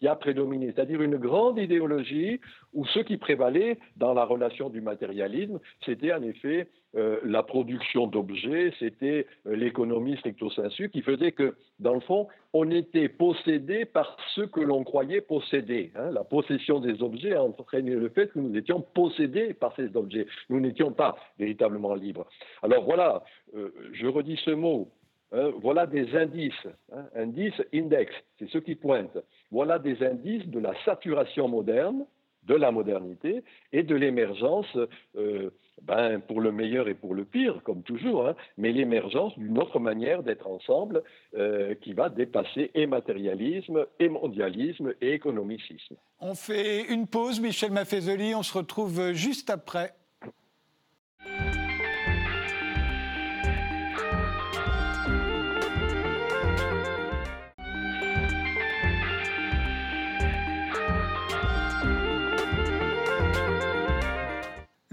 qui 0.04 0.10
a 0.10 0.18
prédominé, 0.18 0.74
c'est-à-dire 0.76 1.02
une 1.02 1.16
grande 1.16 1.58
idéologie 1.58 2.42
où 2.74 2.86
ce 2.88 3.00
qui 3.00 3.16
prévalait 3.16 3.80
dans 3.96 4.13
la 4.13 4.26
relation 4.26 4.68
du 4.70 4.82
matérialisme, 4.82 5.62
c'était 5.86 6.12
en 6.12 6.22
effet 6.24 6.68
euh, 6.98 7.22
la 7.24 7.42
production 7.42 8.08
d'objets, 8.08 8.74
c'était 8.80 9.26
euh, 9.48 9.56
l'économie 9.56 10.18
stricto 10.18 10.50
sensu, 10.50 10.89
qui 10.89 11.02
faisait 11.04 11.32
que, 11.32 11.56
dans 11.80 11.94
le 11.94 12.02
fond, 12.02 12.28
on 12.52 12.70
était 12.70 13.08
possédé 13.08 13.86
par 13.86 14.18
ce 14.36 14.42
que 14.42 14.60
l'on 14.60 14.84
croyait 14.84 15.22
posséder. 15.22 15.94
Hein. 15.96 16.12
La 16.12 16.26
possession 16.26 16.82
des 16.82 17.02
objets 17.02 17.36
a 17.36 17.42
entraîné 17.42 17.92
le 17.92 18.10
fait 18.10 18.28
que 18.28 18.39
nous 18.39 18.58
étions 18.58 18.82
possédés 18.82 19.54
par 19.54 19.74
ces 19.78 19.96
objets. 19.96 20.28
Nous 20.50 20.60
n'étions 20.60 20.92
pas 20.92 21.16
véritablement 21.39 21.96
libres. 21.96 22.28
Alors 22.62 22.84
voilà, 22.84 23.24
euh, 23.56 23.72
je 23.94 24.08
redis 24.08 24.38
ce 24.44 24.52
mot, 24.52 24.89
Hein, 25.34 25.52
voilà 25.62 25.88
des 25.88 26.15
indices, 26.15 26.67
hein, 26.91 27.06
indices, 27.15 27.60
index, 27.74 28.13
c'est 28.38 28.50
ce 28.50 28.60
qui 28.60 28.76
pointe. 28.76 29.17
Voilà 29.52 29.80
des 29.80 30.04
indices 30.04 30.46
de 30.46 30.60
la 30.60 30.74
saturation 30.86 31.48
moderne, 31.48 32.06
de 32.43 32.54
la 32.54 32.72
modernité 32.72 33.43
et 33.72 33.82
de 33.82 33.96
l'émergence, 33.96 34.78
euh, 35.15 35.50
ben, 35.82 36.19
pour 36.19 36.39
le 36.39 36.52
meilleur 36.52 36.88
et 36.88 36.93
pour 36.93 37.15
le 37.15 37.26
pire, 37.26 37.62
comme 37.63 37.82
toujours, 37.82 38.28
hein, 38.28 38.36
mais 38.58 38.72
l'émergence 38.72 39.38
d'une 39.39 39.58
autre 39.58 39.80
manière 39.80 40.22
d'être 40.22 40.46
ensemble 40.46 41.02
euh, 41.36 41.74
qui 41.82 41.93
va 41.93 42.10
dépasser 42.10 42.69
et 42.76 42.86
matérialisme, 42.86 43.88
et 44.00 44.10
mondialisme, 44.10 44.93
et 45.02 45.13
économicisme. 45.13 45.96
On 46.19 46.36
fait 46.36 46.84
une 46.93 47.08
pause, 47.08 47.39
Michel 47.39 47.72
Maffezoli, 47.72 48.36
on 48.36 48.43
se 48.43 48.56
retrouve 48.56 49.13
juste 49.13 49.50
après. 49.50 49.96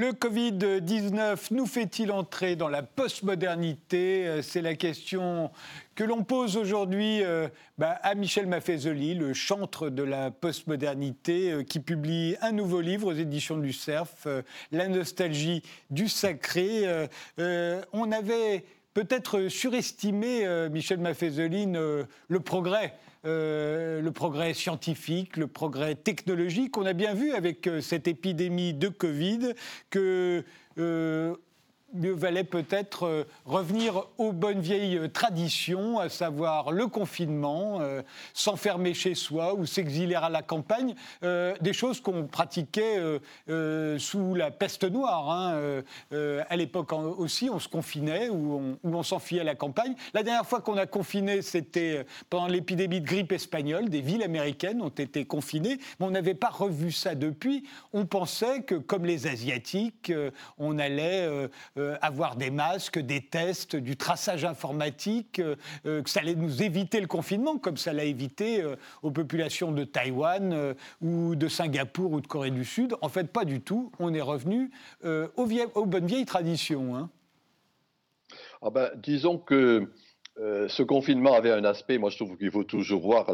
Le 0.01 0.13
Covid-19 0.13 1.49
nous 1.51 1.67
fait-il 1.67 2.11
entrer 2.11 2.57
dans 2.57 2.71
la 2.71 2.83
postmodernité? 2.83 4.27
Euh, 4.27 4.41
C'est 4.41 4.63
la 4.63 4.75
question 4.75 5.51
que 5.95 6.05
l'on 6.05 6.25
pose 6.25 6.57
aujourd'hui 6.57 7.23
euh, 7.23 7.49
bah, 7.77 7.99
à 8.03 8.15
Michel 8.15 8.47
Maffezoli, 8.47 9.15
le 9.15 9.35
chantre 9.35 9.91
de 9.91 10.03
la 10.03 10.31
postmodernité, 10.31 11.53
euh, 11.53 11.65
qui 11.65 11.81
publie 11.81 12.35
un 12.41 12.53
nouveau 12.53 12.81
livre 12.81 13.09
aux 13.09 13.13
éditions 13.13 13.59
du 13.59 13.75
Cerf, 13.75 14.27
La 14.73 14.89
nostalgie 14.89 15.63
du 15.91 16.09
sacré. 16.09 16.87
on 17.93 18.11
avait 18.11 18.65
peut-être 18.95 19.49
surestimé, 19.49 20.47
Michel 20.71 20.99
Maffezoli, 20.99 21.67
le 21.67 22.41
progrès 22.41 22.95
euh, 23.27 24.01
le 24.01 24.13
progrès 24.13 24.55
scientifique, 24.55 25.37
le 25.37 25.47
progrès 25.47 25.95
technologique. 25.95 26.79
On 26.79 26.87
a 26.87 26.95
bien 26.95 27.13
vu 27.13 27.33
avec 27.33 27.67
euh, 27.67 27.83
cette 27.83 28.09
épidémie 28.09 28.73
de 28.73 28.89
Covid 28.89 29.53
que 29.91 30.43
euh, 30.79 31.37
mieux 31.95 32.13
valait 32.13 32.45
peut-être 32.45 33.05
euh, 33.07 33.25
revenir 33.45 34.05
aux 34.19 34.33
bonnes 34.33 34.61
vieilles 34.61 34.99
euh, 34.99 35.09
traditions, 35.09 35.99
à 35.99 36.09
savoir 36.09 36.73
le 36.73 36.87
confinement, 36.87 37.79
euh, 37.81 38.03
s'enfermer 38.35 38.95
chez 38.95 39.15
soi 39.15 39.55
ou 39.55 39.67
s'exiler 39.67 40.15
à 40.15 40.29
la 40.29 40.43
campagne, 40.43 40.95
des 41.23 41.73
choses 41.73 42.01
qu'on 42.01 42.27
pratiquait 42.27 42.99
sous 43.99 44.35
la 44.35 44.51
peste 44.51 44.85
noire. 44.85 45.31
Hein, 45.31 45.83
à 46.13 46.57
l'époque 46.57 46.93
aussi, 46.93 47.49
on 47.51 47.59
se 47.59 47.69
confinait 47.69 48.29
ou 48.29 48.77
on, 48.83 49.03
s'enfuyait 49.03 49.41
à 49.41 49.45
la 49.45 49.55
campagne. 49.55 49.95
La 50.15 50.23
dernière 50.23 50.47
fois 50.47 50.61
qu'on 50.61 50.77
a 50.77 50.87
confiné, 50.87 51.43
c'était 51.43 52.05
pendant 52.29 52.47
l'épidémie 52.47 53.01
de 53.01 53.07
grippe 53.07 53.33
espagnole. 53.33 53.89
Des 53.89 54.01
villes 54.01 54.23
américaines 54.23 54.83
ont 54.83 54.89
été 54.89 55.25
confinées, 55.25 55.79
mais 55.99 56.07
on 56.07 56.11
n'avait 56.11 56.35
pas 56.35 56.51
revu 56.51 56.93
ça 56.93 57.15
depuis. 57.15 57.65
On 57.93 58.07
pensait 58.07 58.63
que, 58.63 58.75
comme 58.75 59.05
les 59.05 59.27
Asiatiques, 59.27 60.13
on 60.59 60.79
allait 60.79 61.29
euh, 61.81 61.97
avoir 62.03 62.37
des 62.37 62.51
masques, 62.51 62.99
des 62.99 63.23
tests, 63.23 63.75
du 63.75 63.97
traçage 63.97 64.45
informatique, 64.45 65.39
euh, 65.39 65.57
euh, 65.87 66.03
que 66.03 66.11
ça 66.11 66.21
allait 66.21 66.35
nous 66.35 66.63
éviter 66.63 67.01
le 67.01 67.07
confinement, 67.07 67.57
comme 67.57 67.79
ça 67.79 67.93
l'a 67.93 68.05
évité 68.05 68.63
aux 69.03 69.11
populations 69.11 69.73
de 69.73 69.85
Taïwan 69.85 70.75
ou 71.01 71.35
de 71.35 71.49
Singapour 71.49 72.13
ou 72.13 72.21
de 72.21 72.27
Corée 72.27 72.51
du 72.51 72.65
Sud. 72.65 72.95
En 73.01 73.09
fait, 73.09 73.33
pas 73.33 73.45
du 73.45 73.61
tout. 73.61 73.91
On 73.99 74.13
est 74.13 74.21
revenu 74.21 74.71
aux, 75.05 75.87
bonnes 75.87 76.07
vieilles 76.07 76.27
traditions. 76.27 76.97
Hein. 76.97 77.11
Ah 78.63 78.71
ben, 78.71 78.91
disons 78.97 79.39
que 79.39 79.91
ce 80.37 80.83
confinement 80.83 81.35
avait 81.35 81.53
un 81.53 81.65
aspect, 81.65 81.99
moi 81.99 82.11
je 82.11 82.17
trouve 82.17 82.37
qu'il 82.37 82.51
faut 82.51 82.65
toujours 82.65 83.03
voir 83.03 83.31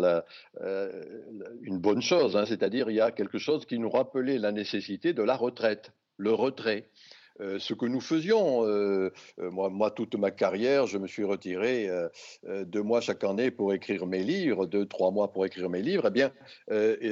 une 1.63 1.79
bonne 1.79 2.03
chose, 2.03 2.37
hein, 2.37 2.45
c'est-à-dire 2.47 2.91
il 2.91 2.97
y 2.97 3.01
a 3.01 3.11
quelque 3.11 3.39
chose 3.39 3.67
qui 3.67 3.79
nous 3.79 3.91
rappelait 3.91 4.39
la 4.39 4.53
nécessité 4.53 5.13
de 5.13 5.23
la 5.23 5.37
retraite, 5.37 5.93
le 6.17 6.33
retrait. 6.33 6.89
Euh, 7.41 7.59
ce 7.59 7.75
que 7.75 7.87
nous 7.87 8.01
faisions. 8.01 8.65
Euh, 8.65 9.13
euh, 9.39 9.51
moi, 9.51 9.91
toute 9.91 10.15
ma 10.15 10.31
carrière, 10.31 10.87
je 10.87 10.99
me 10.99 11.07
suis 11.07 11.25
retiré 11.25 11.89
deux 12.45 12.83
mois 12.83 13.01
chaque 13.01 13.25
année 13.25 13.51
pour 13.51 13.73
écrire 13.73 14.07
mes 14.07 14.23
livres, 14.23 14.67
deux, 14.67 14.87
trois 14.87 15.11
mois 15.11 15.33
pour 15.33 15.45
écrire 15.45 15.69
mes 15.69 15.83
livres. 15.83 16.05
Eh 16.07 16.11
bien, 16.11 16.33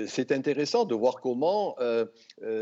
c'est 0.06 0.32
intéressant 0.32 0.84
de 0.84 0.94
voir 0.94 1.20
comment 1.20 1.76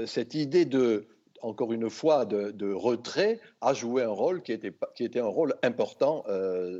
cette 0.07 0.35
idée 0.35 0.64
de 0.64 1.07
encore 1.40 1.72
une 1.72 1.90
fois, 1.90 2.25
de, 2.25 2.72
retrait 2.72 3.40
a 3.61 3.75
joué 3.75 4.05
un 4.05 4.11
rôle 4.11 4.42
qui 4.42 4.53
était, 4.53 4.72
qui 4.94 5.05
était 5.05 5.18
un 5.18 5.27
rôle 5.27 5.55
important 5.62 6.25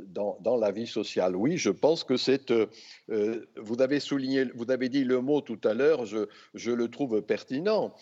dans, 0.07 0.37
dans, 0.39 0.57
la 0.57 0.71
vie 0.71 0.87
sociale. 0.87 1.35
Oui, 1.35 1.57
je 1.57 1.69
pense 1.69 2.03
que 2.03 2.17
c'est. 2.17 2.53
vous 3.09 3.81
avez 3.81 3.99
souligné, 3.99 4.45
vous 4.55 4.71
avez 4.71 4.89
dit 4.89 5.03
le 5.03 5.19
mot 5.19 5.41
tout 5.41 5.59
à 5.63 5.73
l'heure, 5.73 6.05
je, 6.05 6.27
je, 6.53 6.71
le 6.71 6.87
trouve 6.89 7.21
pertinent 7.21 7.93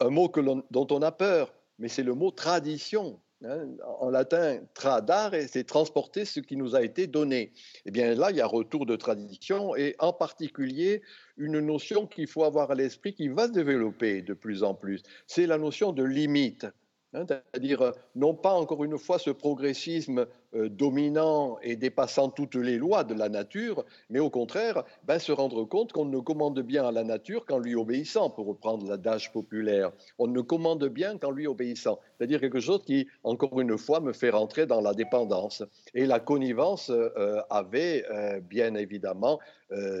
un 0.00 0.10
mot 0.10 0.30
dont 0.70 0.86
on 0.90 1.02
a 1.02 1.12
peur, 1.12 1.52
mais 1.78 1.88
c'est 1.88 2.02
le 2.02 2.14
mot 2.14 2.30
tradition. 2.30 3.20
Hein. 3.44 3.66
En 4.00 4.10
latin, 4.10 4.60
tradare, 4.74 5.34
c'est 5.48 5.64
transporter 5.64 6.24
ce 6.24 6.40
qui 6.40 6.56
nous 6.56 6.74
a 6.74 6.82
été 6.82 7.06
donné. 7.06 7.52
Eh 7.84 7.90
bien 7.90 8.14
là, 8.14 8.30
il 8.30 8.36
y 8.36 8.40
a 8.40 8.46
retour 8.46 8.86
de 8.86 8.96
tradition 8.96 9.76
et 9.76 9.96
en 9.98 10.12
particulier 10.12 11.02
une 11.36 11.60
notion 11.60 12.06
qu'il 12.06 12.26
faut 12.26 12.44
avoir 12.44 12.70
à 12.70 12.74
l'esprit 12.74 13.14
qui 13.14 13.28
va 13.28 13.46
se 13.46 13.52
développer 13.52 14.22
de 14.22 14.34
plus 14.34 14.62
en 14.62 14.74
plus. 14.74 15.02
C'est 15.26 15.46
la 15.46 15.58
notion 15.58 15.92
de 15.92 16.04
limite. 16.04 16.66
Hein, 17.14 17.26
c'est-à-dire 17.28 17.82
euh, 17.82 17.92
non 18.16 18.34
pas 18.34 18.54
encore 18.54 18.82
une 18.82 18.98
fois 18.98 19.18
ce 19.18 19.30
progressisme 19.30 20.26
euh, 20.54 20.68
dominant 20.68 21.58
et 21.62 21.76
dépassant 21.76 22.28
toutes 22.28 22.54
les 22.54 22.78
lois 22.78 23.04
de 23.04 23.14
la 23.14 23.28
nature, 23.28 23.84
mais 24.10 24.18
au 24.18 24.30
contraire 24.30 24.84
ben, 25.04 25.18
se 25.18 25.32
rendre 25.32 25.64
compte 25.64 25.92
qu'on 25.92 26.04
ne 26.04 26.18
commande 26.18 26.60
bien 26.60 26.86
à 26.86 26.92
la 26.92 27.04
nature 27.04 27.44
qu'en 27.44 27.58
lui 27.58 27.74
obéissant, 27.74 28.30
pour 28.30 28.46
reprendre 28.46 28.88
l'adage 28.88 29.32
populaire. 29.32 29.92
On 30.18 30.26
ne 30.26 30.40
commande 30.40 30.84
bien 30.86 31.18
qu'en 31.18 31.30
lui 31.30 31.46
obéissant. 31.46 31.98
C'est-à-dire 32.16 32.40
quelque 32.40 32.60
chose 32.60 32.82
qui, 32.84 33.06
encore 33.22 33.60
une 33.60 33.76
fois, 33.78 34.00
me 34.00 34.12
fait 34.12 34.30
rentrer 34.30 34.66
dans 34.66 34.80
la 34.80 34.94
dépendance. 34.94 35.62
Et 35.94 36.06
la 36.06 36.20
connivence 36.20 36.90
euh, 36.90 37.40
avait 37.50 38.04
bien 38.48 38.74
évidemment 38.74 39.38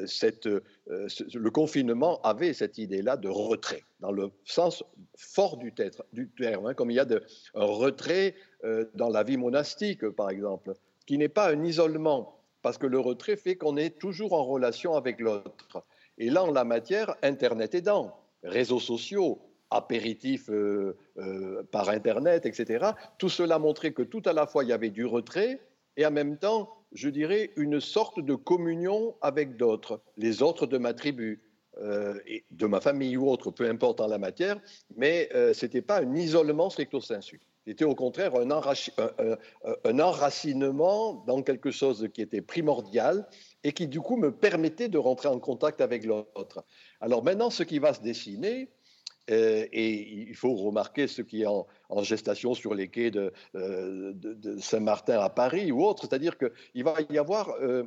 cette, 0.06 0.46
le 0.86 1.50
confinement 1.50 2.20
avait 2.22 2.52
cette 2.52 2.78
idée-là 2.78 3.16
de 3.16 3.28
retrait, 3.28 3.82
dans 4.00 4.12
le 4.12 4.30
sens 4.44 4.84
fort 5.16 5.56
du, 5.56 5.72
terme, 5.72 6.66
hein, 6.66 6.74
comme 6.74 6.90
il 6.90 6.94
y 6.94 7.00
a 7.00 7.04
de, 7.04 7.22
un 7.54 7.64
retrait 7.64 8.34
euh, 8.34 8.53
dans 8.94 9.08
la 9.08 9.22
vie 9.22 9.36
monastique, 9.36 10.08
par 10.10 10.30
exemple, 10.30 10.74
qui 11.06 11.18
n'est 11.18 11.28
pas 11.28 11.50
un 11.50 11.64
isolement, 11.64 12.40
parce 12.62 12.78
que 12.78 12.86
le 12.86 12.98
retrait 12.98 13.36
fait 13.36 13.56
qu'on 13.56 13.76
est 13.76 13.98
toujours 13.98 14.32
en 14.32 14.44
relation 14.44 14.94
avec 14.94 15.20
l'autre. 15.20 15.84
Et 16.18 16.30
là, 16.30 16.44
en 16.44 16.50
la 16.50 16.64
matière, 16.64 17.14
Internet 17.22 17.74
aidant, 17.74 18.16
réseaux 18.42 18.80
sociaux, 18.80 19.40
apéritifs 19.70 20.48
euh, 20.50 20.96
euh, 21.18 21.62
par 21.70 21.88
Internet, 21.88 22.46
etc., 22.46 22.86
tout 23.18 23.28
cela 23.28 23.58
montrait 23.58 23.92
que 23.92 24.02
tout 24.02 24.22
à 24.24 24.32
la 24.32 24.46
fois, 24.46 24.64
il 24.64 24.70
y 24.70 24.72
avait 24.72 24.90
du 24.90 25.04
retrait 25.04 25.60
et 25.96 26.06
en 26.06 26.10
même 26.10 26.38
temps, 26.38 26.70
je 26.92 27.08
dirais, 27.08 27.50
une 27.56 27.80
sorte 27.80 28.20
de 28.20 28.34
communion 28.34 29.14
avec 29.20 29.56
d'autres, 29.56 30.00
les 30.16 30.42
autres 30.42 30.66
de 30.66 30.78
ma 30.78 30.94
tribu, 30.94 31.40
et 32.26 32.44
de 32.52 32.66
ma 32.66 32.80
famille 32.80 33.16
ou 33.16 33.28
autre, 33.28 33.50
peu 33.50 33.68
importe 33.68 34.00
en 34.00 34.06
la 34.06 34.18
matière, 34.18 34.60
mais 34.96 35.28
ce 35.32 35.66
n'était 35.66 35.82
pas 35.82 36.02
un 36.02 36.14
isolement 36.14 36.70
stricto 36.70 37.00
sensu. 37.00 37.40
C'était 37.66 37.84
au 37.84 37.94
contraire 37.94 38.34
un, 38.36 38.50
enracinement 40.00 41.24
dans 41.26 41.42
quelque 41.42 41.70
chose 41.70 42.08
qui 42.12 42.20
était 42.20 42.42
primordial 42.42 43.26
et 43.62 43.72
qui 43.72 43.88
du 43.88 44.00
coup 44.00 44.16
me 44.16 44.30
permettait 44.30 44.88
de 44.88 44.98
rentrer 44.98 45.28
en 45.28 45.38
contact 45.38 45.80
avec 45.80 46.04
l'autre. 46.04 46.64
Alors 47.00 47.24
maintenant, 47.24 47.48
ce 47.50 47.62
qui 47.62 47.78
va 47.78 47.94
se 47.94 48.02
dessiner, 48.02 48.68
euh, 49.30 49.66
et 49.72 50.28
il 50.28 50.34
faut 50.34 50.54
remarquer 50.54 51.06
ce 51.06 51.22
qui 51.22 51.42
est 51.42 51.46
en, 51.46 51.66
gestation 52.02 52.52
sur 52.54 52.74
les 52.74 52.88
quais 52.88 53.10
de, 53.10 53.32
euh, 53.54 54.12
Saint-Martin 54.60 55.18
à 55.20 55.30
Paris 55.30 55.72
ou 55.72 55.82
autre, 55.82 56.02
c'est-à-dire 56.02 56.36
qu'il 56.36 56.84
va 56.84 56.96
y 57.08 57.16
avoir 57.16 57.50
euh, 57.62 57.84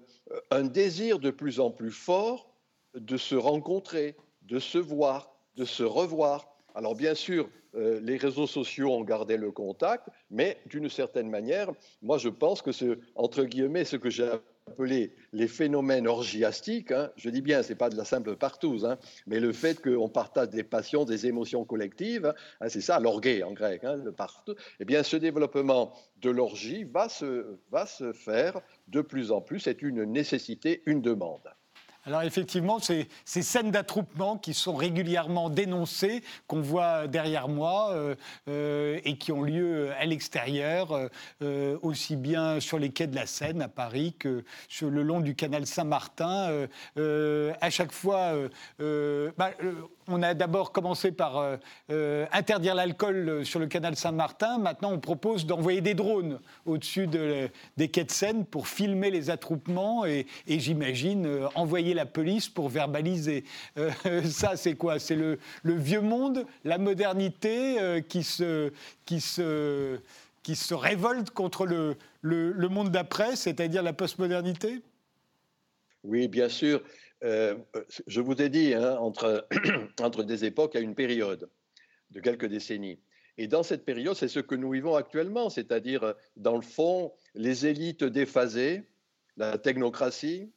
un 0.49 0.63
désir 0.63 1.19
de 1.19 1.29
plus 1.29 1.59
en 1.59 1.69
plus 1.69 1.91
fort 1.91 2.51
de 2.95 3.17
se 3.17 3.35
rencontrer, 3.35 4.15
de 4.41 4.57
se 4.57 4.79
voir, 4.79 5.35
de 5.55 5.65
se 5.65 5.83
revoir. 5.83 6.56
Alors 6.77 6.93
bien 6.93 7.15
sûr, 7.15 7.49
euh, 7.73 7.99
les 8.03 8.17
réseaux 8.17 8.45
sociaux 8.45 8.91
ont 8.91 9.03
gardé 9.03 9.35
le 9.35 9.49
contact, 9.51 10.09
mais 10.29 10.59
d'une 10.67 10.89
certaine 10.89 11.27
manière, 11.27 11.71
moi 12.03 12.19
je 12.19 12.29
pense 12.29 12.61
que 12.61 12.71
ce, 12.71 12.99
entre 13.15 13.45
guillemets, 13.45 13.83
ce 13.83 13.95
que 13.95 14.11
j'ai 14.11 14.29
appelé 14.67 15.11
les 15.33 15.47
phénomènes 15.47 16.07
orgiastiques, 16.07 16.91
hein, 16.91 17.09
je 17.15 17.31
dis 17.31 17.41
bien, 17.41 17.63
ce 17.63 17.69
n'est 17.69 17.75
pas 17.75 17.89
de 17.89 17.97
la 17.97 18.05
simple 18.05 18.35
partouze, 18.35 18.85
hein, 18.85 18.99
mais 19.25 19.39
le 19.39 19.53
fait 19.53 19.81
qu'on 19.81 20.07
partage 20.07 20.49
des 20.49 20.63
passions, 20.63 21.03
des 21.03 21.25
émotions 21.25 21.65
collectives, 21.65 22.31
hein, 22.61 22.69
c'est 22.69 22.81
ça 22.81 22.99
l'orgueil 22.99 23.43
en 23.43 23.53
grec, 23.53 23.81
le 23.81 24.11
partout, 24.11 24.53
eh 24.79 24.85
bien 24.85 25.01
ce 25.01 25.17
développement 25.17 25.93
de 26.21 26.29
l'orgie 26.29 26.83
va 26.83 27.09
se, 27.09 27.57
va 27.71 27.87
se 27.87 28.13
faire 28.13 28.61
de 28.87 29.01
plus 29.01 29.31
en 29.31 29.41
plus, 29.41 29.61
c'est 29.61 29.81
une 29.81 30.03
nécessité, 30.03 30.83
une 30.85 31.01
demande. 31.01 31.49
Alors 32.07 32.21
effectivement, 32.21 32.79
ces, 32.79 33.09
scènes 33.25 33.69
d'attroupement 33.69 34.37
qui 34.37 34.53
sont 34.53 34.75
régulièrement 34.75 35.49
dénoncées, 35.49 36.23
qu'on 36.47 36.61
voit 36.61 37.05
derrière 37.05 37.49
moi, 37.49 37.89
euh, 37.91 38.15
euh, 38.47 39.01
et 39.03 39.17
qui 39.17 39.33
ont 39.33 39.43
lieu 39.43 39.91
à 39.99 40.05
l'extérieur, 40.05 41.09
euh, 41.41 41.77
aussi 41.81 42.15
bien 42.15 42.61
sur 42.61 42.79
les 42.79 42.91
quais 42.91 43.07
de 43.07 43.15
la 43.15 43.25
Seine 43.25 43.61
à 43.61 43.67
Paris 43.67 44.15
que 44.17 44.45
sur 44.69 44.89
le 44.89 45.03
long 45.03 45.19
du 45.19 45.35
canal 45.35 45.65
Saint-Martin. 45.65 46.67
à 46.95 47.69
chaque 47.69 47.91
fois, 47.91 48.33
bah, 48.79 49.51
on 50.07 50.23
a 50.23 50.33
d'abord 50.33 50.71
commencé 50.71 51.11
par 51.11 51.57
interdire 51.89 52.75
l'alcool 52.75 53.45
sur 53.45 53.59
le 53.59 53.67
canal 53.67 53.97
Saint-Martin. 53.97 54.59
Maintenant, 54.59 54.93
on 54.93 54.99
propose 54.99 55.45
d'envoyer 55.45 55.81
des 55.81 55.93
drones 55.93 56.39
au-dessus 56.65 57.07
des 57.07 57.87
quais 57.89 58.05
de 58.05 58.11
Seine 58.11 58.45
pour 58.45 58.69
filmer 58.69 59.11
les 59.11 59.29
attroupements 59.29 60.05
et, 60.05 60.25
j'imagine 60.47 61.27
envoyer 61.55 61.96
la 61.97 62.05
police 62.05 62.47
pour 62.47 62.69
verbaliser. 62.69 63.43
ça, 64.25 64.55
c'est 64.55 64.75
quoi? 64.75 64.99
C'est 64.99 65.15
le, 65.15 65.37
vieux 65.63 66.01
monde, 66.01 66.45
la 66.63 66.77
modernité 66.77 68.01
qui, 68.07 68.23
se, 68.23 68.71
qui, 69.05 69.19
se, 69.19 70.73
révolte 70.73 71.31
contre 71.31 71.65
le, 71.65 72.69
monde 72.69 72.89
d'après, 72.89 73.35
c'est-à-dire 73.35 73.83
la 73.83 73.93
postmodernité? 73.93 74.81
Oui, 76.03 76.27
bien 76.27 76.49
sûr. 76.49 76.81
Euh, 77.23 77.55
je 78.05 78.21
vous 78.21 78.41
ai 78.41 78.49
dit, 78.49 78.73
hein, 78.73 78.97
entre, 78.99 79.47
entre 80.01 80.23
des 80.23 80.45
époques, 80.45 80.75
a 80.75 80.79
une 80.79 80.95
période 80.95 81.49
de 82.11 82.19
quelques 82.19 82.45
décennies. 82.45 82.99
Et 83.37 83.47
dans 83.47 83.63
cette 83.63 83.85
période, 83.85 84.15
c'est 84.15 84.27
ce 84.27 84.39
que 84.39 84.55
nous 84.55 84.71
vivons 84.71 84.95
actuellement, 84.95 85.49
c'est-à-dire, 85.49 86.13
dans 86.35 86.55
le 86.55 86.61
fond, 86.61 87.13
les 87.35 87.67
élites 87.67 88.03
déphasées, 88.03 88.83
la 89.35 89.57
technocratie, 89.57 90.51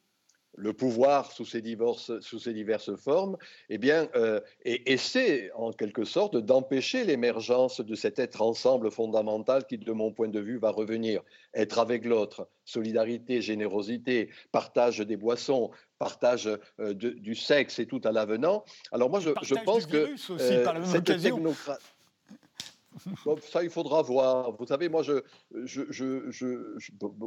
le 0.55 0.73
pouvoir 0.73 1.31
sous 1.31 1.45
ses, 1.45 1.61
diverses, 1.61 2.19
sous 2.19 2.39
ses 2.39 2.53
diverses 2.53 2.95
formes, 2.95 3.37
eh 3.69 3.77
bien, 3.77 4.09
euh, 4.15 4.39
et, 4.63 4.97
c'est 4.97 5.51
en 5.55 5.71
quelque 5.71 6.03
sorte 6.03 6.37
d'empêcher 6.37 7.03
l'émergence 7.03 7.81
de 7.81 7.95
cet 7.95 8.19
être 8.19 8.41
ensemble 8.41 8.91
fondamental 8.91 9.65
qui, 9.65 9.77
de 9.77 9.91
mon 9.91 10.11
point 10.11 10.27
de 10.27 10.39
vue, 10.39 10.57
va 10.57 10.71
revenir. 10.71 11.21
Être 11.53 11.79
avec 11.79 12.05
l'autre, 12.05 12.47
solidarité, 12.65 13.41
générosité, 13.41 14.29
partage 14.51 14.99
des 14.99 15.17
boissons, 15.17 15.71
partage 15.99 16.49
euh, 16.79 16.93
du 16.93 17.35
sexe 17.35 17.79
et 17.79 17.85
tout 17.85 18.01
à 18.03 18.11
l'avenant. 18.11 18.63
Alors 18.91 19.09
moi, 19.09 19.19
je, 19.19 19.29
je 19.43 19.55
pense 19.55 19.85
que 19.85 20.13
aussi, 20.13 20.31
euh, 20.31 20.83
cette 20.85 21.09
ça, 23.51 23.63
il 23.63 23.69
faudra 23.69 24.01
voir. 24.01 24.51
Vous 24.57 24.65
savez, 24.65 24.89
moi, 24.89 25.03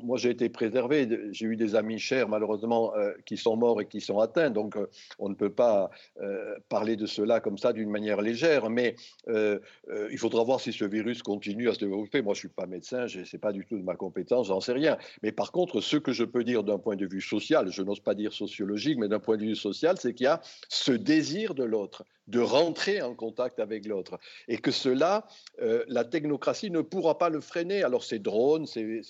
moi, 0.02 0.18
j'ai 0.18 0.30
été 0.30 0.48
préservé. 0.48 1.08
J'ai 1.32 1.46
eu 1.46 1.56
des 1.56 1.74
amis 1.74 1.98
chers, 1.98 2.28
malheureusement, 2.28 2.94
euh, 2.96 3.12
qui 3.26 3.36
sont 3.36 3.56
morts 3.56 3.80
et 3.80 3.86
qui 3.86 4.00
sont 4.00 4.18
atteints. 4.20 4.50
Donc, 4.50 4.76
euh, 4.76 4.86
on 5.18 5.28
ne 5.28 5.34
peut 5.34 5.50
pas 5.50 5.90
euh, 6.20 6.54
parler 6.68 6.96
de 6.96 7.06
cela 7.06 7.40
comme 7.40 7.58
ça 7.58 7.72
d'une 7.72 7.90
manière 7.90 8.20
légère. 8.20 8.70
Mais 8.70 8.96
il 9.26 10.18
faudra 10.18 10.44
voir 10.44 10.60
si 10.60 10.72
ce 10.72 10.84
virus 10.84 11.22
continue 11.22 11.68
à 11.68 11.74
se 11.74 11.80
développer. 11.80 12.22
Moi, 12.22 12.34
je 12.34 12.40
suis 12.40 12.48
pas 12.48 12.66
médecin, 12.66 13.08
ce 13.08 13.18
n'est 13.18 13.40
pas 13.40 13.52
du 13.52 13.66
tout 13.66 13.78
de 13.78 13.82
ma 13.82 13.96
compétence, 13.96 14.48
j'en 14.48 14.60
sais 14.60 14.72
rien. 14.72 14.96
Mais 15.22 15.32
par 15.32 15.52
contre, 15.52 15.80
ce 15.80 15.96
que 15.96 16.12
je 16.12 16.24
peux 16.24 16.44
dire 16.44 16.62
d'un 16.62 16.78
point 16.78 16.96
de 16.96 17.06
vue 17.06 17.20
social, 17.20 17.70
je 17.70 17.82
n'ose 17.82 18.00
pas 18.00 18.14
dire 18.14 18.32
sociologique, 18.32 18.98
mais 18.98 19.08
d'un 19.08 19.20
point 19.20 19.36
de 19.36 19.42
vue 19.42 19.56
social, 19.56 19.96
c'est 19.98 20.14
qu'il 20.14 20.24
y 20.24 20.28
a 20.28 20.40
ce 20.68 20.92
désir 20.92 21.54
de 21.54 21.64
l'autre 21.64 22.04
de 22.26 22.40
rentrer 22.40 23.02
en 23.02 23.14
contact 23.14 23.60
avec 23.60 23.86
l'autre. 23.86 24.18
Et 24.48 24.58
que 24.58 24.70
cela, 24.70 25.26
euh, 25.60 25.84
la 25.88 26.04
technocratie 26.04 26.70
ne 26.70 26.80
pourra 26.80 27.18
pas 27.18 27.28
le 27.28 27.40
freiner. 27.40 27.82
Alors 27.82 28.04
c'est 28.04 28.18
drones, 28.18 28.66
c'est 28.66 29.02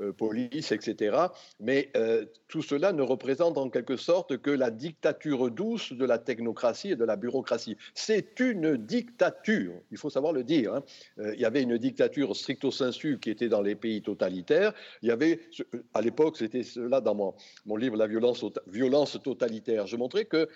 euh, 0.00 0.12
police, 0.12 0.72
etc. 0.72 1.16
Mais 1.58 1.90
euh, 1.96 2.24
tout 2.48 2.62
cela 2.62 2.92
ne 2.92 3.02
représente 3.02 3.58
en 3.58 3.70
quelque 3.70 3.96
sorte 3.96 4.38
que 4.38 4.50
la 4.50 4.70
dictature 4.70 5.50
douce 5.50 5.92
de 5.92 6.04
la 6.04 6.18
technocratie 6.18 6.92
et 6.92 6.96
de 6.96 7.04
la 7.04 7.16
bureaucratie. 7.16 7.76
C'est 7.94 8.38
une 8.40 8.76
dictature, 8.76 9.74
il 9.90 9.98
faut 9.98 10.10
savoir 10.10 10.32
le 10.32 10.44
dire. 10.44 10.74
Hein. 10.74 10.82
il 11.18 11.40
y 11.40 11.44
avait 11.44 11.62
une 11.62 11.78
dictature 11.78 12.36
stricto 12.36 12.70
sensu 12.70 13.18
qui 13.18 13.30
était 13.30 13.48
dans 13.48 13.62
les 13.62 13.74
pays 13.74 14.02
totalitaires. 14.02 14.72
Il 15.02 15.08
y 15.08 15.12
avait, 15.12 15.40
à 15.94 16.00
l'époque, 16.00 16.36
c'était 16.36 16.62
cela 16.62 17.00
dans 17.00 17.14
mon, 17.14 17.34
mon, 17.66 17.76
livre 17.76 17.96
La 17.96 18.06
violence, 18.06 18.44
violence 18.66 19.18
totalitaire. 19.22 19.86
Je 19.86 19.96
montrais 19.96 20.26
qu'il 20.26 20.46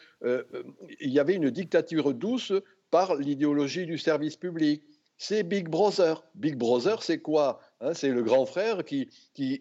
il 1.00 1.10
y 1.10 1.18
avait 1.18 1.34
une 1.34 1.50
dictature 1.50 2.03
douce 2.12 2.52
par 2.90 3.16
l'idéologie 3.16 3.86
du 3.86 3.98
service 3.98 4.36
public. 4.36 4.82
C'est 5.16 5.42
Big 5.42 5.68
Brother. 5.68 6.24
Big 6.34 6.56
Brother, 6.56 7.02
c'est 7.02 7.18
quoi 7.18 7.60
hein, 7.80 7.94
C'est 7.94 8.10
le 8.10 8.22
grand 8.22 8.46
frère 8.46 8.84
qui, 8.84 9.08
qui, 9.32 9.60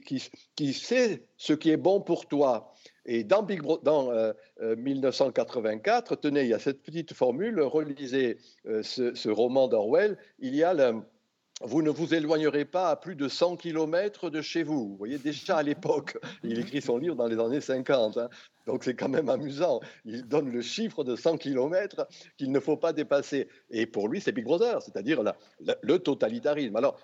qui, 0.56 0.74
sait 0.74 1.24
ce 1.38 1.54
qui 1.54 1.70
est 1.70 1.78
bon 1.78 2.02
pour 2.02 2.28
toi. 2.28 2.74
Et 3.06 3.24
dans, 3.24 3.44
Big 3.44 3.62
dans 3.84 4.12
1984, 4.62 6.12
euh, 6.12 6.16
euh, 6.16 6.18
tenez, 6.18 6.42
il 6.42 6.50
y 6.50 6.54
a 6.54 6.60
cette 6.60 6.82
petite 6.82 7.14
formule, 7.14 7.62
relisez 7.62 8.38
euh, 8.66 8.82
ce, 8.82 9.14
ce, 9.14 9.30
roman 9.30 9.68
d'Orwell, 9.68 10.18
il 10.40 10.56
y 10.56 10.64
a 10.64 10.74
le, 10.74 11.02
vous 11.66 11.82
ne 11.82 11.90
vous 11.90 12.14
éloignerez 12.14 12.66
pas 12.66 12.90
à 12.90 12.96
plus 12.96 13.16
de 13.16 13.28
100 13.28 13.58
km 13.58 14.30
de 14.30 14.42
chez 14.42 14.64
vous. 14.64 14.90
Vous 14.90 14.98
voyez, 14.98 15.18
déjà 15.18 15.58
à 15.58 15.64
l'époque, 15.64 16.18
il 16.44 16.60
écrit 16.60 16.82
son 16.82 16.98
livre 16.98 17.16
dans 17.16 17.28
les 17.28 17.40
années 17.40 17.62
50, 17.62 18.18
hein. 18.18 18.30
donc 18.68 18.84
c'est 18.84 18.96
quand 18.96 19.10
même 19.10 19.30
amusant. 19.30 19.80
Il 20.06 20.28
donne 20.28 20.52
le 20.52 20.62
chiffre 20.62 21.04
de 21.04 21.16
100 21.16 21.38
km 21.38 22.08
qu'il 22.38 22.52
ne 22.52 22.60
faut 22.60 22.78
pas 22.78 22.94
dépasser. 22.94 23.48
Et 23.70 23.86
pour 23.86 24.10
lui, 24.10 24.20
c'est 24.22 24.32
Big 24.32 24.46
Brother, 24.46 24.82
c'est-à-dire 24.82 25.24
le 25.82 26.00
totalitarisme. 26.00 26.76
Alors, 26.76 27.00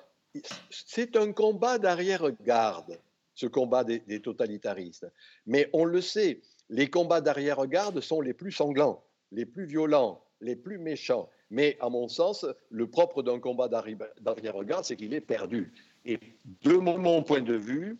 c'est 0.69 1.15
un 1.15 1.31
combat 1.31 1.77
d'arrière-garde, 1.77 2.99
ce 3.35 3.47
combat 3.47 3.83
des, 3.83 3.99
des 3.99 4.21
totalitaristes. 4.21 5.07
Mais 5.45 5.69
on 5.73 5.85
le 5.85 6.01
sait, 6.01 6.41
les 6.69 6.89
combats 6.89 7.21
d'arrière-garde 7.21 8.01
sont 8.01 8.21
les 8.21 8.33
plus 8.33 8.51
sanglants, 8.51 9.03
les 9.31 9.45
plus 9.45 9.65
violents, 9.65 10.23
les 10.41 10.55
plus 10.55 10.77
méchants. 10.77 11.29
Mais 11.51 11.77
à 11.79 11.89
mon 11.89 12.07
sens, 12.07 12.45
le 12.69 12.87
propre 12.87 13.23
d'un 13.23 13.39
combat 13.39 13.67
d'arrière-regard, 13.67 14.85
c'est 14.85 14.95
qu'il 14.95 15.13
est 15.13 15.21
perdu. 15.21 15.73
Et 16.05 16.19
de 16.61 16.73
mon 16.73 17.23
point 17.23 17.41
de 17.41 17.55
vue, 17.55 17.97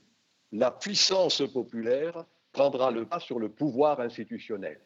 la 0.52 0.72
puissance 0.72 1.42
populaire 1.52 2.26
prendra 2.52 2.92
le 2.92 3.06
pas 3.06 3.20
sur 3.20 3.40
le 3.40 3.50
pouvoir 3.50 4.00
institutionnel. 4.00 4.80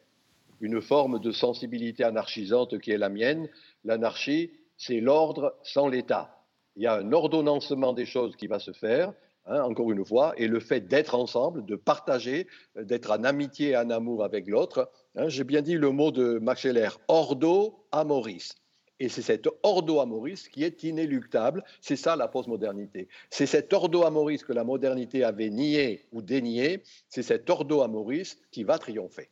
Une 0.60 0.80
forme 0.80 1.18
de 1.18 1.32
sensibilité 1.32 2.04
anarchisante 2.04 2.78
qui 2.78 2.90
est 2.90 2.98
la 2.98 3.08
mienne. 3.08 3.48
L'anarchie, 3.84 4.52
c'est 4.76 5.00
l'ordre 5.00 5.56
sans 5.62 5.88
l'État. 5.88 6.44
Il 6.76 6.82
y 6.82 6.86
a 6.86 6.94
un 6.94 7.12
ordonnancement 7.12 7.92
des 7.92 8.06
choses 8.06 8.36
qui 8.36 8.46
va 8.46 8.58
se 8.58 8.72
faire, 8.72 9.12
hein, 9.46 9.62
encore 9.62 9.90
une 9.92 10.04
fois, 10.04 10.32
et 10.36 10.48
le 10.48 10.60
fait 10.60 10.82
d'être 10.82 11.14
ensemble, 11.14 11.64
de 11.64 11.76
partager, 11.76 12.46
d'être 12.76 13.10
en 13.10 13.24
amitié 13.24 13.70
et 13.70 13.76
en 13.76 13.90
amour 13.90 14.24
avec 14.24 14.48
l'autre. 14.48 14.90
Hein, 15.16 15.28
j'ai 15.28 15.44
bien 15.44 15.62
dit 15.62 15.74
le 15.74 15.90
mot 15.90 16.10
de 16.10 16.38
Max 16.38 16.62
Scheller, 16.62 16.88
ordo 17.08 17.86
amoris. 17.92 18.54
Et 19.00 19.08
c'est 19.08 19.22
cet 19.22 19.48
ordo 19.62 20.00
amoris 20.00 20.48
qui 20.48 20.64
est 20.64 20.82
inéluctable. 20.82 21.64
C'est 21.80 21.96
ça 21.96 22.16
la 22.16 22.28
postmodernité. 22.28 23.08
C'est 23.30 23.46
cet 23.46 23.72
ordo 23.72 24.04
amoris 24.04 24.42
que 24.44 24.52
la 24.52 24.64
modernité 24.64 25.24
avait 25.24 25.50
nié 25.50 26.06
ou 26.12 26.22
dénié. 26.22 26.82
C'est 27.08 27.22
cet 27.22 27.50
ordo 27.50 27.82
amoris 27.82 28.38
qui 28.50 28.64
va 28.64 28.78
triompher. 28.78 29.30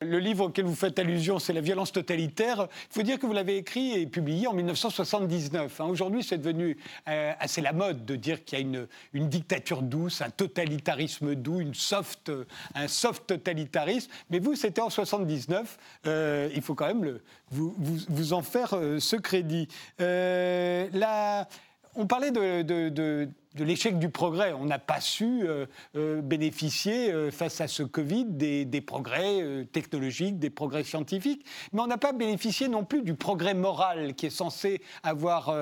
Le 0.00 0.20
livre 0.20 0.44
auquel 0.44 0.64
vous 0.64 0.76
faites 0.76 0.96
allusion, 1.00 1.40
c'est 1.40 1.52
La 1.52 1.60
violence 1.60 1.90
totalitaire. 1.90 2.68
Il 2.70 2.94
faut 2.94 3.02
dire 3.02 3.18
que 3.18 3.26
vous 3.26 3.32
l'avez 3.32 3.56
écrit 3.56 3.98
et 3.98 4.06
publié 4.06 4.46
en 4.46 4.52
1979. 4.52 5.80
Hein. 5.80 5.86
Aujourd'hui, 5.86 6.22
c'est 6.22 6.38
devenu 6.38 6.76
euh, 7.08 7.32
assez 7.40 7.60
la 7.60 7.72
mode 7.72 8.04
de 8.04 8.14
dire 8.14 8.44
qu'il 8.44 8.60
y 8.60 8.62
a 8.62 8.64
une, 8.64 8.86
une, 9.12 9.28
dictature 9.28 9.82
douce, 9.82 10.22
un 10.22 10.30
totalitarisme 10.30 11.34
doux, 11.34 11.58
une 11.58 11.74
soft, 11.74 12.30
un 12.76 12.86
soft 12.86 13.26
totalitarisme. 13.26 14.08
Mais 14.30 14.38
vous, 14.38 14.54
c'était 14.54 14.80
en 14.80 14.90
79. 14.90 15.76
Euh, 16.06 16.48
il 16.54 16.62
faut 16.62 16.76
quand 16.76 16.86
même 16.86 17.02
le, 17.02 17.20
vous, 17.50 17.74
vous, 17.76 18.32
en 18.34 18.42
faire 18.42 18.74
euh, 18.74 19.00
ce 19.00 19.16
crédit. 19.16 19.66
La, 19.98 21.48
on 21.96 22.06
parlait 22.06 22.30
de 22.30 23.28
l'échec 23.56 23.98
du 23.98 24.08
progrès. 24.10 24.52
On 24.52 24.64
n'a 24.64 24.78
pas 24.78 25.00
su 25.00 25.42
euh, 25.42 25.66
euh, 25.96 26.20
bénéficier, 26.20 27.12
euh, 27.12 27.30
face 27.30 27.60
à 27.60 27.68
ce 27.68 27.82
Covid, 27.82 28.26
des, 28.26 28.80
progrès 28.80 29.66
technologiques, 29.72 30.38
des 30.38 30.50
progrès 30.50 30.84
scientifiques. 30.84 31.44
Mais 31.72 31.80
on 31.80 31.86
n'a 31.86 31.98
pas 31.98 32.12
bénéficié 32.12 32.68
non 32.68 32.84
plus 32.84 33.02
du 33.02 33.14
progrès 33.14 33.54
moral 33.54 34.14
qui 34.14 34.26
est 34.26 34.30
censé 34.30 34.80
avoir 35.02 35.52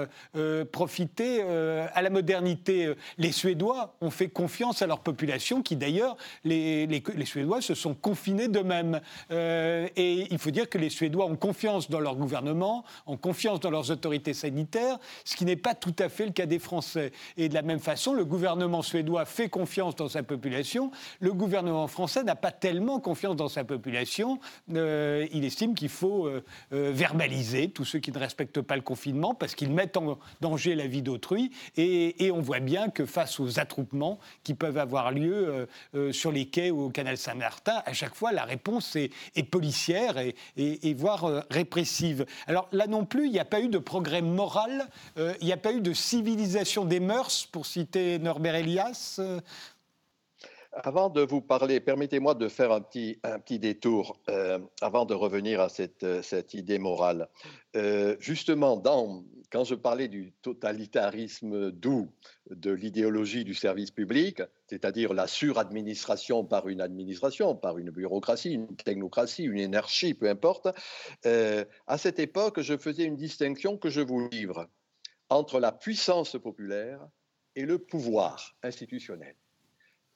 profité 0.71 1.43
à 1.43 2.03
la 2.03 2.11
modernité. 2.11 2.93
Les 3.19 3.33
Suédois 3.33 3.97
ont 4.01 4.11
fait 4.11 4.29
confiance 4.29 4.83
à 4.83 4.87
leur 4.87 5.01
population, 5.01 5.63
qui 5.63 5.77
d'ailleurs, 5.77 6.17
les, 6.45 7.03
Suédois 7.25 7.63
se 7.63 7.75
sont 7.75 7.95
confinés 7.95 8.49
d'eux-mêmes. 8.49 9.01
et 9.31 10.27
il 10.31 10.39
faut 10.39 10.51
dire 10.51 10.69
que 10.69 10.79
les 10.79 10.91
Suédois 10.91 11.27
ont 11.27 11.37
confiance 11.37 11.91
dans 11.91 12.01
leur 12.01 12.17
gouvernement, 12.17 12.85
ont 13.07 13.17
confiance 13.17 13.61
dans 13.61 13.71
leurs 13.71 13.91
autorités 13.91 14.35
sanitaires, 14.35 14.99
ce 15.25 15.37
qui 15.37 15.45
n'est 15.45 15.57
pas 15.57 15.75
tout 15.75 15.97
à 15.99 16.09
fait 16.09 16.27
le 16.27 16.33
cas 16.33 16.47
des 16.47 16.59
Français. 16.59 17.13
Et 17.37 17.49
de 17.49 17.55
la 17.55 17.63
même 17.63 17.76
façon, 17.81 18.15
le 18.15 18.25
gouvernement 18.25 18.83
suédois 18.83 19.25
fait 19.25 19.49
confiance 19.49 19.95
dans 19.97 20.09
sa 20.09 20.23
population. 20.23 20.91
Le 21.21 21.33
gouvernement 21.33 21.87
français 21.87 22.23
n'a 22.23 22.37
pas 22.37 22.53
tellement 22.53 23.01
confiance 23.01 23.37
dans 23.37 23.49
sa 23.49 23.65
population. 23.65 24.39
Euh, 24.75 25.27
il 25.33 25.45
estime 25.45 25.75
qu'il 25.75 25.89
faut 25.89 26.27
euh, 26.27 26.45
euh, 26.73 26.91
verbaliser 26.93 27.71
tous 27.71 27.85
ceux 27.85 27.99
qui 27.99 28.13
ne 28.13 28.19
respectent 28.19 28.61
pas 28.61 28.77
le 28.77 28.83
confinement 28.83 29.35
parce 29.35 29.55
qu'ils 29.55 29.73
mettent 29.73 29.97
en 29.97 30.19
danger 30.41 30.75
la 30.75 30.87
vie 30.87 31.03
d'autrui. 31.03 31.51
Et, 31.77 32.31
on 32.37 32.41
voit 32.41 32.61
bien 32.61 32.91
que 32.91 33.07
face 33.07 33.41
aux 33.41 33.61
attroupements 33.61 34.19
qui 34.43 34.55
peuvent 34.55 34.79
avoir 34.79 35.11
lieu 35.11 35.67
sur 36.11 36.33
les 36.33 36.47
quais 36.47 36.71
ou 36.71 36.83
au 36.83 36.91
canal 36.91 37.17
Saint-Martin, 37.17 37.83
à 37.87 37.93
chaque 37.93 38.15
fois, 38.15 38.33
la 38.33 38.45
réponse 38.45 38.97
est, 38.97 39.11
policière 39.51 40.17
et, 40.19 40.95
voire 40.95 41.45
répressive. 41.51 42.27
Alors 42.47 42.69
là 42.73 42.89
non 42.89 43.05
plus, 43.05 43.27
il 43.27 43.33
n'y 43.33 43.39
a 43.39 43.45
pas 43.45 43.61
eu 43.61 43.69
de 43.69 43.79
progrès 43.79 44.23
moral, 44.23 44.89
il 45.17 45.47
n'y 45.47 45.53
a 45.53 45.57
pas 45.57 45.73
eu 45.73 45.81
de 45.81 45.93
civilisation 45.93 46.85
des 46.85 47.01
mœurs 47.01 47.47
pour 47.47 47.66
citer 47.67 48.19
Norbert 48.19 48.55
Elias 48.55 49.17
euh, 49.19 49.41
avant 50.73 51.09
de 51.09 51.23
vous 51.23 51.41
parler, 51.41 51.81
permettez-moi 51.81 52.35
de 52.35 52.49
faire 52.49 52.71
un 52.71 52.83
petit, 52.83 53.19
un 53.23 53.39
petit 53.39 53.59
détour 53.59 54.21
euh, 54.29 54.59
avant 54.83 55.07
de 55.07 55.15
revenir 55.15 55.61
à 55.61 55.71
cette, 55.71 56.05
euh, 56.05 56.21
cette 56.21 56.53
idée 56.53 56.79
morale. 56.79 57.29
justement, 58.21 58.83
quand 59.51 59.65
je 59.65 59.75
parlais 59.75 60.09
du 60.09 60.33
totalitarisme 60.43 61.71
doux 61.71 62.11
de 62.51 62.71
l'idéologie 62.71 63.45
du 63.45 63.55
service 63.55 63.91
public, 63.91 64.43
c'est-à-dire 64.67 65.15
la 65.15 65.27
suradministration 65.27 66.45
par 66.45 66.69
une 66.69 66.81
administration, 66.81 67.55
par 67.55 67.79
une 67.79 67.91
bureaucratie, 67.91 68.53
une 68.53 68.77
technocratie, 68.77 69.45
une 69.45 69.59
énergie, 69.59 70.15
peu 70.15 70.29
importe, 70.29 70.69
à 71.25 71.99
cette 71.99 72.19
époque, 72.19 72.61
je 72.61 72.77
faisais 72.79 73.05
une 73.05 73.17
distinction 73.17 73.77
que 73.77 73.91
je 73.91 74.01
vous 74.01 74.29
livre 74.31 74.69
entre 75.29 75.61
la 75.61 75.73
puissance 75.73 76.37
populaire 76.39 77.07
et 77.57 77.67
le 77.67 77.79
pouvoir 77.79 78.55
institutionnel. 78.63 79.35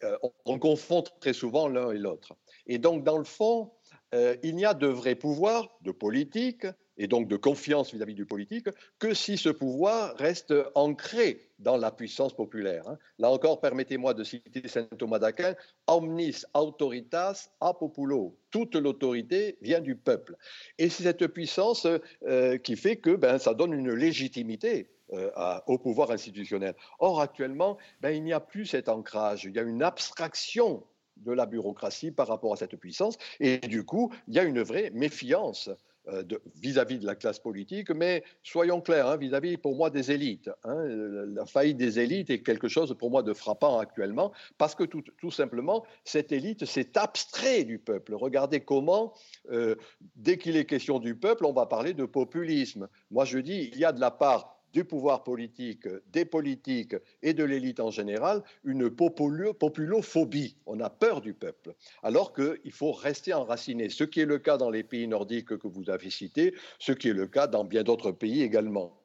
Euh, 0.03 0.16
on, 0.47 0.59
confond 0.59 1.03
très 1.20 1.32
souvent 1.32 1.68
l'un 1.68 1.91
et 1.91 1.99
l'autre. 1.99 2.34
Et 2.66 2.78
donc, 2.78 3.05
dans 3.05 3.18
le 3.18 3.24
fond, 3.24 3.70
euh, 4.14 4.36
il 4.43 4.57
n'y 4.57 4.64
a 4.64 4.72
de 4.72 4.86
vrai 4.86 5.14
pouvoir, 5.14 5.76
de 5.82 5.91
politique, 5.91 6.66
et 7.01 7.07
donc 7.07 7.28
de 7.28 7.36
confiance 7.36 7.95
vis-à-vis 7.95 8.14
du 8.14 8.26
politique, 8.26 8.68
que 8.99 9.14
si 9.14 9.38
ce 9.38 9.49
pouvoir 9.49 10.14
reste 10.16 10.55
ancré 10.74 11.41
dans 11.59 11.78
la 11.78 11.91
puissance 11.91 12.34
populaire. 12.34 12.86
Hein. 12.88 12.99
Là 13.18 13.30
encore, 13.30 13.61
permettez-moi 13.61 14.12
de 14.12 14.22
citer 14.22 14.68
saint 14.68 14.84
Thomas 14.99 15.18
d'Aquin, 15.18 15.55
omnis 15.86 16.45
autoritas 16.53 17.51
a 17.61 17.72
populo. 17.72 18.36
Toute 18.51 18.74
l'autorité 18.74 19.57
vient 19.62 19.80
du 19.80 19.97
peuple. 19.97 20.36
Et 20.78 20.91
c'est 20.91 21.05
cette 21.05 21.26
puissance 21.28 21.86
euh, 22.26 22.59
qui 22.59 22.76
fait 22.76 22.97
que 22.97 23.16
ben, 23.16 23.38
ça 23.38 23.55
donne 23.55 23.72
une 23.72 23.95
légitimité 23.95 24.91
euh, 25.12 25.30
au 25.66 25.78
pouvoir 25.78 26.11
institutionnel. 26.11 26.74
Or, 26.98 27.20
actuellement, 27.20 27.78
ben, 28.00 28.11
il 28.11 28.22
n'y 28.22 28.32
a 28.32 28.40
plus 28.40 28.66
cet 28.66 28.88
ancrage, 28.88 29.44
il 29.44 29.54
y 29.54 29.58
a 29.58 29.62
une 29.62 29.82
abstraction 29.82 30.84
de 31.16 31.32
la 31.32 31.46
bureaucratie 31.46 32.11
par 32.11 32.28
rapport 32.28 32.52
à 32.52 32.56
cette 32.56 32.76
puissance, 32.76 33.18
et 33.40 33.58
du 33.58 33.84
coup, 33.84 34.12
il 34.28 34.34
y 34.34 34.38
a 34.38 34.44
une 34.44 34.62
vraie 34.62 34.90
méfiance 34.90 35.70
euh, 36.08 36.22
vis-à-vis 36.56 36.98
de, 36.98 37.06
la 37.06 37.14
classe 37.14 37.38
politique, 37.38 37.90
mais 37.90 38.24
soyons 38.42 38.80
clairs, 38.80 39.06
hein, 39.06 39.16
vis-à-vis 39.18 39.58
pour 39.58 39.76
moi 39.76 39.90
des 39.90 40.11
élites. 40.11 40.50
Hein, 40.64 40.82
la 40.86 41.44
faillite 41.44 41.76
des 41.76 41.98
élites 41.98 42.30
est 42.30 42.42
quelque 42.42 42.68
chose 42.68 42.96
pour 42.98 43.11
moi 43.11 43.22
de 43.22 43.34
frappant 43.34 43.78
actuellement, 43.78 44.32
parce 44.56 44.74
que 44.74 44.84
tout, 44.84 45.30
simplement, 45.30 45.84
cette 46.04 46.32
élite 46.32 46.64
s'est 46.64 46.96
abstrait 46.96 47.64
du 47.64 47.78
peuple. 47.78 48.14
Regardez 48.14 48.61
comment, 48.61 49.12
euh, 49.50 49.74
dès 50.16 50.38
qu'il 50.38 50.56
est 50.56 50.64
question 50.64 50.98
du 51.00 51.14
peuple, 51.14 51.44
on 51.44 51.52
va 51.52 51.66
parler 51.66 51.92
de 51.92 52.06
populisme. 52.06 52.88
Moi 53.11 53.26
je 53.26 53.38
dis, 53.38 53.70
il 53.72 53.78
y 53.78 53.84
a 53.84 53.92
de 53.92 54.00
la 54.00 54.11
part 54.11 54.59
du 54.72 54.84
pouvoir 54.84 55.24
politique, 55.24 55.86
des 56.12 56.24
politiques 56.24 56.94
et 57.22 57.34
de 57.34 57.44
l'élite 57.44 57.80
en 57.80 57.90
général, 57.90 58.42
une 58.64 58.90
populophobie. 58.90 60.56
On 60.66 60.80
a 60.80 60.90
peur 60.90 61.20
du 61.20 61.34
peuple. 61.34 61.74
Alors 62.02 62.32
qu'il 62.32 62.72
faut 62.72 62.92
rester 62.92 63.34
enraciné, 63.34 63.88
ce 63.88 64.04
qui 64.04 64.20
est 64.20 64.26
le 64.26 64.38
cas 64.38 64.56
dans 64.56 64.70
les 64.70 64.82
pays 64.82 65.08
nordiques 65.08 65.58
que 65.58 65.68
vous 65.68 65.90
avez 65.90 66.10
cités, 66.10 66.54
ce 66.78 66.92
qui 66.92 67.08
est 67.08 67.14
le 67.14 67.26
cas 67.26 67.46
dans 67.46 67.64
bien 67.64 67.82
d'autres 67.82 68.12
pays 68.12 68.42
également. 68.42 69.00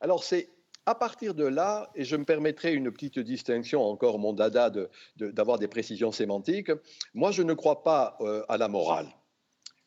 Alors 0.00 0.24
c'est 0.24 0.48
à 0.84 0.94
partir 0.94 1.34
de 1.34 1.44
là, 1.44 1.90
et 1.94 2.04
je 2.04 2.16
me 2.16 2.24
permettrai 2.24 2.74
une 2.74 2.90
petite 2.90 3.20
distinction, 3.20 3.82
encore 3.82 4.18
mon 4.18 4.32
dada 4.32 4.70
d'avoir 5.16 5.58
des 5.58 5.68
précisions 5.68 6.10
sémantiques, 6.10 6.72
moi 7.14 7.30
je 7.30 7.42
ne 7.42 7.54
crois 7.54 7.84
pas 7.84 8.16
euh, 8.20 8.42
à 8.48 8.56
la 8.56 8.66
morale. 8.66 9.06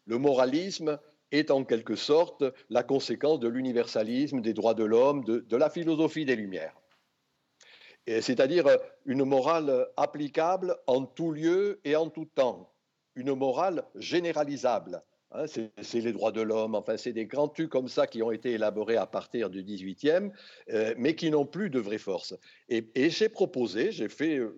Le 0.06 0.18
moralisme, 0.18 0.98
est 1.38 1.52
en 1.52 1.64
quelque 1.64 1.96
sorte 1.96 2.44
la 2.70 2.84
conséquence 2.84 3.40
de 3.40 3.48
l'universalisme 3.48 4.42
des 4.42 4.54
droits 4.54 4.74
de 4.74 4.84
l'homme, 4.84 5.24
de, 5.24 5.58
la 5.58 5.70
philosophie 5.70 6.26
des 6.26 6.36
Lumières. 6.36 6.76
C'est-à-dire 8.08 8.68
une 9.06 9.24
morale 9.24 9.88
applicable 9.98 10.78
en 10.86 11.06
tout 11.06 11.32
lieu 11.32 11.80
et 11.84 11.96
en 11.96 12.10
tout 12.10 12.26
temps, 12.26 12.72
une 13.16 13.34
morale 13.34 13.84
généralisable. 13.96 15.02
Hein, 15.32 15.46
c'est 15.48 16.00
les 16.02 16.14
droits 16.14 16.32
de 16.32 16.42
l'homme, 16.42 16.76
enfin, 16.76 16.98
c'est 16.98 17.12
des 17.12 17.26
grands 17.26 17.48
trucs 17.48 17.70
comme 17.70 17.90
ça 17.90 18.08
qui 18.08 18.22
ont 18.22 18.32
été 18.32 18.52
élaborés 18.52 18.96
à 18.96 19.06
partir 19.06 19.50
du 19.50 19.64
18e, 19.64 20.32
euh, 20.70 20.94
mais 20.98 21.16
qui 21.16 21.30
n'ont 21.30 21.46
plus 21.46 21.70
de 21.70 21.80
vraie 21.80 21.98
force. 21.98 22.36
Et, 22.70 22.86
j'ai 23.10 23.28
proposé, 23.28 23.92
j'ai 23.92 24.08
fait, 24.08 24.38
euh, 24.38 24.54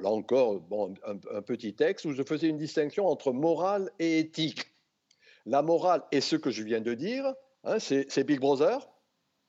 là 0.00 0.10
encore, 0.10 0.62
un 1.04 1.42
petit 1.42 1.74
texte 1.74 2.06
où 2.06 2.12
je 2.12 2.22
faisais 2.22 2.48
une 2.48 2.56
distinction 2.56 3.06
entre 3.06 3.32
morale 3.32 3.90
et 3.98 4.18
éthique. 4.18 4.71
La 5.46 5.62
morale 5.62 6.02
est 6.12 6.20
ce 6.20 6.36
que 6.36 6.50
je 6.50 6.62
viens 6.62 6.80
de 6.80 6.94
dire, 6.94 7.34
hein, 7.64 7.78
c'est 7.78 8.24
Big 8.24 8.40
Brother. 8.40 8.88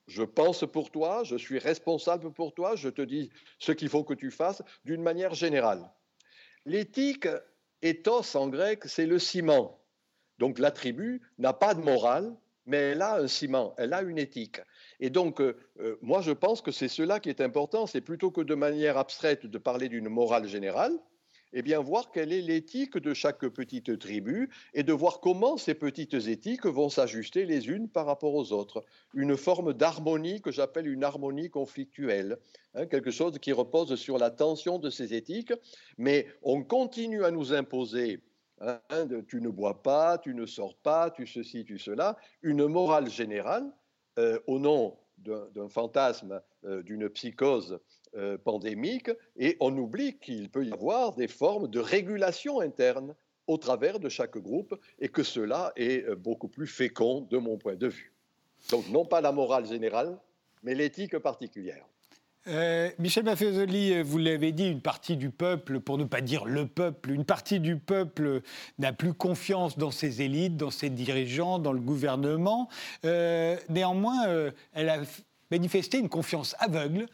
Je 0.06 0.22
pense 0.22 0.64
pour 0.70 0.90
toi, 0.90 1.24
je 1.24 1.36
suis 1.36 1.58
responsable 1.58 2.30
pour 2.32 2.52
toi, 2.52 2.76
je 2.76 2.88
te 2.88 3.00
dis 3.00 3.30
ce 3.58 3.72
qu'il 3.72 3.88
faut 3.88 4.04
que 4.04 4.14
tu 4.14 4.30
fasses 4.30 4.62
d'une 4.84 5.02
manière 5.02 5.34
générale. 5.34 5.90
L'éthique, 6.66 7.28
ethos 7.80 8.36
en 8.36 8.48
grec, 8.48 8.82
c'est 8.84 9.06
le 9.06 9.18
ciment. 9.18 9.80
Donc 10.38 10.58
la 10.58 10.70
tribu 10.70 11.22
n'a 11.38 11.52
pas 11.52 11.74
de 11.74 11.80
morale, 11.80 12.36
mais 12.66 12.78
elle 12.78 13.02
a 13.02 13.16
un 13.16 13.28
ciment, 13.28 13.74
elle 13.78 13.92
a 13.92 14.02
une 14.02 14.18
éthique. 14.18 14.60
Et 15.00 15.10
donc, 15.10 15.40
euh, 15.40 15.56
euh, 15.80 15.96
moi, 16.02 16.20
je 16.22 16.32
pense 16.32 16.60
que 16.62 16.70
c'est 16.70 16.88
cela 16.88 17.20
qui 17.20 17.28
est 17.28 17.40
important, 17.40 17.86
c'est 17.86 18.00
plutôt 18.00 18.30
que 18.30 18.40
de 18.40 18.54
manière 18.54 18.96
abstraite 18.98 19.46
de 19.46 19.58
parler 19.58 19.88
d'une 19.88 20.08
morale 20.08 20.46
générale, 20.48 20.98
eh 21.56 21.62
bien, 21.62 21.80
voir 21.80 22.10
quelle 22.10 22.32
est 22.32 22.40
l'éthique 22.40 22.98
de 22.98 23.14
chaque 23.14 23.46
petite 23.46 23.96
tribu 23.98 24.50
et 24.74 24.82
de 24.82 24.92
voir 24.92 25.20
comment 25.20 25.56
ces 25.56 25.74
petites 25.74 26.14
éthiques 26.14 26.66
vont 26.66 26.88
s'ajuster 26.88 27.46
les 27.46 27.68
unes 27.68 27.88
par 27.88 28.06
rapport 28.06 28.34
aux 28.34 28.52
autres. 28.52 28.84
Une 29.14 29.36
forme 29.36 29.72
d'harmonie 29.72 30.42
que 30.42 30.50
j'appelle 30.50 30.88
une 30.88 31.04
harmonie 31.04 31.50
conflictuelle, 31.50 32.38
hein, 32.74 32.86
quelque 32.86 33.12
chose 33.12 33.38
qui 33.38 33.52
repose 33.52 33.94
sur 33.94 34.18
la 34.18 34.30
tension 34.30 34.80
de 34.80 34.90
ces 34.90 35.14
éthiques, 35.14 35.52
mais 35.96 36.26
on 36.42 36.64
continue 36.64 37.24
à 37.24 37.30
nous 37.30 37.52
imposer 37.52 38.20
hein, 38.60 38.80
tu 39.28 39.40
ne 39.40 39.48
bois 39.48 39.80
pas, 39.80 40.18
tu 40.18 40.34
ne 40.34 40.46
sors 40.46 40.74
pas, 40.74 41.10
tu 41.10 41.24
ceci, 41.24 41.64
tu 41.64 41.78
cela, 41.78 42.16
une 42.42 42.66
morale 42.66 43.08
générale 43.08 43.72
euh, 44.18 44.40
au 44.48 44.58
nom 44.58 44.98
d'un 45.18 45.68
fantasme, 45.68 46.40
euh, 46.64 46.82
d'une 46.82 47.08
psychose 47.08 47.78
euh, 48.16 48.38
pandémique, 48.38 49.10
et 49.36 49.56
on 49.58 49.76
oublie 49.76 50.18
qu'il 50.18 50.48
peut 50.48 50.64
y 50.64 50.72
avoir 50.72 51.14
des 51.14 51.26
formes 51.26 51.68
de 51.68 51.80
régulation 51.80 52.60
interne 52.60 53.14
au 53.46 53.58
travers 53.58 53.98
de 53.98 54.08
chaque 54.08 54.38
groupe, 54.38 54.78
et 55.00 55.08
que 55.08 55.22
cela 55.22 55.72
est 55.76 56.04
euh, 56.04 56.14
beaucoup 56.14 56.48
plus 56.48 56.68
fécond 56.68 57.26
de 57.28 57.38
mon 57.38 57.58
point 57.58 57.74
de 57.74 57.88
vue. 57.88 58.12
Donc 58.70 58.88
non 58.88 59.04
pas 59.04 59.20
la 59.20 59.32
morale 59.32 59.66
générale, 59.66 60.16
mais 60.62 60.74
l'éthique 60.74 61.18
particulière. 61.18 61.84
Euh, 62.46 62.90
Michel 62.98 63.24
Maffezoli, 63.24 64.02
vous 64.02 64.18
l'avez 64.18 64.52
dit, 64.52 64.68
une 64.68 64.80
partie 64.80 65.16
du 65.16 65.30
peuple, 65.30 65.80
pour 65.80 65.98
ne 65.98 66.04
pas 66.04 66.20
dire 66.20 66.44
le 66.44 66.66
peuple, 66.66 67.10
une 67.10 67.24
partie 67.24 67.58
du 67.58 67.78
peuple 67.78 68.42
n'a 68.78 68.92
plus 68.92 69.14
confiance 69.14 69.76
dans 69.76 69.90
ses 69.90 70.22
élites, 70.22 70.56
dans 70.56 70.70
ses 70.70 70.90
dirigeants, 70.90 71.58
dans 71.58 71.72
le 71.72 71.80
gouvernement. 71.80 72.68
Néanmoins, 73.02 74.52
elle 74.72 74.88
a 74.88 75.00
manifesté 75.54 75.98
une 75.98 76.08
confiance 76.08 76.56
aveugle 76.58 77.06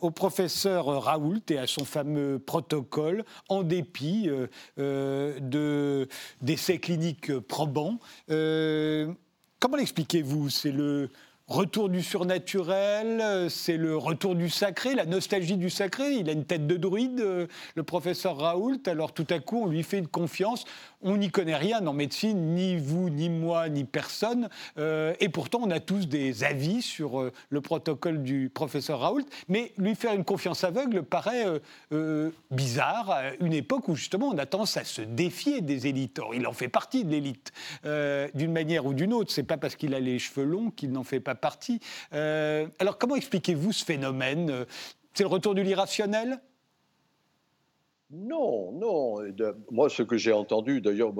au 0.00 0.10
professeur 0.10 0.86
Raoult 0.86 1.42
et 1.50 1.58
à 1.58 1.66
son 1.66 1.84
fameux 1.84 2.38
protocole, 2.38 3.24
en 3.48 3.62
dépit 3.62 4.28
de, 4.76 6.08
d'essais 6.40 6.78
cliniques 6.78 7.36
probants. 7.40 7.98
comment 8.28 9.76
l'expliquez-vous? 9.76 10.50
C'est 10.50 10.72
le 10.72 11.10
retour 11.46 11.88
du 11.88 12.02
surnaturel, 12.02 13.50
c'est 13.50 13.76
le 13.76 13.96
retour 13.96 14.34
du 14.34 14.48
sacré, 14.48 14.94
la 14.94 15.04
nostalgie 15.04 15.56
du 15.56 15.70
sacré. 15.70 16.12
Il 16.12 16.28
a 16.28 16.32
une 16.32 16.44
tête 16.44 16.66
de 16.66 16.76
druide, 16.76 17.20
euh, 17.20 17.46
le 17.74 17.82
professeur 17.82 18.38
Raoult. 18.38 18.80
Alors 18.86 19.12
tout 19.12 19.26
à 19.30 19.38
coup, 19.38 19.62
on 19.62 19.66
lui 19.66 19.82
fait 19.82 19.98
une 19.98 20.08
confiance 20.08 20.64
on 21.04 21.18
n'y 21.18 21.30
connaît 21.30 21.56
rien 21.56 21.86
en 21.86 21.92
médecine, 21.92 22.54
ni 22.54 22.76
vous, 22.76 23.10
ni 23.10 23.28
moi, 23.28 23.68
ni 23.68 23.84
personne. 23.84 24.48
Euh, 24.78 25.12
et 25.20 25.28
pourtant, 25.28 25.60
on 25.62 25.70
a 25.70 25.78
tous 25.78 26.08
des 26.08 26.44
avis 26.44 26.80
sur 26.80 27.20
euh, 27.20 27.32
le 27.50 27.60
protocole 27.60 28.22
du 28.22 28.48
professeur 28.48 29.00
Raoult. 29.00 29.26
Mais 29.48 29.72
lui 29.76 29.94
faire 29.94 30.14
une 30.14 30.24
confiance 30.24 30.64
aveugle 30.64 31.02
paraît 31.02 31.44
euh, 31.92 32.30
bizarre 32.50 33.10
à 33.10 33.34
une 33.40 33.52
époque 33.52 33.88
où 33.88 33.94
justement 33.94 34.28
on 34.28 34.38
a 34.38 34.46
tendance 34.46 34.78
à 34.78 34.84
se 34.84 35.02
défier 35.02 35.60
des 35.60 35.86
élites. 35.86 36.18
Or, 36.18 36.34
il 36.34 36.46
en 36.46 36.54
fait 36.54 36.68
partie 36.68 37.04
de 37.04 37.10
l'élite, 37.10 37.52
d'une 38.34 38.52
manière 38.52 38.86
ou 38.86 38.94
d'une 38.94 39.12
autre. 39.12 39.30
C'est 39.30 39.42
pas 39.42 39.58
parce 39.58 39.76
qu'il 39.76 39.94
a 39.94 40.00
les 40.00 40.18
cheveux 40.18 40.44
longs 40.44 40.70
qu'il 40.70 40.90
n'en 40.90 41.04
fait 41.04 41.20
pas 41.20 41.33
partie. 41.34 41.80
alors, 42.12 42.98
comment 42.98 43.16
expliquez-vous 43.16 43.72
ce 43.72 43.84
phénomène? 43.84 44.66
C'est 45.14 45.22
le 45.22 45.28
retour 45.28 45.54
de 45.54 45.62
l'irrationnel 45.62 46.40
non, 48.14 48.72
non. 48.72 49.16
moi, 49.70 49.88
ce 49.88 50.02
que 50.02 50.16
j'ai 50.16 50.32
entendu, 50.32 50.80
d'ailleurs, 50.80 51.12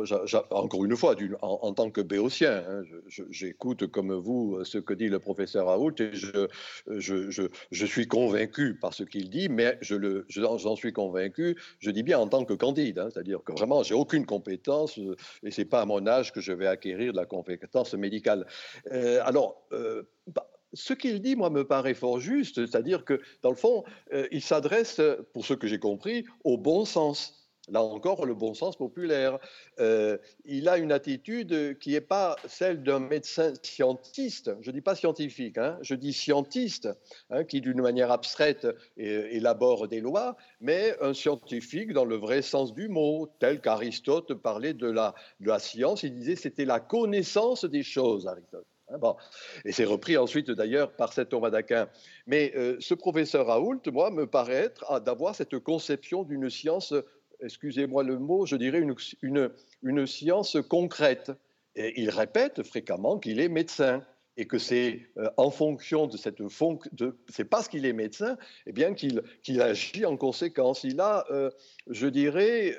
encore 0.50 0.84
une 0.84 0.96
fois, 0.96 1.16
en, 1.42 1.72
tant 1.72 1.90
que 1.90 2.00
béotien, 2.00 2.62
hein, 2.68 2.82
j'écoute 3.30 3.88
comme 3.88 4.14
vous 4.14 4.64
ce 4.64 4.78
que 4.78 4.94
dit 4.94 5.08
le 5.08 5.18
professeur 5.18 5.66
Raoult 5.66 5.94
et 5.98 6.10
je, 6.12 6.48
je, 6.88 7.86
suis 7.86 8.06
convaincu 8.06 8.74
par 8.74 8.94
ce 8.94 9.02
qu'il 9.02 9.28
dit, 9.28 9.48
mais 9.48 9.78
j'en 9.80 10.76
suis 10.76 10.92
convaincu, 10.92 11.56
je 11.80 11.90
dis 11.90 12.02
bien 12.02 12.18
en 12.18 12.28
tant 12.28 12.44
que 12.44 12.54
candide, 12.54 12.98
hein, 12.98 13.08
c'est-à-dire 13.12 13.42
que 13.44 13.52
vraiment, 13.52 13.82
j'ai 13.82 13.94
aucune 13.94 14.24
compétence 14.24 14.98
et 15.42 15.50
c'est 15.50 15.64
pas 15.64 15.80
à 15.80 15.86
mon 15.86 16.06
âge 16.06 16.32
que 16.32 16.40
je 16.40 16.52
vais 16.52 16.66
acquérir 16.66 17.12
de 17.12 17.16
la 17.16 17.26
compétence 17.26 17.94
médicale. 17.94 18.46
Euh, 18.92 19.20
alors, 19.24 19.66
euh, 19.72 20.02
bah, 20.28 20.46
ce 20.74 20.92
qu'il 20.92 21.20
dit, 21.22 21.36
moi, 21.36 21.50
me 21.50 21.64
paraît 21.64 21.94
fort 21.94 22.20
juste, 22.20 22.66
c'est-à-dire 22.66 23.04
que, 23.04 23.20
dans 23.42 23.50
le 23.50 23.56
fond, 23.56 23.84
euh, 24.12 24.26
il 24.30 24.42
s'adresse, 24.42 25.00
pour 25.32 25.46
ce 25.46 25.54
que 25.54 25.66
j'ai 25.66 25.78
compris, 25.78 26.24
au 26.44 26.58
bon 26.58 26.84
sens. 26.84 27.40
Là 27.70 27.82
encore, 27.82 28.26
le 28.26 28.34
bon 28.34 28.52
sens 28.52 28.76
populaire. 28.76 29.38
Euh, 29.80 30.18
il 30.44 30.68
a 30.68 30.76
une 30.76 30.92
attitude 30.92 31.78
qui 31.78 31.92
n'est 31.92 32.02
pas 32.02 32.36
celle 32.46 32.82
d'un 32.82 32.98
médecin 32.98 33.54
scientiste. 33.62 34.54
Je 34.60 34.68
ne 34.68 34.74
dis 34.74 34.82
pas 34.82 34.94
scientifique, 34.94 35.56
hein, 35.56 35.78
je 35.80 35.94
dis 35.94 36.12
scientiste, 36.12 36.90
hein, 37.30 37.44
qui 37.44 37.62
d'une 37.62 37.80
manière 37.80 38.10
abstraite 38.10 38.66
élabore 38.98 39.88
des 39.88 40.00
lois, 40.00 40.36
mais 40.60 40.94
un 41.00 41.14
scientifique 41.14 41.94
dans 41.94 42.04
le 42.04 42.16
vrai 42.16 42.42
sens 42.42 42.74
du 42.74 42.88
mot, 42.88 43.30
tel 43.38 43.62
qu'Aristote 43.62 44.34
parlait 44.34 44.74
de 44.74 44.90
la, 44.90 45.14
de 45.40 45.48
la 45.48 45.58
science. 45.58 46.02
Il 46.02 46.14
disait 46.14 46.36
c'était 46.36 46.66
la 46.66 46.80
connaissance 46.80 47.64
des 47.64 47.82
choses, 47.82 48.26
Aristote. 48.26 48.66
Hein. 48.88 49.16
Et 49.64 49.72
c'est 49.72 49.84
repris 49.84 50.16
ensuite 50.16 50.50
d'ailleurs 50.50 50.92
par 50.92 51.12
cet 51.12 51.30
Thomas 51.30 51.50
d'Aquin. 51.50 51.88
Mais 52.26 52.52
euh, 52.56 52.76
ce 52.80 52.94
professeur 52.94 53.46
Raoult, 53.46 53.80
moi, 53.92 54.10
me 54.10 54.26
paraît 54.26 54.54
être 54.54 54.84
ah, 54.88 55.00
d'avoir 55.00 55.34
cette 55.34 55.58
conception 55.58 56.22
d'une 56.22 56.50
science, 56.50 56.94
excusez-moi 57.40 58.02
le 58.02 58.18
mot, 58.18 58.46
je 58.46 58.56
dirais 58.56 58.84
une, 59.22 60.06
science 60.06 60.56
concrète. 60.68 61.32
Il 61.76 62.10
répète 62.10 62.62
fréquemment 62.62 63.18
qu'il 63.18 63.40
est 63.40 63.48
médecin 63.48 64.04
et 64.36 64.46
que 64.46 64.58
c'est 64.58 65.00
euh, 65.16 65.30
en 65.36 65.50
fonction 65.50 66.06
de 66.06 66.16
cette 66.16 66.48
fonction, 66.48 66.90
c'est 67.28 67.44
parce 67.44 67.68
qu'il 67.68 67.86
est 67.86 67.92
médecin, 67.92 68.36
eh 68.66 68.72
bien 68.72 68.92
qu'il 68.94 69.62
agit 69.62 70.04
en 70.04 70.16
conséquence. 70.16 70.84
Il 70.84 71.00
a, 71.00 71.24
euh, 71.30 71.50
je 71.88 72.06
dirais, 72.06 72.76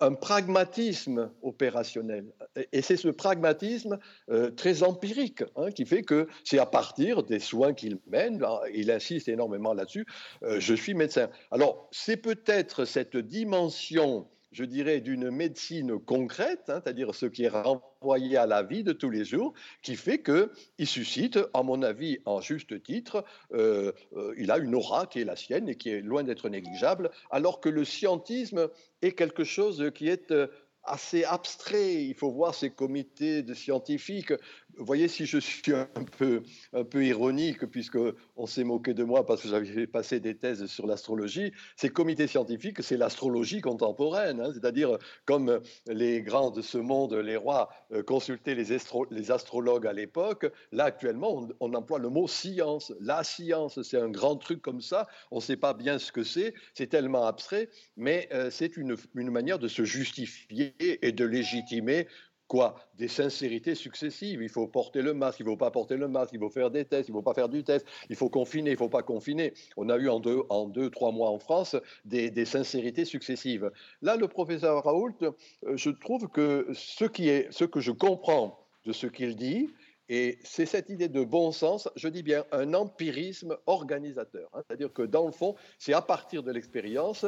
un 0.00 0.14
pragmatisme 0.14 1.30
opérationnel. 1.42 2.26
Et 2.72 2.82
c'est 2.82 2.96
ce 2.96 3.08
pragmatisme 3.08 3.98
euh, 4.30 4.50
très 4.50 4.82
empirique 4.82 5.42
hein, 5.56 5.70
qui 5.70 5.86
fait 5.86 6.02
que 6.02 6.28
c'est 6.44 6.58
à 6.58 6.66
partir 6.66 7.22
des 7.22 7.40
soins 7.40 7.74
qu'il 7.74 7.98
mène, 8.06 8.44
il 8.72 8.90
insiste 8.90 9.28
énormément 9.28 9.74
là-dessus, 9.74 10.06
euh, 10.42 10.60
je 10.60 10.74
suis 10.74 10.94
médecin. 10.94 11.28
Alors, 11.50 11.88
c'est 11.90 12.16
peut-être 12.16 12.84
cette 12.84 13.16
dimension 13.16 14.28
je 14.52 14.64
dirais, 14.64 15.00
d'une 15.00 15.30
médecine 15.30 15.98
concrète, 15.98 16.68
hein, 16.68 16.80
c'est-à-dire 16.82 17.14
ce 17.14 17.26
qui 17.26 17.44
est 17.44 17.48
renvoyé 17.48 18.36
à 18.36 18.46
la 18.46 18.62
vie 18.62 18.84
de 18.84 18.92
tous 18.92 19.10
les 19.10 19.24
jours, 19.24 19.54
qui 19.82 19.96
fait 19.96 20.22
qu'il 20.22 20.86
suscite, 20.86 21.38
à 21.54 21.62
mon 21.62 21.82
avis, 21.82 22.18
en 22.26 22.40
juste 22.40 22.82
titre, 22.82 23.24
euh, 23.52 23.92
euh, 24.16 24.34
il 24.36 24.50
a 24.50 24.58
une 24.58 24.74
aura 24.74 25.06
qui 25.06 25.20
est 25.20 25.24
la 25.24 25.36
sienne 25.36 25.68
et 25.68 25.76
qui 25.76 25.90
est 25.90 26.00
loin 26.00 26.22
d'être 26.22 26.48
négligeable, 26.48 27.10
alors 27.30 27.60
que 27.60 27.68
le 27.68 27.84
scientisme 27.84 28.68
est 29.00 29.12
quelque 29.12 29.44
chose 29.44 29.90
qui 29.94 30.08
est 30.08 30.30
euh, 30.30 30.46
assez 30.84 31.24
abstrait. 31.24 32.04
Il 32.04 32.14
faut 32.14 32.30
voir 32.30 32.54
ces 32.54 32.70
comités 32.70 33.42
de 33.42 33.54
scientifiques. 33.54 34.32
Vous 34.76 34.86
voyez, 34.86 35.06
si 35.06 35.26
je 35.26 35.38
suis 35.38 35.74
un 35.74 35.86
peu, 36.18 36.42
un 36.72 36.84
peu 36.84 37.04
ironique, 37.04 37.66
puisqu'on 37.66 38.46
s'est 38.46 38.64
moqué 38.64 38.94
de 38.94 39.04
moi 39.04 39.26
parce 39.26 39.42
que 39.42 39.48
j'avais 39.48 39.86
passé 39.86 40.18
des 40.18 40.34
thèses 40.36 40.64
sur 40.66 40.86
l'astrologie, 40.86 41.52
ces 41.76 41.90
comités 41.90 42.26
scientifiques, 42.26 42.82
c'est 42.82 42.96
l'astrologie 42.96 43.60
contemporaine. 43.60 44.40
Hein. 44.40 44.50
C'est-à-dire, 44.52 44.96
comme 45.26 45.60
les 45.86 46.22
grands 46.22 46.50
de 46.50 46.62
ce 46.62 46.78
monde, 46.78 47.14
les 47.14 47.36
rois, 47.36 47.68
euh, 47.92 48.02
consultaient 48.02 48.54
les, 48.54 48.78
les, 49.10 49.30
astrologues 49.30 49.86
à 49.86 49.92
l'époque, 49.92 50.50
là, 50.72 50.84
actuellement, 50.84 51.48
on, 51.60 51.74
emploie 51.74 51.98
le 51.98 52.08
mot 52.08 52.26
science. 52.26 52.92
La 53.00 53.24
science, 53.24 53.80
c'est 53.82 53.98
un 53.98 54.10
grand 54.10 54.36
truc 54.36 54.62
comme 54.62 54.80
ça. 54.80 55.06
On 55.30 55.36
ne 55.36 55.42
sait 55.42 55.56
pas 55.56 55.74
bien 55.74 55.98
ce 55.98 56.12
que 56.12 56.24
c'est. 56.24 56.54
C'est 56.74 56.86
tellement 56.86 57.26
abstrait, 57.26 57.68
mais 57.96 58.28
euh, 58.32 58.50
c'est 58.50 58.76
une, 58.76 58.96
une 59.14 59.30
manière 59.30 59.58
de 59.58 59.68
se 59.68 59.84
justifier 59.84 60.71
et 60.80 61.12
de 61.12 61.24
légitimer 61.24 62.06
quoi 62.52 62.76
Des 62.98 63.08
sincérités 63.08 63.74
successives. 63.74 64.42
Il 64.42 64.50
faut 64.50 64.66
porter 64.66 65.00
le 65.00 65.14
masque, 65.14 65.40
il 65.40 65.46
ne 65.46 65.52
faut 65.52 65.56
pas 65.56 65.70
porter 65.70 65.96
le 65.96 66.06
masque, 66.06 66.34
il 66.34 66.38
faut 66.38 66.50
faire 66.50 66.70
des 66.70 66.84
tests, 66.84 67.08
il 67.08 67.12
ne 67.12 67.16
faut 67.16 67.22
pas 67.22 67.32
faire 67.32 67.48
du 67.48 67.64
test, 67.64 67.86
il 68.10 68.16
faut 68.16 68.28
confiner, 68.28 68.68
il 68.68 68.74
ne 68.74 68.78
faut 68.78 68.90
pas 68.90 69.02
confiner. 69.02 69.54
On 69.78 69.88
a 69.88 69.96
eu 69.96 70.10
en 70.10 70.20
deux, 70.20 70.42
en 70.50 70.68
deux 70.68 70.90
trois 70.90 71.12
mois 71.12 71.30
en 71.30 71.38
France 71.38 71.76
des, 72.04 72.44
sincérités 72.44 73.06
successives. 73.06 73.70
Là, 74.02 74.16
le 74.16 74.28
professeur 74.28 74.84
Raoult, 74.84 75.16
euh, 75.22 75.32
je 75.76 75.88
trouve 75.88 76.28
que 76.28 76.68
ce, 76.74 77.06
qui 77.06 77.30
est, 77.30 77.50
ce 77.50 77.64
que 77.64 77.80
je 77.80 77.90
comprends 77.90 78.58
de 78.84 78.92
ce 78.92 79.06
qu'il 79.06 79.34
dit, 79.34 79.70
et 80.10 80.38
c'est 80.44 80.66
cette 80.66 80.90
idée 80.90 81.08
de 81.08 81.24
bon 81.24 81.52
sens, 81.52 81.88
je 81.96 82.08
dis 82.08 82.22
bien 82.22 82.44
un 82.52 82.74
empirisme 82.74 83.56
organisateur. 83.64 84.50
Hein. 84.52 84.60
C'est-à-dire 84.66 84.92
que 84.92 85.00
dans 85.00 85.24
le 85.24 85.32
fond, 85.32 85.54
c'est 85.78 85.94
à 85.94 86.02
partir 86.02 86.42
de 86.42 86.52
l'expérience 86.52 87.24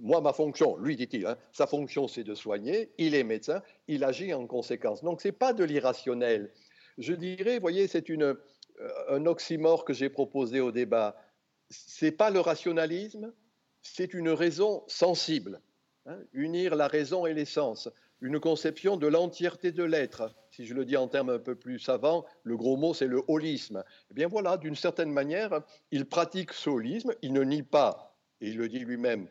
moi, 0.00 0.20
ma 0.20 0.32
fonction, 0.32 0.76
lui 0.78 0.96
dit-il, 0.96 1.26
hein, 1.26 1.36
sa 1.52 1.66
fonction 1.66 2.08
c'est 2.08 2.24
de 2.24 2.34
soigner, 2.34 2.90
il 2.98 3.14
est 3.14 3.24
médecin, 3.24 3.62
il 3.88 4.04
agit 4.04 4.34
en 4.34 4.46
conséquence. 4.46 5.02
Donc 5.02 5.20
ce 5.20 5.28
n'est 5.28 5.32
pas 5.32 5.52
de 5.52 5.64
l'irrationnel. 5.64 6.50
Je 6.98 7.12
dirais, 7.12 7.58
voyez, 7.58 7.86
c'est 7.86 8.08
euh, 8.10 8.34
un 9.08 9.26
oxymore 9.26 9.84
que 9.84 9.92
j'ai 9.92 10.08
proposé 10.08 10.60
au 10.60 10.72
débat. 10.72 11.16
Ce 11.70 12.04
n'est 12.04 12.12
pas 12.12 12.30
le 12.30 12.40
rationalisme, 12.40 13.32
c'est 13.82 14.14
une 14.14 14.30
raison 14.30 14.82
sensible. 14.88 15.60
Hein, 16.06 16.18
unir 16.32 16.76
la 16.76 16.86
raison 16.86 17.26
et 17.26 17.34
l'essence, 17.34 17.88
une 18.20 18.38
conception 18.38 18.96
de 18.96 19.08
l'entièreté 19.08 19.72
de 19.72 19.82
l'être. 19.82 20.32
Si 20.52 20.64
je 20.64 20.72
le 20.72 20.84
dis 20.84 20.96
en 20.96 21.08
termes 21.08 21.30
un 21.30 21.40
peu 21.40 21.56
plus 21.56 21.80
savants, 21.80 22.24
le 22.44 22.56
gros 22.56 22.76
mot 22.76 22.94
c'est 22.94 23.08
le 23.08 23.22
holisme. 23.26 23.82
Eh 24.12 24.14
bien 24.14 24.28
voilà, 24.28 24.56
d'une 24.56 24.76
certaine 24.76 25.10
manière, 25.10 25.62
il 25.90 26.06
pratique 26.06 26.52
ce 26.52 26.70
holisme, 26.70 27.12
il 27.22 27.32
ne 27.32 27.42
nie 27.42 27.64
pas, 27.64 28.16
et 28.40 28.50
il 28.50 28.56
le 28.56 28.68
dit 28.68 28.78
lui-même, 28.78 29.26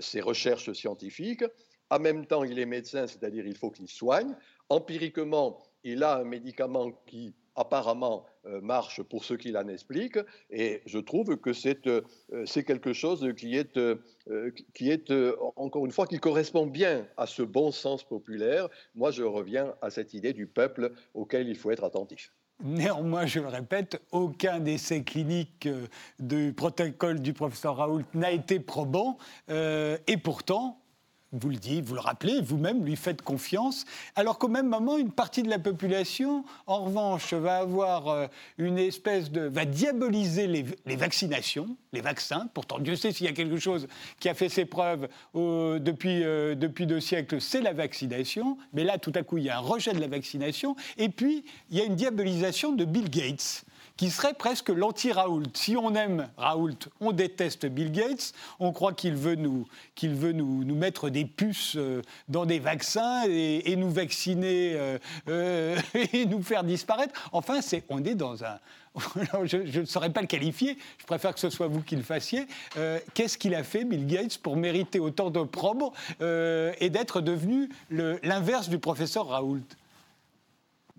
ses 0.00 0.20
recherches 0.20 0.72
scientifiques. 0.72 1.44
En 1.90 1.98
même 1.98 2.26
temps, 2.26 2.44
il 2.44 2.58
est 2.58 2.66
médecin, 2.66 3.06
c'est-à-dire 3.06 3.46
il 3.46 3.56
faut 3.56 3.70
qu'il 3.70 3.88
soigne. 3.88 4.34
Empiriquement, 4.70 5.58
il 5.84 6.02
a 6.02 6.16
un 6.16 6.24
médicament 6.24 6.92
qui 7.06 7.34
apparemment 7.54 8.24
euh, 8.46 8.60
marche 8.60 9.02
pour 9.02 9.24
ce 9.24 9.34
qu'il 9.34 9.56
en 9.56 9.68
explique, 9.68 10.18
et 10.50 10.82
je 10.86 10.98
trouve 10.98 11.36
que 11.36 11.52
c'est 11.52 11.86
euh, 11.86 12.00
quelque 12.46 12.92
chose 12.92 13.28
qui 13.36 13.56
est, 13.56 13.76
euh, 13.76 13.96
qui 14.74 14.90
est, 14.90 15.12
encore 15.56 15.84
une 15.84 15.92
fois, 15.92 16.06
qui 16.06 16.18
correspond 16.18 16.66
bien 16.66 17.06
à 17.16 17.26
ce 17.26 17.42
bon 17.42 17.70
sens 17.70 18.04
populaire. 18.04 18.68
Moi, 18.94 19.10
je 19.10 19.22
reviens 19.22 19.74
à 19.82 19.90
cette 19.90 20.14
idée 20.14 20.32
du 20.32 20.46
peuple 20.46 20.92
auquel 21.14 21.48
il 21.48 21.56
faut 21.56 21.70
être 21.70 21.84
attentif. 21.84 22.32
Néanmoins, 22.62 23.26
je 23.26 23.40
le 23.40 23.48
répète, 23.48 24.00
aucun 24.12 24.60
d'essai 24.60 25.02
cliniques 25.02 25.68
du 26.18 26.52
protocole 26.52 27.20
du 27.20 27.32
professeur 27.32 27.76
Raoult 27.76 28.04
n'a 28.14 28.30
été 28.30 28.60
probant, 28.60 29.18
et 29.48 30.16
pourtant, 30.22 30.81
vous 31.32 31.48
le 31.48 31.56
dites, 31.56 31.84
vous 31.84 31.94
le 31.94 32.00
rappelez, 32.00 32.40
vous-même 32.40 32.84
lui 32.84 32.96
faites 32.96 33.22
confiance, 33.22 33.84
alors 34.16 34.38
qu'au 34.38 34.48
même 34.48 34.68
moment, 34.68 34.98
une 34.98 35.10
partie 35.10 35.42
de 35.42 35.48
la 35.48 35.58
population, 35.58 36.44
en 36.66 36.84
revanche, 36.84 37.32
va 37.32 37.58
avoir 37.58 38.08
euh, 38.08 38.26
une 38.58 38.78
espèce 38.78 39.30
de. 39.30 39.42
va 39.42 39.64
diaboliser 39.64 40.46
les, 40.46 40.96
vaccinations, 40.96 41.76
les 41.92 42.00
vaccins. 42.00 42.48
Pourtant, 42.52 42.78
Dieu 42.78 42.96
sait 42.96 43.12
s'il 43.12 43.26
y 43.26 43.30
a 43.30 43.32
quelque 43.32 43.58
chose 43.58 43.88
qui 44.20 44.28
a 44.28 44.34
fait 44.34 44.48
ses 44.48 44.64
preuves 44.64 45.08
depuis, 45.34 46.22
euh, 46.22 46.54
depuis 46.54 46.86
deux 46.86 47.00
siècles, 47.00 47.40
c'est 47.40 47.60
la 47.60 47.72
vaccination. 47.72 48.58
Mais 48.72 48.84
là, 48.84 48.98
tout 48.98 49.12
à 49.14 49.22
coup, 49.22 49.38
il 49.38 49.44
y 49.44 49.50
a 49.50 49.56
un 49.56 49.60
rejet 49.60 49.92
de 49.92 50.00
la 50.00 50.08
vaccination. 50.08 50.76
Et 50.98 51.08
puis, 51.08 51.44
il 51.70 51.78
y 51.78 51.80
a 51.80 51.84
une 51.84 51.96
diabolisation 51.96 52.72
de 52.72 52.84
Bill 52.84 53.08
Gates 53.08 53.64
qui 53.96 54.10
serait 54.10 54.34
presque 54.34 54.68
l'anti-Raoult. 54.68 55.44
Si 55.54 55.76
on 55.76 55.94
aime 55.94 56.28
Raoult, 56.36 56.78
on 57.00 57.12
déteste 57.12 57.66
Bill 57.66 57.92
Gates, 57.92 58.32
on 58.58 58.72
croit 58.72 58.92
qu'il 58.92 59.14
veut 59.14 59.34
nous, 59.34 59.66
qu'il 59.94 60.14
veut 60.14 60.32
nous, 60.32 60.64
mettre 60.74 61.10
des 61.10 61.24
puces 61.24 61.76
euh, 61.76 62.02
dans 62.28 62.46
des 62.46 62.58
vaccins 62.58 63.24
et, 63.28 63.76
nous 63.76 63.90
vacciner 63.90 64.74
euh, 64.74 64.98
euh, 65.28 65.76
et 66.12 66.26
nous 66.26 66.42
faire 66.42 66.64
disparaître. 66.64 67.28
Enfin, 67.32 67.60
c'est, 67.60 67.84
on 67.88 68.04
est 68.04 68.14
dans 68.14 68.44
un... 68.44 68.58
je 69.44 69.80
ne 69.80 69.84
saurais 69.86 70.10
pas 70.10 70.20
le 70.20 70.26
qualifier, 70.26 70.76
je 70.98 71.06
préfère 71.06 71.32
que 71.32 71.40
ce 71.40 71.48
soit 71.48 71.66
vous 71.66 71.80
qui 71.80 71.96
le 71.96 72.02
fassiez. 72.02 72.46
qu'est-ce 73.14 73.38
qu'il 73.38 73.54
a 73.54 73.62
fait, 73.62 73.84
Bill 73.84 74.06
Gates, 74.06 74.36
pour 74.36 74.54
mériter 74.56 75.00
autant 75.00 75.30
d'opprobre 75.30 75.94
et 76.20 76.90
d'être 76.90 77.22
devenu 77.22 77.70
l'inverse 77.88 78.68
du 78.68 78.78
professeur 78.78 79.28
Raoult? 79.28 79.62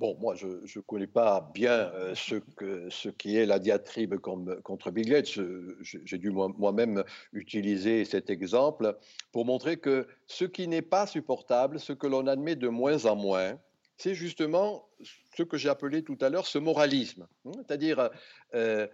Bon, 0.04 0.18
moi, 0.20 0.36
je 0.36 0.48
ne 0.48 0.82
connais 0.82 1.08
pas 1.08 1.50
bien 1.54 1.72
euh, 1.72 2.14
ce, 2.14 3.08
qui 3.08 3.38
est 3.38 3.46
la 3.46 3.58
diatribe 3.58 4.18
contre 4.18 4.92
Bill. 4.92 5.24
J'ai 5.24 6.18
dû 6.18 6.30
moi-même 6.30 7.06
utiliser 7.32 8.04
cet 8.04 8.30
exemple 8.30 8.98
pour 9.32 9.46
montrer 9.46 9.78
que 9.78 10.06
ce 10.28 10.44
qui 10.44 10.68
n'est 10.68 10.82
pas 10.82 11.08
supportable, 11.08 11.80
ce 11.80 11.94
que 11.94 12.06
l'on 12.06 12.28
admet 12.28 12.58
de 12.58 12.68
moins 12.68 13.06
en 13.06 13.16
moins, 13.16 13.58
c'est 13.96 14.14
justement 14.14 14.90
ce 15.38 15.44
que 15.44 15.56
j'ai 15.56 15.70
appelé 15.70 16.04
tout 16.04 16.18
à 16.20 16.30
l'heure 16.30 16.48
ce 16.48 16.58
moralisme. 16.58 17.26
C'est-à-dire, 17.46 18.10
euh, 18.56 18.88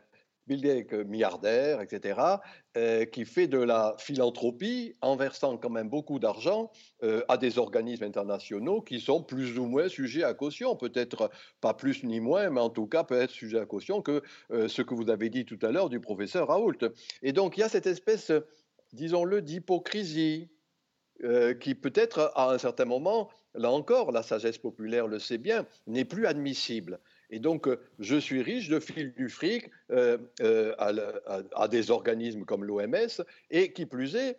Bill 0.50 0.62
Gates, 0.62 0.94
milliardaire, 1.08 1.80
etc., 1.80 2.20
euh, 2.76 3.06
qui 3.06 3.26
fait 3.26 3.48
de 3.48 3.60
la 3.60 3.96
philanthropie 4.00 4.96
en 5.02 5.16
versant 5.16 5.58
quand 5.58 5.70
même 5.70 5.90
beaucoup 5.90 6.18
d'argent 6.18 6.72
euh, 7.04 7.22
à 7.28 7.38
des 7.38 7.60
organismes 7.60 8.06
internationaux 8.06 8.82
qui 8.82 9.00
sont 9.00 9.22
plus 9.22 9.60
ou 9.60 9.66
moins 9.66 9.90
sujets 9.90 10.24
à 10.24 10.34
caution, 10.34 10.76
peut-être 10.76 11.30
pas 11.62 11.76
plus 11.76 12.04
ni 12.04 12.20
moins, 12.20 12.50
mais 12.50 12.62
en 12.62 12.72
tout 12.72 12.88
cas 12.88 13.04
peut 13.04 13.22
être 13.22 13.30
sujet 13.30 13.60
à 13.60 13.68
caution 13.68 14.02
que 14.02 14.24
euh, 14.52 14.68
ce 14.68 14.82
que 14.82 14.96
vous 14.96 15.12
avez 15.12 15.30
dit 15.30 15.46
tout 15.46 15.60
à 15.62 15.72
l'heure 15.72 15.90
du 15.90 16.00
professeur 16.00 16.48
Raoult. 16.48 16.80
Et 17.22 17.32
donc 17.32 17.56
il 17.56 17.60
y 17.60 17.64
a 17.64 17.70
cette 17.70 17.88
espèce, 17.88 18.32
disons-le, 18.92 19.42
d'hypocrisie 19.42 20.50
qui 21.60 21.76
peut-être 21.76 22.32
à 22.36 22.54
un 22.54 22.58
certain 22.58 22.86
moment, 22.86 23.30
là 23.54 23.70
encore, 23.72 24.14
la 24.14 24.24
sagesse 24.24 24.58
populaire 24.58 25.06
le 25.06 25.20
sait 25.20 25.38
bien, 25.38 25.66
n'est 25.86 26.06
plus 26.06 26.26
admissible. 26.26 27.02
Et 27.30 27.40
donc, 27.40 27.68
euh, 27.68 27.80
je 28.00 28.16
suis 28.16 28.42
riche, 28.42 28.66
je 28.66 28.80
file 28.80 29.14
du 29.14 29.30
fric 29.30 29.70
euh, 29.92 30.18
euh, 30.42 30.74
à, 30.78 31.68
des 31.68 31.92
organismes 31.92 32.46
comme 32.46 32.64
l'OMS, 32.64 33.24
et 33.52 33.72
qui 33.74 33.86
plus 33.86 34.16
est, 34.16 34.38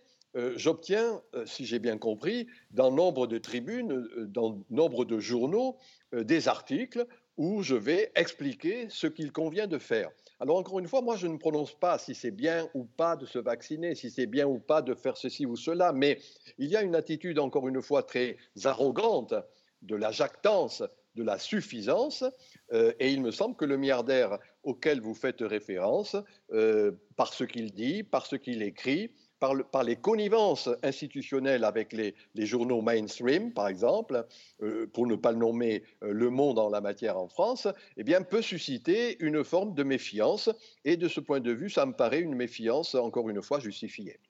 j'obtiens, 0.54 1.20
si 1.44 1.66
j'ai 1.66 1.80
bien 1.80 1.98
compris, 1.98 2.46
dans 2.70 2.92
nombre 2.92 3.26
de 3.26 3.38
tribunes, 3.38 4.08
dans 4.28 4.62
nombre 4.70 5.04
de 5.04 5.18
journaux, 5.18 5.76
des 6.12 6.46
articles 6.46 7.04
où 7.36 7.62
je 7.62 7.74
vais 7.74 8.12
expliquer 8.14 8.86
ce 8.90 9.08
qu'il 9.08 9.32
convient 9.32 9.66
de 9.66 9.78
faire. 9.78 10.10
Alors 10.38 10.56
encore 10.58 10.78
une 10.78 10.86
fois, 10.86 11.02
moi 11.02 11.16
je 11.16 11.26
ne 11.26 11.36
prononce 11.36 11.72
pas 11.72 11.98
si 11.98 12.14
c'est 12.14 12.30
bien 12.30 12.68
ou 12.74 12.84
pas 12.84 13.16
de 13.16 13.26
se 13.26 13.40
vacciner, 13.40 13.96
si 13.96 14.08
c'est 14.08 14.26
bien 14.26 14.46
ou 14.46 14.60
pas 14.60 14.82
de 14.82 14.94
faire 14.94 15.16
ceci 15.16 15.46
ou 15.46 15.56
cela, 15.56 15.92
mais 15.92 16.20
il 16.58 16.68
y 16.68 16.76
a 16.76 16.82
une 16.82 16.94
attitude 16.94 17.40
encore 17.40 17.66
une 17.66 17.82
fois 17.82 18.04
très 18.04 18.36
arrogante 18.62 19.34
de 19.82 19.96
la 19.96 20.12
jactance 20.12 20.84
de 21.14 21.22
la 21.22 21.38
suffisance. 21.38 22.24
Euh, 22.72 22.92
et 23.00 23.10
il 23.10 23.20
me 23.22 23.30
semble 23.30 23.56
que 23.56 23.64
le 23.64 23.76
milliardaire 23.76 24.38
auquel 24.62 25.00
vous 25.00 25.14
faites 25.14 25.40
référence, 25.40 26.16
euh, 26.52 26.92
par 27.16 27.32
ce 27.32 27.44
qu'il 27.44 27.72
dit, 27.72 28.02
par 28.02 28.26
ce 28.26 28.36
qu'il 28.36 28.62
écrit, 28.62 29.10
par, 29.38 29.84
les 29.84 29.96
connivences 29.96 30.68
institutionnelles 30.82 31.64
avec 31.64 31.94
les, 31.94 32.14
journaux 32.44 32.82
mainstream, 32.82 33.54
par 33.54 33.68
exemple, 33.68 34.26
euh, 34.62 34.86
pour 34.92 35.06
ne 35.06 35.16
pas 35.16 35.32
le 35.32 35.38
nommer 35.38 35.82
Le 36.02 36.28
Monde 36.28 36.58
en 36.58 36.68
la 36.68 36.82
matière 36.82 37.16
en 37.16 37.26
France, 37.26 37.66
eh 37.96 38.04
bien, 38.04 38.20
peut 38.20 38.42
susciter 38.42 39.16
une 39.20 39.42
forme 39.42 39.74
de 39.74 39.82
méfiance. 39.82 40.50
Et 40.84 40.98
de 40.98 41.08
ce 41.08 41.20
point 41.20 41.40
de 41.40 41.52
vue, 41.52 41.70
ça 41.70 41.86
me 41.86 41.94
paraît 41.94 42.20
une 42.20 42.34
méfiance, 42.34 42.94
encore 42.94 43.30
une 43.30 43.40
fois, 43.40 43.60
justifiée. 43.60 44.20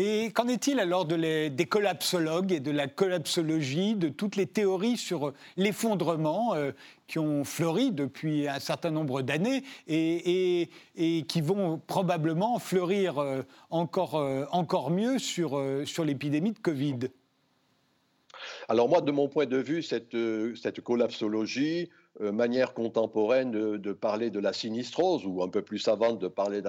Et 0.00 0.30
qu'en 0.30 0.46
est-il 0.46 0.78
alors 0.78 1.06
des 1.06 1.66
collapsologues 1.68 2.52
et 2.52 2.60
de 2.60 2.70
la 2.70 2.86
collapsologie, 2.86 3.96
de 3.96 4.08
toutes 4.08 4.36
les 4.36 4.46
théories 4.46 4.96
sur 4.96 5.32
l'effondrement 5.56 6.54
euh, 6.54 6.70
qui 7.08 7.18
ont 7.18 7.42
fleuri 7.42 7.90
depuis 7.90 8.46
un 8.46 8.60
certain 8.60 8.92
nombre 8.92 9.22
d'années 9.22 9.64
et, 9.88 10.70
qui 10.94 11.40
vont 11.40 11.78
probablement 11.84 12.60
fleurir 12.60 13.18
euh, 13.18 13.42
encore, 13.70 14.14
euh, 14.14 14.44
encore 14.52 14.92
mieux 14.92 15.18
sur, 15.18 15.60
sur 15.84 16.04
l'épidémie 16.04 16.52
de 16.52 16.60
Covid? 16.60 16.98
Alors 18.68 18.88
moi, 18.88 19.00
de 19.00 19.10
mon 19.10 19.26
point 19.26 19.46
de 19.46 19.56
vue, 19.56 19.82
cette, 19.82 20.16
cette 20.54 20.80
collapsologie, 20.80 21.90
manière 22.20 22.74
contemporaine 22.74 23.50
de, 23.50 23.92
parler 23.92 24.30
de 24.30 24.40
la 24.40 24.52
sinistrose, 24.52 25.24
ou 25.24 25.42
un 25.42 25.48
peu 25.48 25.62
plus 25.62 25.78
savante 25.78 26.18
de 26.18 26.28
parler 26.28 26.62
de 26.62 26.68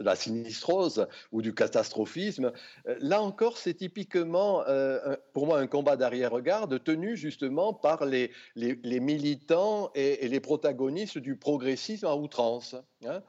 la, 0.00 0.16
sinistrose 0.16 1.06
ou 1.32 1.42
du 1.42 1.54
catastrophisme. 1.54 2.52
Euh, 2.86 2.96
là 3.00 3.22
encore, 3.22 3.58
c'est 3.58 3.74
typiquement, 3.74 4.62
euh, 4.66 5.16
pour 5.32 5.46
moi, 5.46 5.58
un 5.58 5.66
combat 5.66 5.96
d'arrière-garde 5.96 6.82
tenu 6.82 7.16
justement 7.16 7.72
par 7.72 8.04
les, 8.04 8.30
les, 8.54 9.00
militants 9.00 9.90
et, 9.94 10.26
les 10.28 10.40
protagonistes 10.40 11.18
du 11.18 11.36
progressisme 11.36 12.06
à 12.06 12.16
outrance. 12.16 12.74
Hein. 13.06 13.22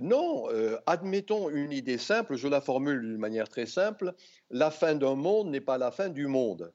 Non, 0.00 0.46
admettons 0.86 1.48
une 1.48 1.72
idée 1.72 1.98
simple, 1.98 2.36
je 2.36 2.48
la 2.48 2.60
formule 2.60 3.00
d'une 3.00 3.16
manière 3.16 3.48
très 3.48 3.66
simple, 3.66 4.12
la 4.50 4.70
fin 4.70 4.94
d'un 4.94 5.14
monde 5.14 5.48
n'est 5.48 5.60
pas 5.60 5.78
la 5.78 5.90
fin 5.90 6.08
du 6.08 6.26
monde. 6.26 6.72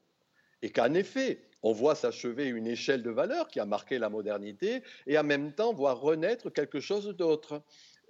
Et 0.62 0.70
qu'en 0.70 0.94
effet, 0.94 1.40
on 1.62 1.72
voit 1.72 1.94
s'achever 1.94 2.46
une 2.46 2.66
échelle 2.66 3.02
de 3.02 3.10
valeurs 3.10 3.48
qui 3.48 3.60
a 3.60 3.66
marqué 3.66 3.98
la 3.98 4.08
modernité 4.08 4.82
et 5.06 5.18
en 5.18 5.24
même 5.24 5.52
temps 5.52 5.72
voir 5.72 6.00
renaître 6.00 6.50
quelque 6.50 6.80
chose 6.80 7.08
d'autre. 7.16 7.62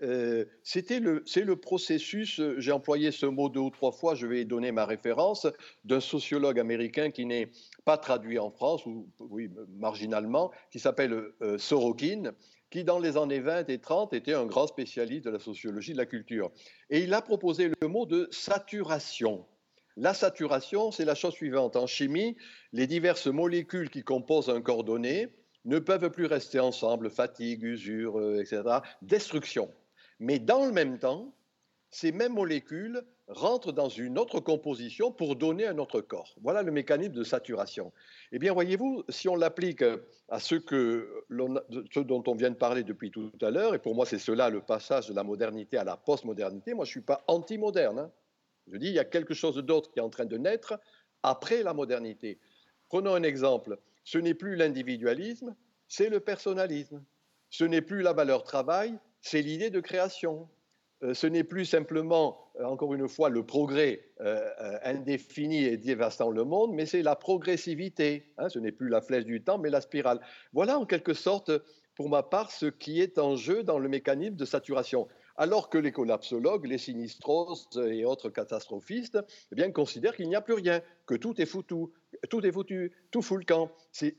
Euh, 0.02 0.44
le, 0.74 1.22
c'est 1.26 1.44
le 1.44 1.56
processus, 1.56 2.40
j'ai 2.58 2.72
employé 2.72 3.12
ce 3.12 3.26
mot 3.26 3.48
deux 3.48 3.60
ou 3.60 3.70
trois 3.70 3.92
fois, 3.92 4.14
je 4.14 4.26
vais 4.26 4.44
donner 4.44 4.72
ma 4.72 4.84
référence, 4.84 5.46
d'un 5.84 6.00
sociologue 6.00 6.58
américain 6.58 7.10
qui 7.10 7.24
n'est 7.24 7.50
pas 7.84 7.98
traduit 7.98 8.38
en 8.38 8.50
France, 8.50 8.84
ou 8.86 9.06
oui, 9.20 9.48
marginalement, 9.78 10.50
qui 10.70 10.80
s'appelle 10.80 11.32
euh, 11.40 11.56
Sorokin, 11.56 12.32
qui 12.70 12.84
dans 12.84 12.98
les 12.98 13.16
années 13.16 13.38
20 13.38 13.68
et 13.68 13.78
30 13.78 14.12
était 14.14 14.34
un 14.34 14.46
grand 14.46 14.66
spécialiste 14.66 15.26
de 15.26 15.30
la 15.30 15.38
sociologie 15.38 15.92
de 15.92 15.98
la 15.98 16.06
culture. 16.06 16.50
Et 16.90 17.00
il 17.00 17.14
a 17.14 17.22
proposé 17.22 17.70
le 17.80 17.88
mot 17.88 18.06
de 18.06 18.28
saturation. 18.32 19.44
La 19.96 20.14
saturation, 20.14 20.90
c'est 20.90 21.04
la 21.04 21.14
chose 21.14 21.34
suivante. 21.34 21.76
En 21.76 21.86
chimie, 21.86 22.36
les 22.72 22.86
diverses 22.86 23.26
molécules 23.26 23.90
qui 23.90 24.02
composent 24.02 24.48
un 24.48 24.62
corps 24.62 24.84
donné 24.84 25.28
ne 25.64 25.78
peuvent 25.78 26.10
plus 26.10 26.26
rester 26.26 26.60
ensemble, 26.60 27.10
fatigue, 27.10 27.62
usure, 27.62 28.18
euh, 28.18 28.40
etc., 28.40 28.62
destruction. 29.02 29.70
Mais 30.18 30.38
dans 30.38 30.66
le 30.66 30.72
même 30.72 30.98
temps, 30.98 31.32
ces 31.90 32.10
mêmes 32.10 32.32
molécules 32.32 33.04
rentrent 33.28 33.72
dans 33.72 33.88
une 33.88 34.18
autre 34.18 34.40
composition 34.40 35.12
pour 35.12 35.36
donner 35.36 35.66
un 35.66 35.78
autre 35.78 36.00
corps. 36.00 36.34
Voilà 36.42 36.62
le 36.62 36.72
mécanisme 36.72 37.12
de 37.12 37.22
saturation. 37.24 37.92
Eh 38.32 38.38
bien, 38.38 38.52
voyez-vous, 38.52 39.04
si 39.08 39.28
on 39.28 39.36
l'applique 39.36 39.84
à 40.28 40.40
ce, 40.40 40.54
que 40.54 41.24
ce 41.92 42.00
dont 42.00 42.22
on 42.26 42.34
vient 42.34 42.50
de 42.50 42.56
parler 42.56 42.82
depuis 42.82 43.10
tout 43.10 43.30
à 43.40 43.50
l'heure, 43.50 43.74
et 43.74 43.78
pour 43.78 43.94
moi 43.94 44.06
c'est 44.06 44.18
cela 44.18 44.48
le 44.48 44.60
passage 44.60 45.08
de 45.08 45.14
la 45.14 45.22
modernité 45.22 45.76
à 45.76 45.84
la 45.84 45.96
postmodernité, 45.96 46.74
moi 46.74 46.84
je 46.84 46.90
ne 46.90 46.92
suis 46.92 47.00
pas 47.00 47.22
anti-moderne. 47.28 47.98
Hein. 47.98 48.10
Je 48.70 48.76
dis, 48.76 48.88
il 48.88 48.94
y 48.94 48.98
a 48.98 49.04
quelque 49.04 49.34
chose 49.34 49.56
d'autre 49.56 49.90
qui 49.90 49.98
est 49.98 50.02
en 50.02 50.10
train 50.10 50.24
de 50.24 50.36
naître 50.36 50.78
après 51.22 51.62
la 51.62 51.74
modernité. 51.74 52.38
Prenons 52.88 53.14
un 53.14 53.22
exemple. 53.22 53.78
Ce 54.04 54.18
n'est 54.18 54.34
plus 54.34 54.56
l'individualisme, 54.56 55.54
c'est 55.88 56.08
le 56.08 56.20
personnalisme. 56.20 57.02
Ce 57.50 57.64
n'est 57.64 57.82
plus 57.82 58.02
la 58.02 58.12
valeur 58.12 58.42
travail, 58.44 58.98
c'est 59.20 59.42
l'idée 59.42 59.70
de 59.70 59.80
création. 59.80 60.48
Euh, 61.02 61.14
ce 61.14 61.26
n'est 61.26 61.44
plus 61.44 61.64
simplement 61.64 62.42
encore 62.60 62.94
une 62.94 63.08
fois, 63.08 63.28
le 63.28 63.44
progrès 63.44 64.04
indéfini 64.84 65.64
et 65.64 65.76
dévastant 65.76 66.30
le 66.30 66.44
monde, 66.44 66.72
mais 66.74 66.86
c'est 66.86 67.02
la 67.02 67.16
progressivité. 67.16 68.32
Hein. 68.38 68.48
ce 68.48 68.58
n'est 68.58 68.72
plus 68.72 68.88
la 68.88 69.00
flèche 69.00 69.24
du 69.24 69.42
temps, 69.42 69.58
mais 69.58 69.70
la 69.70 69.80
spirale. 69.80 70.20
Voilà 70.52 70.78
en 70.78 70.86
quelque 70.86 71.14
sorte, 71.14 71.50
pour 71.94 72.08
ma 72.08 72.22
part, 72.22 72.50
ce 72.50 72.66
qui 72.66 73.00
est 73.00 73.18
en 73.18 73.36
jeu 73.36 73.62
dans 73.62 73.78
le 73.78 73.88
mécanisme 73.88 74.36
de 74.36 74.44
saturation 74.44 75.08
alors 75.42 75.68
que 75.68 75.76
les 75.76 75.90
collapsologues, 75.90 76.66
les 76.66 76.78
sinistros 76.78 77.68
et 77.76 78.04
autres 78.04 78.30
catastrophistes 78.30 79.18
eh 79.50 79.56
bien, 79.56 79.72
considèrent 79.72 80.14
qu'il 80.14 80.28
n'y 80.28 80.36
a 80.36 80.40
plus 80.40 80.54
rien, 80.54 80.80
que 81.04 81.16
tout 81.16 81.40
est 81.40 81.46
foutu, 81.46 81.86
tout 82.30 82.46
est 82.46 82.52
foutu, 82.52 82.92
tout 83.10 83.22
fout 83.22 83.40
le 83.40 83.44
camp. 83.44 83.72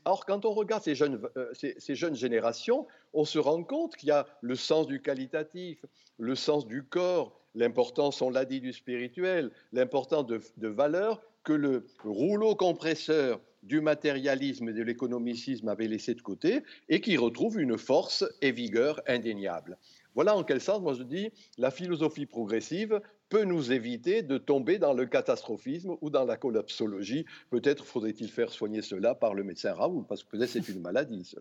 Or, 0.04 0.26
quand 0.26 0.44
on 0.44 0.52
regarde 0.52 0.82
ces 0.82 0.94
jeunes, 0.94 1.22
euh, 1.38 1.50
ces, 1.54 1.94
jeunes 1.94 2.14
générations, 2.14 2.86
on 3.14 3.24
se 3.24 3.38
rend 3.38 3.64
compte 3.64 3.96
qu'il 3.96 4.10
y 4.10 4.12
a 4.12 4.26
le 4.42 4.54
sens 4.54 4.86
du 4.86 5.00
qualitatif, 5.00 5.82
le 6.18 6.34
sens 6.34 6.66
du 6.66 6.82
corps, 6.82 7.40
l'importance, 7.54 8.20
on 8.20 8.28
l'a 8.28 8.44
dit, 8.44 8.60
du 8.60 8.74
spirituel, 8.74 9.50
l'importance 9.72 10.26
de, 10.26 10.42
de 10.58 10.68
valeurs 10.68 11.22
que 11.42 11.54
le 11.54 11.86
rouleau 12.04 12.54
compresseur 12.54 13.40
du 13.64 13.80
matérialisme 13.80 14.68
et 14.68 14.72
de 14.72 14.82
l'économicisme 14.82 15.68
avait 15.68 15.88
laissé 15.88 16.14
de 16.14 16.22
côté 16.22 16.62
et 16.88 17.00
qui 17.00 17.16
retrouve 17.16 17.60
une 17.60 17.78
force 17.78 18.24
et 18.42 18.52
vigueur 18.52 19.00
indéniables. 19.06 19.78
Voilà 20.14 20.36
en 20.36 20.44
quel 20.44 20.60
sens, 20.60 20.80
moi 20.80 20.94
je 20.94 21.02
dis, 21.02 21.30
la 21.58 21.70
philosophie 21.70 22.26
progressive 22.26 23.00
peut 23.28 23.44
nous 23.44 23.72
éviter 23.72 24.22
de 24.22 24.38
tomber 24.38 24.78
dans 24.78 24.92
le 24.92 25.06
catastrophisme 25.06 25.96
ou 26.00 26.10
dans 26.10 26.24
la 26.24 26.36
collapsologie. 26.36 27.24
Peut-être 27.50 27.84
faudrait-il 27.84 28.30
faire 28.30 28.52
soigner 28.52 28.82
cela 28.82 29.14
par 29.14 29.34
le 29.34 29.42
médecin 29.42 29.74
Raoul, 29.74 30.04
parce 30.06 30.22
que 30.22 30.30
peut-être 30.30 30.50
c'est 30.50 30.68
une 30.68 30.80
maladie. 30.80 31.34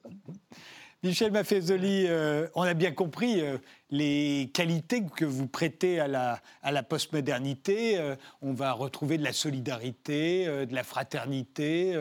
Michel 1.03 1.33
Maffezoli, 1.33 2.05
euh, 2.07 2.47
on 2.55 2.61
a 2.61 2.73
bien 2.73 2.93
compris 2.93 3.41
euh, 3.41 3.57
les 3.89 4.49
qualités 4.53 5.03
que 5.17 5.25
vous 5.25 5.47
prêtez 5.47 5.99
à 5.99 6.07
la, 6.07 6.39
à 6.61 6.71
la 6.71 6.81
postmodernité. 6.81 7.97
Euh, 7.97 8.15
on 8.41 8.53
va 8.53 8.71
retrouver 8.71 9.17
de 9.17 9.23
la 9.25 9.33
solidarité, 9.33 10.45
de 10.45 10.73
la 10.73 10.83
fraternité, 10.83 11.93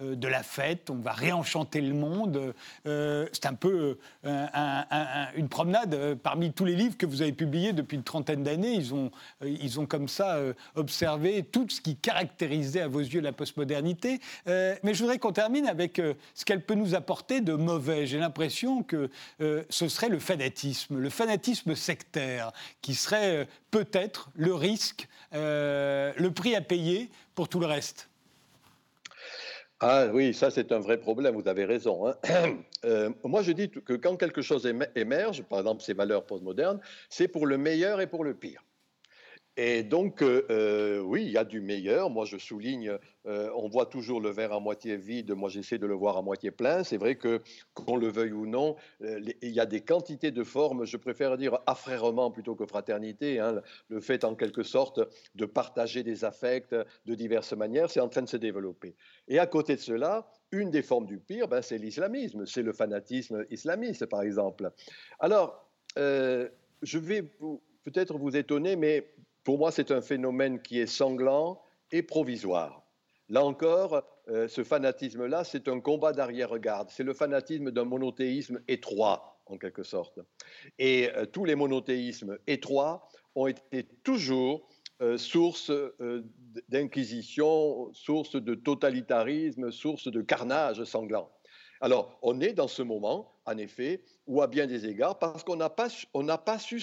de 0.00 0.28
la 0.28 0.42
fête. 0.42 0.88
On 0.88 0.96
va 0.96 1.12
réenchanter 1.12 1.82
le 1.82 1.94
monde. 1.94 2.54
C'est 2.84 3.46
un 3.46 3.54
peu 3.54 3.98
une 4.24 5.48
promenade 5.48 6.14
parmi 6.22 6.52
tous 6.52 6.64
les 6.64 6.74
livres 6.74 6.96
que 6.96 7.06
vous 7.06 7.22
avez 7.22 7.32
publiés 7.32 7.72
depuis 7.72 7.96
une 7.96 8.02
trentaine 8.02 8.42
d'années. 8.42 8.72
Ils 8.72 8.94
ont, 8.94 9.10
ils 9.44 9.78
ont 9.78 9.86
comme 9.86 10.08
ça 10.08 10.38
observé 10.74 11.44
tout 11.44 11.66
ce 11.68 11.80
qui 11.80 11.96
caractérisait 11.96 12.80
à 12.80 12.88
vos 12.88 13.00
yeux 13.00 13.20
la 13.20 13.32
postmodernité. 13.32 14.20
mais 14.46 14.94
je 14.94 15.00
voudrais 15.00 15.18
qu'on 15.18 15.32
termine 15.32 15.66
avec 15.66 16.00
ce 16.34 16.44
qu'elle 16.44 16.64
peut 16.64 16.74
nous 16.74 16.94
apporter 16.94 17.40
de 17.40 17.54
mauvais. 17.54 18.06
J'ai 18.06 18.18
l'impression 18.18 18.45
que 18.86 19.10
euh, 19.40 19.62
ce 19.68 19.88
serait 19.88 20.08
le 20.08 20.18
fanatisme, 20.18 20.98
le 20.98 21.10
fanatisme 21.10 21.74
sectaire, 21.74 22.52
qui 22.82 22.94
serait 22.94 23.36
euh, 23.36 23.44
peut-être 23.70 24.30
le 24.34 24.54
risque, 24.54 25.08
euh, 25.34 26.12
le 26.16 26.30
prix 26.30 26.54
à 26.54 26.60
payer 26.60 27.10
pour 27.34 27.48
tout 27.48 27.60
le 27.60 27.66
reste. 27.66 28.08
Ah 29.80 30.06
oui, 30.12 30.32
ça 30.32 30.50
c'est 30.50 30.72
un 30.72 30.78
vrai 30.78 30.98
problème, 30.98 31.34
vous 31.34 31.48
avez 31.48 31.64
raison. 31.64 32.08
Hein. 32.08 32.16
moi 33.24 33.42
je 33.42 33.52
dis 33.52 33.68
que 33.68 33.92
quand 33.92 34.16
quelque 34.16 34.40
chose 34.40 34.66
émerge, 34.94 35.42
par 35.42 35.58
exemple 35.58 35.82
ces 35.82 35.92
valeurs 35.92 36.24
postmodernes, 36.24 36.80
c'est 37.10 37.28
pour 37.28 37.46
le 37.46 37.58
meilleur 37.58 38.00
et 38.00 38.06
pour 38.06 38.24
le 38.24 38.34
pire. 38.34 38.64
Et 39.58 39.82
donc, 39.82 40.20
euh, 40.20 40.44
euh, 40.50 41.00
oui, 41.00 41.24
il 41.24 41.30
y 41.30 41.38
a 41.38 41.44
du 41.44 41.62
meilleur. 41.62 42.10
Moi, 42.10 42.26
je 42.26 42.36
souligne, 42.36 42.98
euh, 43.26 43.50
on 43.56 43.68
voit 43.68 43.86
toujours 43.86 44.20
le 44.20 44.28
verre 44.28 44.52
à 44.52 44.60
moitié 44.60 44.98
vide. 44.98 45.32
Moi, 45.32 45.48
j'essaie 45.48 45.78
de 45.78 45.86
le 45.86 45.94
voir 45.94 46.18
à 46.18 46.22
moitié 46.22 46.50
plein. 46.50 46.84
C'est 46.84 46.98
vrai 46.98 47.16
que, 47.16 47.40
qu'on 47.72 47.96
le 47.96 48.08
veuille 48.08 48.32
ou 48.32 48.46
non, 48.46 48.76
il 49.00 49.34
y 49.40 49.58
a 49.58 49.64
des 49.64 49.80
quantités 49.80 50.30
de 50.30 50.44
formes. 50.44 50.84
Je 50.84 50.98
préfère 50.98 51.38
dire 51.38 51.58
affrèrement 51.66 52.30
plutôt 52.30 52.54
que 52.54 52.66
fraternité. 52.66 53.38
Hein. 53.40 53.62
Le 53.88 54.00
fait, 54.00 54.24
en 54.24 54.34
quelque 54.34 54.62
sorte, 54.62 55.00
de 55.34 55.46
partager 55.46 56.02
des 56.02 56.26
affects 56.26 56.74
de 57.06 57.14
diverses 57.14 57.54
manières, 57.54 57.90
c'est 57.90 58.00
en 58.00 58.08
train 58.08 58.22
de 58.22 58.28
se 58.28 58.36
développer. 58.36 58.94
Et 59.26 59.38
à 59.38 59.46
côté 59.46 59.74
de 59.74 59.80
cela, 59.80 60.28
une 60.52 60.70
des 60.70 60.82
formes 60.82 61.06
du 61.06 61.18
pire, 61.18 61.48
ben, 61.48 61.62
c'est 61.62 61.78
l'islamisme. 61.78 62.44
C'est 62.44 62.62
le 62.62 62.74
fanatisme 62.74 63.46
islamiste, 63.50 64.04
par 64.04 64.20
exemple. 64.20 64.70
Alors, 65.18 65.66
je 65.96 66.98
vais 66.98 67.22
peut-être 67.86 68.18
vous 68.18 68.36
étonner, 68.36 68.76
mais 68.76 69.14
pour 69.46 69.58
moi, 69.58 69.70
c'est 69.70 69.92
un 69.92 70.00
phénomène 70.00 70.60
qui 70.60 70.80
est 70.80 70.88
sanglant 70.88 71.62
et 71.92 72.02
provisoire. 72.02 72.82
Là 73.28 73.44
encore, 73.44 74.02
euh, 74.28 74.48
ce 74.48 74.64
fanatisme-là, 74.64 75.44
c'est 75.44 75.68
un 75.68 75.78
combat 75.78 76.12
d'arrière-garde. 76.12 76.88
C'est 76.90 77.04
le 77.04 77.14
fanatisme 77.14 77.70
d'un 77.70 77.84
monothéisme 77.84 78.60
étroit, 78.66 79.40
en 79.46 79.56
quelque 79.56 79.84
sorte. 79.84 80.18
Et 80.80 81.10
euh, 81.14 81.26
tous 81.26 81.44
les 81.44 81.54
monothéismes 81.54 82.36
étroits 82.48 83.08
ont 83.36 83.46
été 83.46 83.84
toujours 84.02 84.68
euh, 85.00 85.16
source 85.16 85.70
d'inquisition, 86.68 87.94
source 87.94 88.34
de 88.34 88.56
totalitarisme, 88.56 89.70
source 89.70 90.08
de 90.10 90.22
carnage 90.22 90.82
sanglant. 90.82 91.30
Alors, 91.80 92.18
on 92.20 92.40
est 92.40 92.52
dans 92.52 92.66
ce 92.66 92.82
moment, 92.82 93.38
en 93.44 93.56
effet, 93.58 94.02
où 94.26 94.42
à 94.42 94.48
bien 94.48 94.66
des 94.66 94.88
égards, 94.88 95.20
parce 95.20 95.44
qu'on 95.44 95.54
n'a 95.54 95.70
pas 95.70 96.58
su 96.58 96.82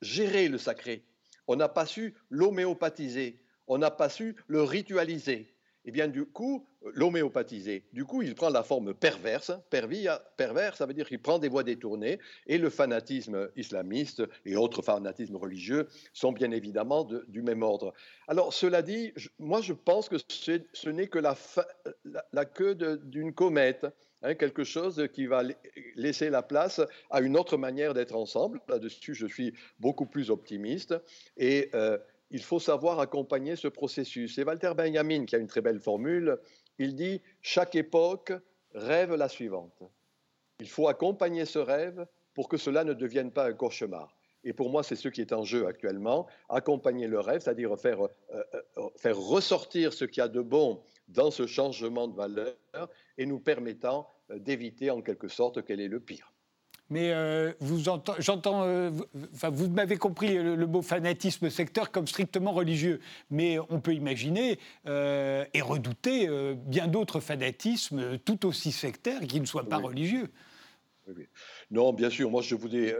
gérer 0.00 0.48
le 0.48 0.56
sacré, 0.56 1.04
on 1.48 1.56
n'a 1.56 1.68
pas 1.68 1.86
su 1.86 2.14
l'homéopathiser, 2.30 3.40
on 3.66 3.78
n'a 3.78 3.90
pas 3.90 4.08
su 4.08 4.36
le 4.46 4.62
ritualiser. 4.62 5.54
Et 5.84 5.90
eh 5.90 5.92
bien 5.92 6.08
du 6.08 6.26
coup, 6.26 6.68
l'homéopathiser, 6.82 7.84
du 7.94 8.04
coup, 8.04 8.20
il 8.20 8.34
prend 8.34 8.50
la 8.50 8.62
forme 8.62 8.92
perverse. 8.92 9.52
pervers, 9.70 10.76
ça 10.76 10.84
veut 10.84 10.92
dire 10.92 11.08
qu'il 11.08 11.22
prend 11.22 11.38
des 11.38 11.48
voies 11.48 11.62
détournées. 11.62 12.18
Et 12.46 12.58
le 12.58 12.68
fanatisme 12.68 13.48
islamiste 13.56 14.22
et 14.44 14.54
autres 14.54 14.82
fanatismes 14.82 15.36
religieux 15.36 15.88
sont 16.12 16.32
bien 16.32 16.50
évidemment 16.50 17.08
du 17.28 17.40
même 17.40 17.62
ordre. 17.62 17.94
Alors, 18.26 18.52
cela 18.52 18.82
dit, 18.82 19.14
moi, 19.38 19.62
je 19.62 19.72
pense 19.72 20.10
que 20.10 20.16
ce 20.28 20.90
n'est 20.90 21.08
que 21.08 21.20
la 21.20 22.44
queue 22.44 22.74
d'une 22.74 23.32
comète. 23.32 23.86
Hein, 24.22 24.34
quelque 24.34 24.64
chose 24.64 25.08
qui 25.12 25.26
va 25.26 25.42
laisser 25.94 26.28
la 26.28 26.42
place 26.42 26.80
à 27.10 27.20
une 27.20 27.36
autre 27.36 27.56
manière 27.56 27.94
d'être 27.94 28.16
ensemble. 28.16 28.60
Là-dessus, 28.68 29.14
je 29.14 29.26
suis 29.26 29.54
beaucoup 29.78 30.06
plus 30.06 30.30
optimiste. 30.30 30.94
Et 31.36 31.70
euh, 31.74 31.98
il 32.30 32.42
faut 32.42 32.58
savoir 32.58 32.98
accompagner 32.98 33.54
ce 33.54 33.68
processus. 33.68 34.34
C'est 34.34 34.44
Walter 34.44 34.72
Benjamin 34.76 35.24
qui 35.24 35.36
a 35.36 35.38
une 35.38 35.46
très 35.46 35.60
belle 35.60 35.78
formule. 35.78 36.38
Il 36.78 36.96
dit 36.96 37.22
Chaque 37.42 37.76
époque 37.76 38.32
rêve 38.74 39.14
la 39.14 39.28
suivante. 39.28 39.82
Il 40.58 40.68
faut 40.68 40.88
accompagner 40.88 41.44
ce 41.44 41.60
rêve 41.60 42.04
pour 42.34 42.48
que 42.48 42.56
cela 42.56 42.82
ne 42.82 42.94
devienne 42.94 43.30
pas 43.30 43.46
un 43.46 43.52
cauchemar. 43.52 44.17
Et 44.44 44.52
pour 44.52 44.70
moi, 44.70 44.82
c'est 44.82 44.96
ce 44.96 45.08
qui 45.08 45.20
est 45.20 45.32
en 45.32 45.44
jeu 45.44 45.66
actuellement. 45.66 46.26
Accompagner 46.48 47.06
le 47.06 47.20
rêve, 47.20 47.40
c'est-à-dire 47.40 47.76
faire, 47.78 48.04
euh, 48.04 48.08
euh, 48.76 48.88
faire 48.96 49.18
ressortir 49.18 49.92
ce 49.92 50.04
qu'il 50.04 50.20
y 50.20 50.24
a 50.24 50.28
de 50.28 50.40
bon 50.40 50.80
dans 51.08 51.30
ce 51.30 51.46
changement 51.46 52.08
de 52.08 52.16
valeur 52.16 52.54
et 53.16 53.26
nous 53.26 53.38
permettant 53.38 54.08
euh, 54.30 54.38
d'éviter 54.38 54.90
en 54.90 55.00
quelque 55.00 55.28
sorte 55.28 55.64
quel 55.64 55.80
est 55.80 55.88
le 55.88 56.00
pire. 56.00 56.32
Mais 56.90 57.12
euh, 57.12 57.52
vous 57.60 57.78
j'entends, 57.78 58.62
euh, 58.64 58.90
enfin, 59.34 59.50
vous 59.50 59.68
m'avez 59.68 59.98
compris 59.98 60.38
le, 60.38 60.66
mot 60.66 60.80
fanatisme 60.80 61.50
secteur 61.50 61.90
comme 61.90 62.06
strictement 62.06 62.52
religieux, 62.52 63.00
mais 63.30 63.58
on 63.68 63.78
peut 63.78 63.92
imaginer 63.92 64.58
et 64.86 65.60
redouter 65.60 66.28
bien 66.64 66.86
d'autres 66.86 67.20
fanatismes 67.20 68.16
tout 68.20 68.46
aussi 68.46 68.72
sectaires 68.72 69.20
qui 69.20 69.38
ne 69.38 69.44
soient 69.44 69.68
pas 69.68 69.76
religieux. 69.76 70.30
Non, 71.70 71.92
bien 71.92 72.10
sûr, 72.10 72.30
moi 72.30 72.42
je 72.42 72.54
voulais, 72.54 72.96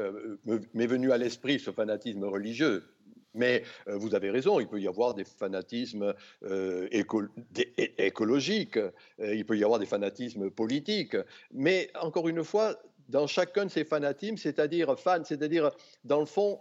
m'est 0.74 0.86
venu 0.86 1.12
à 1.12 1.18
l'esprit 1.18 1.58
ce 1.58 1.70
fanatisme 1.70 2.24
religieux. 2.24 2.84
Mais 3.34 3.62
euh, 3.86 3.96
vous 3.96 4.14
avez 4.14 4.30
raison, 4.30 4.60
il 4.60 4.66
peut 4.66 4.80
y 4.80 4.88
avoir 4.88 5.14
des 5.14 5.24
fanatismes 5.24 6.14
euh, 6.42 6.88
écologiques, 6.90 8.76
euh, 8.76 8.90
il 9.34 9.44
peut 9.44 9.56
y 9.56 9.64
avoir 9.64 9.78
des 9.78 9.86
fanatismes 9.86 10.50
politiques. 10.50 11.16
Mais 11.52 11.90
encore 12.00 12.28
une 12.28 12.44
fois, 12.44 12.76
dans 13.08 13.26
chacun 13.26 13.66
de 13.66 13.70
ces 13.70 13.84
fanatismes, 13.84 14.36
c'est-à-dire 14.36 14.98
fan, 14.98 15.24
c'est-à-dire 15.24 15.70
dans 16.04 16.20
le 16.20 16.26
fond, 16.26 16.60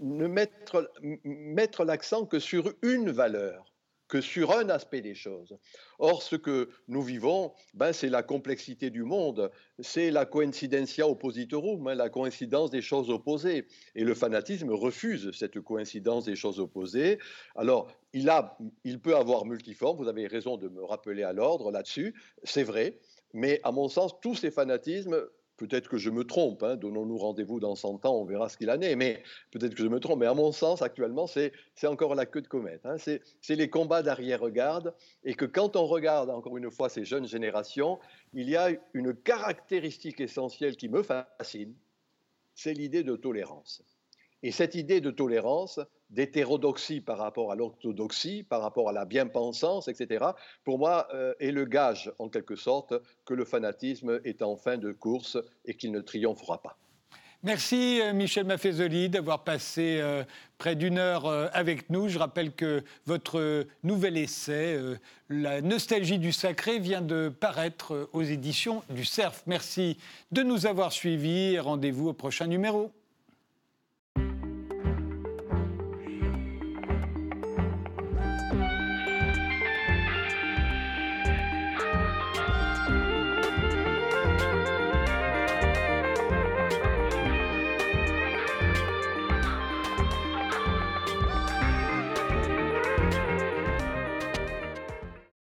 ne 0.00 0.26
mettre 0.26 1.84
l'accent 1.84 2.26
que 2.26 2.40
sur 2.40 2.72
une 2.82 3.10
valeur 3.10 3.75
que 4.08 4.20
sur 4.20 4.52
un 4.52 4.68
aspect 4.68 5.00
des 5.00 5.14
choses. 5.14 5.56
Or, 5.98 6.22
ce 6.22 6.36
que 6.36 6.70
nous 6.88 7.02
vivons, 7.02 7.52
ben, 7.74 7.92
c'est 7.92 8.08
la 8.08 8.22
complexité 8.22 8.90
du 8.90 9.02
monde, 9.02 9.50
c'est 9.80 10.10
la 10.10 10.26
coincidentia 10.26 11.08
oppositorum, 11.08 11.88
hein, 11.88 11.94
la 11.94 12.08
coïncidence 12.08 12.70
des 12.70 12.82
choses 12.82 13.10
opposées. 13.10 13.66
Et 13.94 14.04
le 14.04 14.14
fanatisme 14.14 14.70
refuse 14.70 15.30
cette 15.32 15.60
coïncidence 15.60 16.24
des 16.24 16.36
choses 16.36 16.60
opposées. 16.60 17.18
Alors, 17.56 17.90
il, 18.12 18.28
a, 18.28 18.56
il 18.84 19.00
peut 19.00 19.16
avoir 19.16 19.44
multiforme, 19.44 19.96
vous 19.96 20.08
avez 20.08 20.26
raison 20.26 20.56
de 20.56 20.68
me 20.68 20.84
rappeler 20.84 21.22
à 21.22 21.32
l'ordre 21.32 21.70
là-dessus, 21.70 22.14
c'est 22.44 22.62
vrai, 22.62 22.98
mais 23.32 23.60
à 23.64 23.72
mon 23.72 23.88
sens, 23.88 24.18
tous 24.20 24.34
ces 24.34 24.50
fanatismes 24.50 25.26
Peut-être 25.56 25.88
que 25.88 25.96
je 25.96 26.10
me 26.10 26.24
trompe, 26.24 26.62
hein, 26.62 26.76
donnons-nous 26.76 27.16
rendez-vous 27.16 27.60
dans 27.60 27.74
100 27.74 28.04
ans, 28.04 28.14
on 28.14 28.24
verra 28.24 28.48
ce 28.48 28.58
qu'il 28.58 28.70
en 28.70 28.80
est, 28.80 28.94
mais 28.94 29.22
peut-être 29.50 29.74
que 29.74 29.82
je 29.82 29.88
me 29.88 30.00
trompe, 30.00 30.20
mais 30.20 30.26
à 30.26 30.34
mon 30.34 30.52
sens, 30.52 30.82
actuellement, 30.82 31.26
c'est 31.26 31.52
encore 31.84 32.14
la 32.14 32.26
queue 32.26 32.42
de 32.42 32.48
comète. 32.48 32.84
Hein. 32.84 32.96
c'est 32.98 33.54
les 33.54 33.70
combats 33.70 34.02
d'arrière-garde, 34.02 34.94
et 35.24 35.34
que 35.34 35.46
quand 35.46 35.76
on 35.76 35.86
regarde, 35.86 36.28
encore 36.28 36.56
une 36.58 36.70
fois, 36.70 36.88
ces 36.88 37.04
jeunes 37.04 37.26
générations, 37.26 37.98
il 38.34 38.50
y 38.50 38.56
a 38.56 38.70
une 38.92 39.14
caractéristique 39.14 40.20
essentielle 40.20 40.76
qui 40.76 40.88
me 40.88 41.02
fascine, 41.02 41.74
c'est 42.54 42.74
l'idée 42.74 43.02
de 43.02 43.16
tolérance. 43.16 43.82
Et 44.46 44.52
cette 44.52 44.76
idée 44.76 45.00
de 45.00 45.10
tolérance, 45.10 45.80
d'hétérodoxie 46.10 47.00
par 47.00 47.18
rapport 47.18 47.50
à 47.50 47.56
l'orthodoxie, 47.56 48.44
par 48.44 48.62
rapport 48.62 48.88
à 48.88 48.92
la 48.92 49.04
bien-pensance, 49.04 49.88
etc., 49.88 50.24
pour 50.62 50.78
moi, 50.78 51.08
euh, 51.12 51.34
est 51.40 51.50
le 51.50 51.64
gage, 51.64 52.12
en 52.20 52.28
quelque 52.28 52.54
sorte, 52.54 52.94
que 53.24 53.34
le 53.34 53.44
fanatisme 53.44 54.20
est 54.24 54.42
en 54.42 54.54
fin 54.54 54.76
de 54.78 54.92
course 54.92 55.36
et 55.64 55.74
qu'il 55.74 55.90
ne 55.90 56.00
triomphera 56.00 56.62
pas. 56.62 56.78
Merci 57.42 58.00
euh, 58.00 58.12
Michel 58.12 58.46
Maffezoli 58.46 59.08
d'avoir 59.08 59.42
passé 59.42 59.98
euh, 60.00 60.22
près 60.58 60.76
d'une 60.76 60.98
heure 60.98 61.26
avec 61.52 61.90
nous. 61.90 62.08
Je 62.08 62.20
rappelle 62.20 62.52
que 62.52 62.84
votre 63.04 63.66
nouvel 63.82 64.16
essai, 64.16 64.78
La 65.28 65.60
nostalgie 65.60 66.20
du 66.20 66.30
sacré, 66.30 66.78
vient 66.78 67.02
de 67.02 67.30
paraître 67.30 68.08
aux 68.12 68.22
éditions 68.22 68.84
du 68.90 69.04
CERF. 69.04 69.42
Merci 69.46 69.98
de 70.30 70.44
nous 70.44 70.66
avoir 70.66 70.92
suivis 70.92 71.54
et 71.54 71.58
rendez-vous 71.58 72.10
au 72.10 72.12
prochain 72.12 72.46
numéro. 72.46 72.92